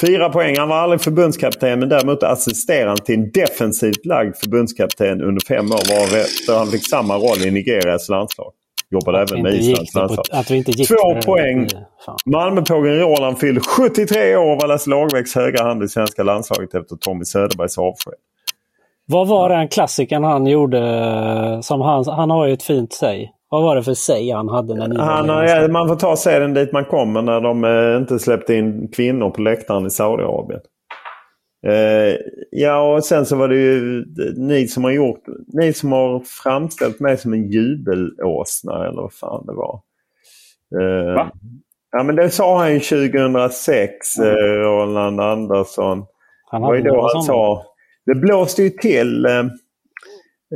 Fyra 0.01 0.29
poäng. 0.29 0.57
Han 0.57 0.69
var 0.69 0.75
aldrig 0.77 1.01
förbundskapten 1.01 1.79
men 1.79 1.89
däremot 1.89 2.23
assisterande 2.23 3.03
till 3.03 3.15
en 3.15 3.31
defensivt 3.31 4.05
lagd 4.05 4.35
förbundskapten 4.37 5.21
under 5.21 5.45
fem 5.47 5.65
år. 5.65 5.99
Varefter 5.99 6.57
han 6.57 6.67
fick 6.67 6.89
samma 6.89 7.15
roll 7.17 7.37
i 7.45 7.51
Nigerias 7.51 8.09
landslag. 8.09 8.51
Jobbade 8.91 9.21
Att 9.21 9.31
även 9.31 9.43
med 9.43 9.53
Islands 9.53 9.93
landslag. 9.95 10.25
Att 10.31 10.51
vi 10.51 10.55
inte 10.57 10.71
gick 10.71 10.87
Två 10.87 11.21
poäng. 11.25 11.67
Malmöpågen 12.25 12.99
Roland 12.99 13.39
fyllde 13.39 13.61
73 13.61 14.35
år 14.35 14.51
och 14.51 14.61
var 14.61 14.67
Lasse 14.67 14.89
Lagerbäcks 14.89 15.35
högra 15.35 15.63
hand 15.63 15.83
i 15.83 15.87
svenska 15.87 16.23
landslaget 16.23 16.75
efter 16.75 16.95
Tommy 16.95 17.25
Söderbergs 17.25 17.77
avsked. 17.77 18.13
Vad 19.05 19.27
var 19.27 19.49
den 19.49 19.67
klassikern 19.67 20.23
han 20.23 20.47
gjorde? 20.47 20.79
Som 21.61 21.81
han, 21.81 22.03
han 22.07 22.29
har 22.29 22.47
ju 22.47 22.53
ett 22.53 22.63
fint 22.63 22.93
säg. 22.93 23.31
Vad 23.49 23.63
var 23.63 23.75
det 23.75 23.83
för 23.83 23.93
säg 23.93 24.31
han 24.31 24.49
hade 24.49 24.75
när 24.75 24.87
ni 24.87 24.99
Han, 24.99 25.29
har- 25.29 25.67
man 25.69 25.87
får 25.87 25.95
ta 25.95 26.15
seden 26.15 26.53
dit 26.53 26.71
man 26.73 26.85
kommer 26.85 27.21
när 27.21 27.41
de 27.41 27.63
eh, 27.63 27.97
inte 27.97 28.19
släppte 28.19 28.55
in 28.55 28.87
kvinnor 28.95 29.29
på 29.29 29.41
läktaren 29.41 29.85
i 29.85 29.89
Saudiarabien. 29.89 30.59
Eh, 31.67 32.15
ja 32.51 32.93
och 32.95 33.03
sen 33.05 33.25
så 33.25 33.35
var 33.35 33.47
det 33.47 33.55
ju 33.55 34.05
ni 34.37 34.67
som 34.67 34.83
har 34.83 34.91
gjort, 34.91 35.23
ni 35.53 35.73
som 35.73 35.91
har 35.91 36.19
framställt 36.43 36.99
mig 36.99 37.17
som 37.17 37.33
en 37.33 37.49
jubelåsna 37.51 38.87
eller 38.87 39.01
vad 39.01 39.13
fan 39.13 39.45
det 39.45 39.53
var. 39.53 39.79
Eh, 40.81 41.13
Va? 41.15 41.31
Ja 41.91 42.03
men 42.03 42.15
det 42.15 42.29
sa 42.29 42.57
han 42.59 42.73
ju 42.73 42.79
2006, 42.79 44.17
eh, 44.19 44.33
Roland 44.35 45.21
Andersson. 45.21 46.05
Han 46.51 46.61
Det 46.61 46.67
var 46.67 46.75
ju 46.75 46.81
då 46.81 47.01
han 47.01 47.09
sådana. 47.09 47.23
sa. 47.25 47.63
Det 48.05 48.15
blåste 48.15 48.63
ju 48.63 48.69
till. 48.69 49.25
Eh, 49.25 49.39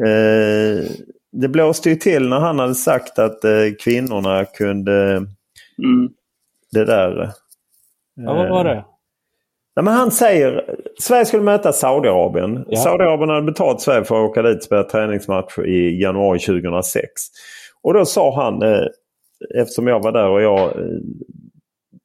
eh, 0.06 0.84
det 1.32 1.48
blåste 1.48 1.90
ju 1.90 1.96
till 1.96 2.30
när 2.30 2.40
han 2.40 2.60
hade 2.60 2.76
sagt 2.76 3.20
att 3.20 3.44
eh, 3.44 3.52
kvinnorna 3.84 4.46
kunde 4.46 5.26
Mm. 5.84 6.10
det 6.72 6.86
där. 6.86 7.32
Ja, 8.16 8.34
vad 8.34 8.50
var 8.50 8.64
det? 8.64 8.86
Nej, 9.76 9.84
men 9.84 9.94
han 9.94 10.12
säger 10.12 10.76
Sverige 11.00 11.26
skulle 11.26 11.44
möta 11.44 11.74
Saudiarabien. 11.74 12.66
Ja. 12.68 12.78
Saudiarabien 12.78 13.30
hade 13.30 13.42
betalt 13.42 13.82
Sverige 13.82 14.04
för 14.04 14.16
att 14.16 14.30
åka 14.30 14.42
dit 14.42 14.58
och 14.58 14.64
spela 14.64 14.84
träningsmatch 14.84 15.58
i 15.60 16.02
januari 16.02 16.40
2006. 16.40 17.04
Och 17.82 17.94
då 17.94 18.06
sa 18.06 18.44
han, 18.44 18.62
eh, 18.62 18.86
eftersom 19.56 19.88
jag 19.88 20.04
var 20.04 20.12
där 20.12 20.30
och 20.30 20.42
jag 20.42 20.62
eh, 20.62 20.86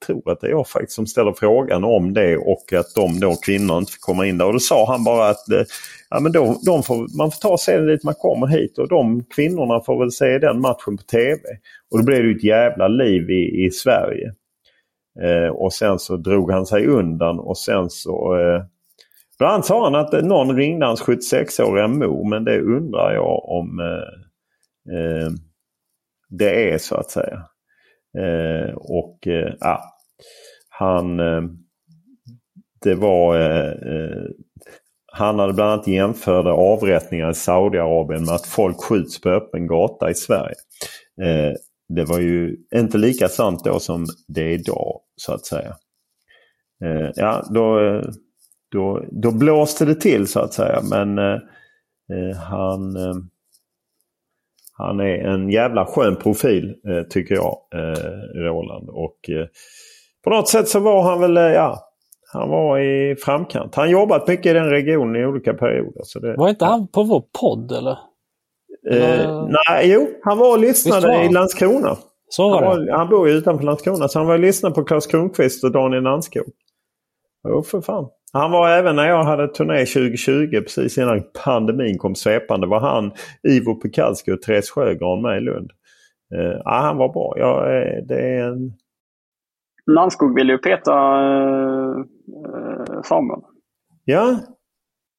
tror 0.07 0.31
att 0.31 0.41
det 0.41 0.47
är 0.47 0.51
jag 0.51 0.69
faktiskt 0.69 0.93
som 0.93 1.07
ställer 1.07 1.33
frågan 1.33 1.85
om 1.85 2.15
det 2.15 2.37
och 2.37 2.73
att 2.73 2.95
de 2.95 3.21
då 3.21 3.35
kvinnor 3.35 3.79
inte 3.79 3.93
får 3.93 4.01
komma 4.01 4.27
in 4.27 4.39
där. 4.39 4.47
Och 4.47 4.53
då 4.53 4.59
sa 4.59 4.87
han 4.87 5.05
bara 5.05 5.29
att 5.29 5.51
eh, 5.51 5.63
ja, 6.11 6.21
men 6.21 6.33
då, 6.33 6.61
de 6.67 6.83
får, 6.83 7.17
man 7.17 7.31
får 7.31 7.49
ta 7.49 7.59
sig 7.59 7.87
dit 7.87 8.05
man 8.05 8.15
kommer 8.15 8.47
hit 8.47 8.79
och 8.79 8.89
de 8.89 9.25
kvinnorna 9.25 9.81
får 9.81 9.99
väl 9.99 10.13
se 10.13 10.39
den 10.39 10.61
matchen 10.61 10.97
på 10.97 11.03
TV. 11.03 11.41
Och 11.91 11.99
då 11.99 12.05
blev 12.05 12.23
det 12.23 12.29
ju 12.29 12.37
ett 12.37 12.45
jävla 12.45 12.89
liv 12.89 13.31
i, 13.31 13.65
i 13.65 13.71
Sverige. 13.71 14.35
Eh, 15.23 15.49
och 15.49 15.73
sen 15.73 15.99
så 15.99 16.17
drog 16.17 16.51
han 16.51 16.67
sig 16.67 16.87
undan 16.87 17.39
och 17.39 17.59
sen 17.59 17.91
så... 17.91 18.37
Eh, 18.37 18.63
bland 19.39 19.55
annat 19.55 19.67
sa 19.67 19.85
han 19.85 19.95
att 19.95 20.25
någon 20.25 20.57
ringde 20.57 20.87
hans 20.87 21.03
76-åriga 21.03 21.89
mor 21.89 22.29
men 22.29 22.45
det 22.45 22.61
undrar 22.61 23.13
jag 23.13 23.49
om 23.49 23.81
eh, 23.81 24.97
eh, 24.97 25.31
det 26.29 26.73
är 26.73 26.79
så 26.79 26.97
att 26.97 27.11
säga. 27.11 27.43
Eh, 28.19 28.75
och 28.75 29.27
eh, 29.27 29.55
ja, 29.61 29.92
han... 30.69 31.21
Eh, 31.21 31.43
det 32.85 32.95
var... 32.95 33.37
Eh, 33.37 33.71
eh, 33.71 34.25
han 35.15 35.39
hade 35.39 35.53
bland 35.53 35.71
annat 35.73 35.87
jämförde 35.87 36.51
avrättningar 36.51 37.31
i 37.31 37.35
Saudiarabien 37.35 38.25
med 38.25 38.35
att 38.35 38.47
folk 38.47 38.77
skjuts 38.81 39.21
på 39.21 39.29
öppen 39.29 39.67
gata 39.67 40.11
i 40.11 40.15
Sverige. 40.15 40.55
Det 41.89 42.05
var 42.05 42.19
ju 42.19 42.57
inte 42.75 42.99
lika 42.99 43.29
sant 43.29 43.65
då 43.65 43.79
som 43.79 44.07
det 44.29 44.43
är 44.43 44.49
idag 44.49 45.01
så 45.17 45.33
att 45.35 45.47
säga. 45.47 45.77
Ja, 47.15 47.45
då, 47.51 48.01
då, 48.71 49.05
då 49.11 49.31
blåste 49.31 49.85
det 49.85 49.95
till 49.95 50.27
så 50.27 50.41
att 50.41 50.55
säga 50.55 50.81
men 50.91 51.19
eh, 52.13 52.37
han, 52.37 52.97
eh, 52.97 53.15
han 54.73 55.01
är 55.01 55.19
en 55.19 55.51
jävla 55.51 55.87
skön 55.87 56.17
profil 56.17 56.75
eh, 56.89 57.03
tycker 57.03 57.35
jag, 57.35 57.59
eh, 57.75 58.13
Roland. 58.35 58.89
Och 58.89 59.31
eh, 59.31 59.47
på 60.25 60.31
något 60.31 60.49
sätt 60.49 60.69
så 60.69 60.81
var 60.81 61.03
han 61.03 61.21
väl, 61.21 61.37
eh, 61.37 61.43
ja, 61.43 61.79
han 62.33 62.49
var 62.49 62.79
i 62.79 63.17
framkant. 63.17 63.75
Han 63.75 63.91
jobbat 63.91 64.29
mycket 64.29 64.47
i 64.47 64.53
den 64.53 64.71
regionen 64.71 65.17
i 65.23 65.27
olika 65.27 65.55
perioder. 65.55 66.01
Så 66.05 66.19
det, 66.19 66.35
Var 66.37 66.49
inte 66.49 66.65
han 66.65 66.87
på 66.89 67.03
vår 67.03 67.23
podd 67.41 67.73
eller? 67.73 67.99
eh, 68.91 69.47
nej, 69.69 69.91
jo, 69.93 70.09
han 70.23 70.39
var 70.39 70.57
och 70.57 70.63
Visst 70.63 70.87
var 70.91 70.97
lyssnade 70.97 71.17
han? 71.17 71.27
i 71.27 71.33
Landskrona. 71.33 71.97
Så 72.29 72.49
var 72.51 72.63
Han, 72.63 72.81
det? 72.85 72.91
var, 72.93 72.99
han 72.99 73.09
bor 73.09 73.29
ju 73.29 73.35
utanför 73.35 73.65
Landskrona 73.65 74.09
så 74.09 74.19
han 74.19 74.27
var 74.29 74.35
och 74.35 74.41
lyssnade 74.41 74.75
på 74.75 74.85
Claes 74.85 75.07
Kronqvist 75.07 75.65
och 75.65 75.73
Daniel 75.73 76.03
Nannskog. 76.03 76.45
Jo 77.49 77.63
för 77.63 77.81
fan. 77.81 78.09
Han 78.33 78.51
var 78.51 78.69
även 78.71 78.97
när 78.97 79.09
jag 79.09 79.25
hade 79.25 79.49
turné 79.49 79.87
2020 79.87 80.51
precis 80.61 80.99
innan 80.99 81.23
pandemin 81.45 81.99
kom 81.99 82.15
svepande. 82.15 82.67
var 82.67 82.81
han, 82.81 83.13
Ivo 83.49 83.75
Pekalski 83.75 84.33
och 84.33 84.43
Therese 84.43 84.71
Sjögran 84.71 85.23
med 85.23 85.39
i 85.39 85.41
Lund. 85.41 85.71
Eh, 86.35 86.61
han 86.65 86.97
var 86.97 87.09
bra. 87.13 87.35
Ja, 87.37 87.73
eh, 87.73 88.03
det 88.05 88.21
är 88.21 88.43
en... 88.49 88.73
Landskog 89.91 90.35
vill 90.35 90.49
ju 90.49 90.59
peta 90.59 90.93
eh, 90.95 92.05
Samuel. 93.05 93.41
Ja, 94.05 94.37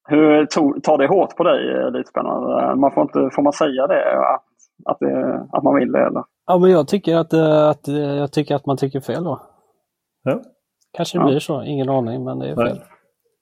Hur 0.09 0.45
tog, 0.45 0.83
tar 0.83 0.97
det 0.97 1.07
hårt 1.07 1.35
på 1.37 1.43
dig? 1.43 1.71
eh, 1.73 1.91
Lite 1.91 2.09
spännande. 2.09 2.75
Man 2.75 2.91
får, 2.91 3.03
inte, 3.03 3.29
får 3.35 3.41
man 3.41 3.53
säga 3.53 3.87
det? 3.87 4.17
Att, 4.19 4.43
att, 4.85 4.99
det, 4.99 5.47
att 5.51 5.63
man 5.63 5.75
vill 5.75 5.91
det 5.91 5.99
eller? 6.05 6.23
Ja, 6.47 6.57
men 6.57 6.71
jag 6.71 6.87
tycker 6.87 7.15
att, 7.17 7.33
eh, 7.33 7.69
att, 7.69 7.87
eh, 7.87 7.95
jag 7.95 8.31
tycker 8.31 8.55
att 8.55 8.65
man 8.65 8.77
tycker 8.77 8.99
fel 8.99 9.23
då. 9.23 9.41
ja. 10.23 10.41
Kanske 10.97 11.17
det 11.17 11.21
Ja. 11.23 11.27
blir 11.27 11.39
så, 11.39 11.63
ingen 11.63 11.89
aning, 11.89 12.23
men 12.23 12.39
det 12.39 12.49
är 12.49 12.55
Nej. 12.55 12.67
fel. 12.67 12.81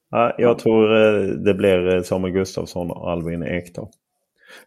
ja 0.10 0.34
jag 0.38 0.60
tror 0.60 0.88
det 1.46 1.54
blir 1.54 2.02
Samuel 2.02 2.34
Gustafsson 2.34 2.92
och 2.92 3.12
Albin 3.12 3.44
Ekdal. 3.44 3.88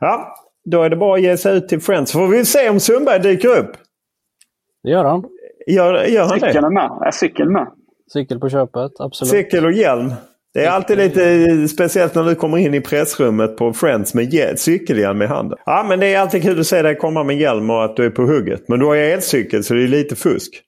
Ja, 0.00 0.34
då 0.64 0.82
är 0.82 0.90
det 0.90 0.96
bara 0.96 1.14
att 1.14 1.22
ge 1.22 1.36
sig 1.36 1.56
ut 1.56 1.68
till 1.68 1.80
Friends. 1.80 2.12
Får 2.12 2.26
vi 2.28 2.44
se 2.44 2.70
om 2.70 2.80
Sundberg 2.80 3.20
dyker 3.20 3.48
upp. 3.48 3.70
Det 4.82 4.90
gör 4.90 5.04
han. 5.04 5.24
Gör, 5.66 6.04
gör 6.04 6.24
han 6.24 6.38
det? 6.38 6.46
Cykeln 6.46 6.64
är 6.64 6.70
med. 6.70 7.06
Är 7.06 7.10
cykeln 7.10 7.52
med? 7.52 7.66
Cykel 8.12 8.40
på 8.40 8.48
köpet, 8.48 8.92
absolut. 8.98 9.30
Cykel 9.30 9.64
och 9.64 9.72
hjälm. 9.72 10.12
Det 10.54 10.64
är 10.64 10.70
alltid 10.70 10.98
lite 10.98 11.68
speciellt 11.68 12.14
när 12.14 12.24
du 12.24 12.34
kommer 12.34 12.58
in 12.58 12.74
i 12.74 12.80
pressrummet 12.80 13.56
på 13.56 13.72
Friends 13.72 14.14
med 14.14 14.24
hjäl- 14.34 14.56
cykelhjälm 14.56 15.22
i 15.22 15.26
handen. 15.26 15.58
Ja, 15.66 15.84
men 15.88 16.00
det 16.00 16.14
är 16.14 16.20
alltid 16.20 16.42
kul 16.42 16.60
att 16.60 16.66
se 16.66 16.82
dig 16.82 16.96
komma 16.96 17.24
med 17.24 17.36
hjälm 17.36 17.70
och 17.70 17.84
att 17.84 17.96
du 17.96 18.06
är 18.06 18.10
på 18.10 18.22
hugget. 18.22 18.68
Men 18.68 18.78
du 18.78 18.86
har 18.86 18.94
ju 18.94 19.00
elcykel 19.02 19.64
så 19.64 19.74
det 19.74 19.82
är 19.82 19.88
lite 19.88 20.16
fusk. 20.16 20.60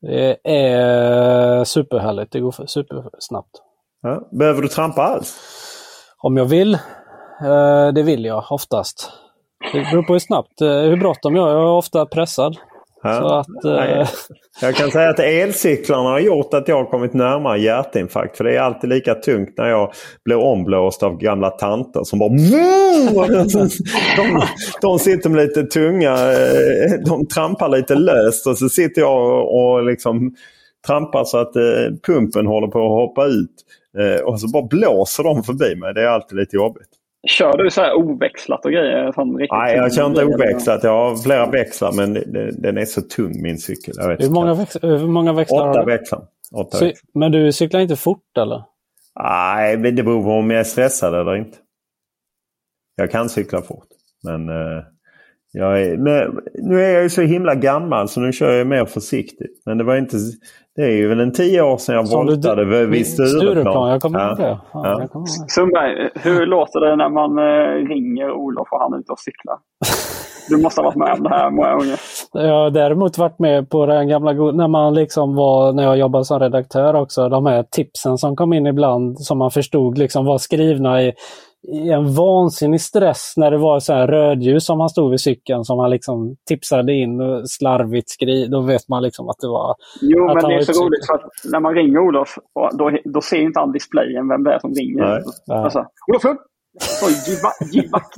Det 0.00 0.36
är 0.44 1.64
superhärligt. 1.64 2.32
Det 2.32 2.40
går 2.40 2.66
supersnabbt. 2.66 3.50
Ja. 4.02 4.28
Behöver 4.38 4.62
du 4.62 4.68
trampa 4.68 5.02
alls? 5.02 5.36
Om 6.18 6.36
jag 6.36 6.44
vill? 6.44 6.74
Eh, 6.74 7.92
Det 7.94 8.02
vill 8.02 8.24
jag 8.24 8.44
oftast. 8.50 9.10
Det 9.72 9.80
beror 9.90 10.02
på 10.02 10.12
hur 10.12 10.20
snabbt, 10.20 10.60
eh, 10.60 10.68
hur 10.68 10.96
bråttom 10.96 11.36
jag 11.36 11.48
är. 11.48 11.52
Jag 11.52 11.62
är 11.62 11.76
ofta 11.76 12.06
pressad. 12.06 12.56
Ja. 13.02 13.44
Så 13.62 13.68
att, 13.68 13.78
eh. 13.90 14.08
Jag 14.60 14.74
kan 14.74 14.90
säga 14.90 15.10
att 15.10 15.18
elcyklarna 15.18 16.08
har 16.10 16.18
gjort 16.20 16.54
att 16.54 16.68
jag 16.68 16.76
har 16.76 16.84
kommit 16.90 17.14
närmare 17.14 17.58
hjärtinfarkt. 17.60 18.36
För 18.36 18.44
det 18.44 18.56
är 18.56 18.60
alltid 18.60 18.90
lika 18.90 19.14
tungt 19.14 19.54
när 19.58 19.68
jag 19.68 19.92
blir 20.24 20.36
omblåst 20.36 21.02
av 21.02 21.16
gamla 21.18 21.50
tanter 21.50 22.04
som 22.04 22.18
bara... 22.18 22.28
De, 24.16 24.42
de 24.82 24.98
sitter 24.98 25.30
med 25.30 25.46
lite 25.46 25.62
tunga... 25.62 26.12
eh, 26.32 26.92
De 27.06 27.26
trampar 27.26 27.68
lite 27.68 27.94
löst 27.94 28.46
och 28.46 28.58
så 28.58 28.68
sitter 28.68 29.00
jag 29.02 29.16
och, 29.16 29.58
och 29.74 29.84
liksom 29.84 30.34
trampar 30.86 31.24
så 31.24 31.38
att 31.38 31.56
eh, 31.56 31.62
pumpen 32.06 32.46
håller 32.46 32.68
på 32.68 32.78
att 32.78 33.08
hoppa 33.08 33.26
ut. 33.26 33.54
Eh, 33.98 34.20
och 34.24 34.40
så 34.40 34.48
bara 34.48 34.66
blåser 34.66 35.22
de 35.24 35.42
förbi 35.42 35.76
mig. 35.76 35.94
Det 35.94 36.02
är 36.02 36.06
alltid 36.08 36.38
lite 36.38 36.56
jobbigt. 36.56 36.88
Kör 37.28 37.56
du 37.56 37.70
så 37.70 37.80
här 37.80 37.94
oväxlat 37.94 38.64
och 38.64 38.72
grejer? 38.72 39.12
Nej, 39.50 39.76
jag 39.76 39.94
kör 39.94 40.06
inte 40.06 40.24
oväxlat. 40.24 40.82
Jag 40.82 40.90
har 40.90 41.16
flera 41.16 41.50
växlar 41.50 41.92
men 41.92 42.14
den 42.62 42.78
är 42.78 42.84
så 42.84 43.02
tung 43.02 43.42
min 43.42 43.58
cykel. 43.58 43.94
Jag 43.96 44.08
vet 44.08 44.20
hur, 44.22 44.30
många 44.30 44.54
väx- 44.54 44.78
hur 44.82 45.06
många 45.06 45.32
växlar 45.32 45.58
Åtta 45.70 45.78
har 45.78 45.86
du? 45.86 45.92
växlar. 45.92 46.26
Cy 46.78 46.92
men 47.14 47.32
du 47.32 47.52
cyklar 47.52 47.80
inte 47.80 47.96
fort 47.96 48.38
eller? 48.38 48.62
Nej, 49.20 49.76
det 49.76 50.02
beror 50.02 50.22
på 50.22 50.30
om 50.30 50.50
jag 50.50 50.60
är 50.60 50.64
stressad 50.64 51.14
eller 51.14 51.36
inte. 51.36 51.58
Jag 52.96 53.10
kan 53.10 53.28
cykla 53.28 53.62
fort. 53.62 53.88
Men, 54.24 54.48
uh, 54.48 54.82
jag 55.52 55.82
är, 55.82 55.96
men 55.96 56.40
nu 56.54 56.82
är 56.84 56.94
jag 56.94 57.02
ju 57.02 57.08
så 57.10 57.22
himla 57.22 57.54
gammal 57.54 58.08
så 58.08 58.20
nu 58.20 58.32
kör 58.32 58.52
jag 58.52 58.66
mer 58.66 58.84
försiktigt. 58.84 59.62
Men 59.66 59.78
det 59.78 59.84
var 59.84 59.96
inte... 59.96 60.16
Det 60.76 60.82
är 60.82 60.90
ju 60.90 61.08
väl 61.08 61.20
en 61.20 61.32
tio 61.32 61.62
år 61.62 61.76
sedan 61.76 61.94
jag 61.94 62.10
voltade 62.10 62.64
vid, 62.64 62.88
vid 62.88 63.06
Stureplan. 63.06 63.40
Stureplan. 63.40 63.90
Jag 63.90 64.02
kommer 64.02 64.28
ihåg 64.28 64.38
det. 64.38 64.58
Ja, 64.72 65.08
ja. 65.12 65.24
Sundberg, 65.48 66.10
hur 66.14 66.46
låter 66.46 66.80
det 66.80 66.96
när 66.96 67.08
man 67.08 67.38
uh, 67.38 67.88
ringer 67.88 68.30
Olof 68.30 68.68
och 68.70 68.80
han 68.80 68.94
är 68.94 68.98
ute 68.98 69.12
och 69.12 69.18
cyklar? 69.18 69.58
Du 70.48 70.62
måste 70.62 70.80
ha 70.80 70.84
varit 70.84 70.96
med 70.96 71.12
om 71.12 71.22
det 71.22 71.28
här 71.28 71.50
många 71.50 71.74
gånger. 71.74 72.00
Jag 72.32 72.62
har 72.62 72.70
däremot 72.70 73.18
varit 73.18 73.38
med 73.38 73.70
på 73.70 73.86
den 73.86 74.08
gamla 74.08 74.32
när 74.32 74.68
man 74.68 74.94
liksom 74.94 75.34
var, 75.34 75.72
när 75.72 75.82
jag 75.82 75.98
jobbade 75.98 76.24
som 76.24 76.40
redaktör 76.40 76.94
också, 76.94 77.28
de 77.28 77.46
här 77.46 77.62
tipsen 77.62 78.18
som 78.18 78.36
kom 78.36 78.52
in 78.52 78.66
ibland 78.66 79.20
som 79.20 79.38
man 79.38 79.50
förstod 79.50 79.98
liksom 79.98 80.24
var 80.24 80.38
skrivna 80.38 81.02
i, 81.02 81.12
i 81.68 81.90
en 81.90 82.14
vansinnig 82.14 82.80
stress 82.80 83.34
när 83.36 83.50
det 83.50 83.58
var 83.58 83.80
så 83.80 83.92
här 83.92 84.06
rödljus 84.06 84.66
som 84.66 84.80
han 84.80 84.88
stod 84.88 85.10
vid 85.10 85.20
cykeln 85.20 85.64
som 85.64 85.78
han 85.78 85.90
liksom 85.90 86.36
tipsade 86.48 86.92
in 86.92 87.20
och 87.20 87.50
slarvigt 87.50 88.10
skri. 88.10 88.46
Då 88.46 88.60
vet 88.60 88.88
man 88.88 89.02
liksom 89.02 89.28
att 89.28 89.38
det 89.40 89.48
var... 89.48 89.74
Jo, 90.00 90.26
men 90.26 90.36
det 90.36 90.54
är 90.54 90.60
så 90.60 90.84
roligt 90.84 91.06
för 91.06 91.14
att 91.14 91.52
när 91.52 91.60
man 91.60 91.74
ringer 91.74 91.98
Olof, 91.98 92.38
då, 92.72 92.98
då 93.04 93.20
ser 93.20 93.42
inte 93.42 93.60
han 93.60 93.72
displayen 93.72 94.28
vem 94.28 94.44
det 94.44 94.54
är 94.54 94.58
som 94.58 94.74
ringer. 94.74 95.22
Nej. 95.46 95.58
Alltså, 95.58 95.84
Olof 96.08 96.24
Lund! 96.24 96.38
Givakt. 97.72 98.16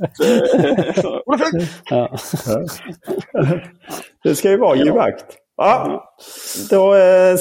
ja. 1.89 2.17
Det 4.23 4.35
ska 4.35 4.49
ju 4.49 4.57
vara 4.57 4.75
givakt. 4.75 5.25
Ja, 5.57 6.03
då, 6.69 6.95
eh, 6.95 7.35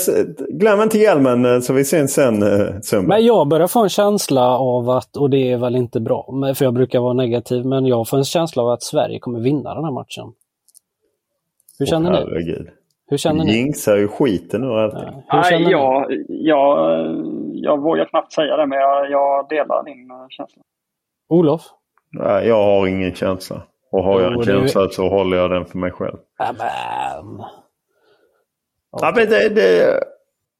glöm 0.48 0.80
inte 0.80 0.98
hjälmen 0.98 1.44
eh, 1.44 1.60
så 1.60 1.72
vi 1.72 1.84
syns 1.84 2.14
sen 2.14 2.42
eh. 2.42 3.02
Men 3.02 3.24
jag 3.24 3.48
börjar 3.48 3.66
få 3.66 3.82
en 3.82 3.88
känsla 3.88 4.58
av 4.58 4.90
att, 4.90 5.16
och 5.16 5.30
det 5.30 5.52
är 5.52 5.56
väl 5.56 5.76
inte 5.76 6.00
bra, 6.00 6.26
för 6.54 6.64
jag 6.64 6.74
brukar 6.74 7.00
vara 7.00 7.12
negativ, 7.12 7.66
men 7.66 7.86
jag 7.86 8.08
får 8.08 8.16
en 8.16 8.24
känsla 8.24 8.62
av 8.62 8.68
att 8.68 8.82
Sverige 8.82 9.18
kommer 9.18 9.40
vinna 9.40 9.74
den 9.74 9.84
här 9.84 9.92
matchen. 9.92 10.32
Hur 11.78 11.86
känner 11.86 12.12
oh, 12.12 12.28
ni? 12.34 12.70
Hur 13.06 13.16
känner 13.16 13.44
ni? 13.44 13.52
Jinxar 13.52 13.96
ju 13.96 14.08
skiten 14.08 14.64
ur 14.64 14.78
allting. 14.78 15.22
Ja. 15.28 15.42
Nej, 15.50 15.62
jag, 15.70 16.06
jag, 16.28 17.00
jag 17.52 17.82
vågar 17.82 18.04
knappt 18.04 18.32
säga 18.32 18.56
det, 18.56 18.66
men 18.66 18.78
jag, 18.78 19.10
jag 19.10 19.48
delar 19.48 19.84
din 19.84 20.08
känsla. 20.28 20.62
Olof? 21.28 21.62
Nej, 22.12 22.48
jag 22.48 22.64
har 22.64 22.86
ingen 22.86 23.14
känsla. 23.14 23.62
Och 23.92 24.04
har 24.04 24.20
jag 24.20 24.32
en 24.32 24.42
känsla 24.42 24.82
du... 24.82 24.92
så 24.92 25.08
håller 25.08 25.36
jag 25.36 25.50
den 25.50 25.64
för 25.64 25.78
mig 25.78 25.90
själv. 25.90 26.16
Amen. 26.38 27.44
Ja, 29.00 29.12
men 29.16 29.28
det, 29.28 29.48
det, 29.48 30.00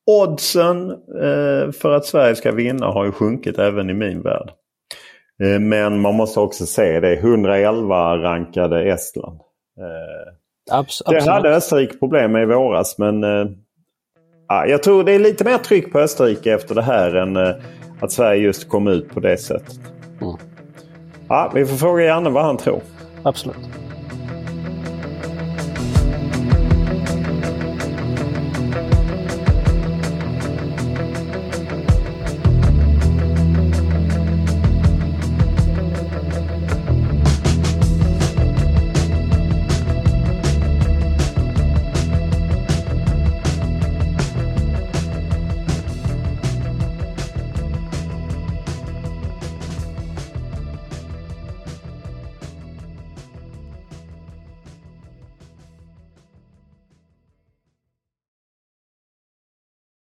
oddsen 0.06 0.90
eh, 0.90 1.72
för 1.72 1.90
att 1.90 2.06
Sverige 2.06 2.36
ska 2.36 2.52
vinna 2.52 2.86
har 2.86 3.04
ju 3.04 3.12
sjunkit 3.12 3.58
även 3.58 3.90
i 3.90 3.94
min 3.94 4.22
värld. 4.22 4.50
Eh, 5.42 5.60
men 5.60 6.00
man 6.00 6.14
måste 6.14 6.40
också 6.40 6.66
se 6.66 7.00
det. 7.00 7.12
111 7.12 8.18
rankade 8.18 8.92
Estland. 8.92 9.40
Eh, 9.80 10.78
Abs 10.78 11.02
det 11.06 11.30
hade 11.30 11.56
Österrike 11.56 11.98
problem 11.98 12.32
med 12.32 12.42
i 12.42 12.46
våras 12.46 12.98
men 12.98 13.24
eh, 13.24 13.46
jag 14.66 14.82
tror 14.82 15.04
det 15.04 15.12
är 15.12 15.18
lite 15.18 15.44
mer 15.44 15.58
tryck 15.58 15.92
på 15.92 15.98
Österrike 15.98 16.54
efter 16.54 16.74
det 16.74 16.82
här 16.82 17.14
än 17.14 17.36
att 18.00 18.12
Sverige 18.12 18.42
just 18.42 18.68
kom 18.68 18.88
ut 18.88 19.14
på 19.14 19.20
det 19.20 19.36
sättet. 19.36 19.80
Mm. 20.20 20.36
Ja, 21.28 21.52
vi 21.54 21.66
får 21.66 21.76
fråga 21.76 22.04
Janne 22.04 22.30
vad 22.30 22.44
han 22.44 22.56
tror. 22.56 22.80
Absolut. 23.22 23.83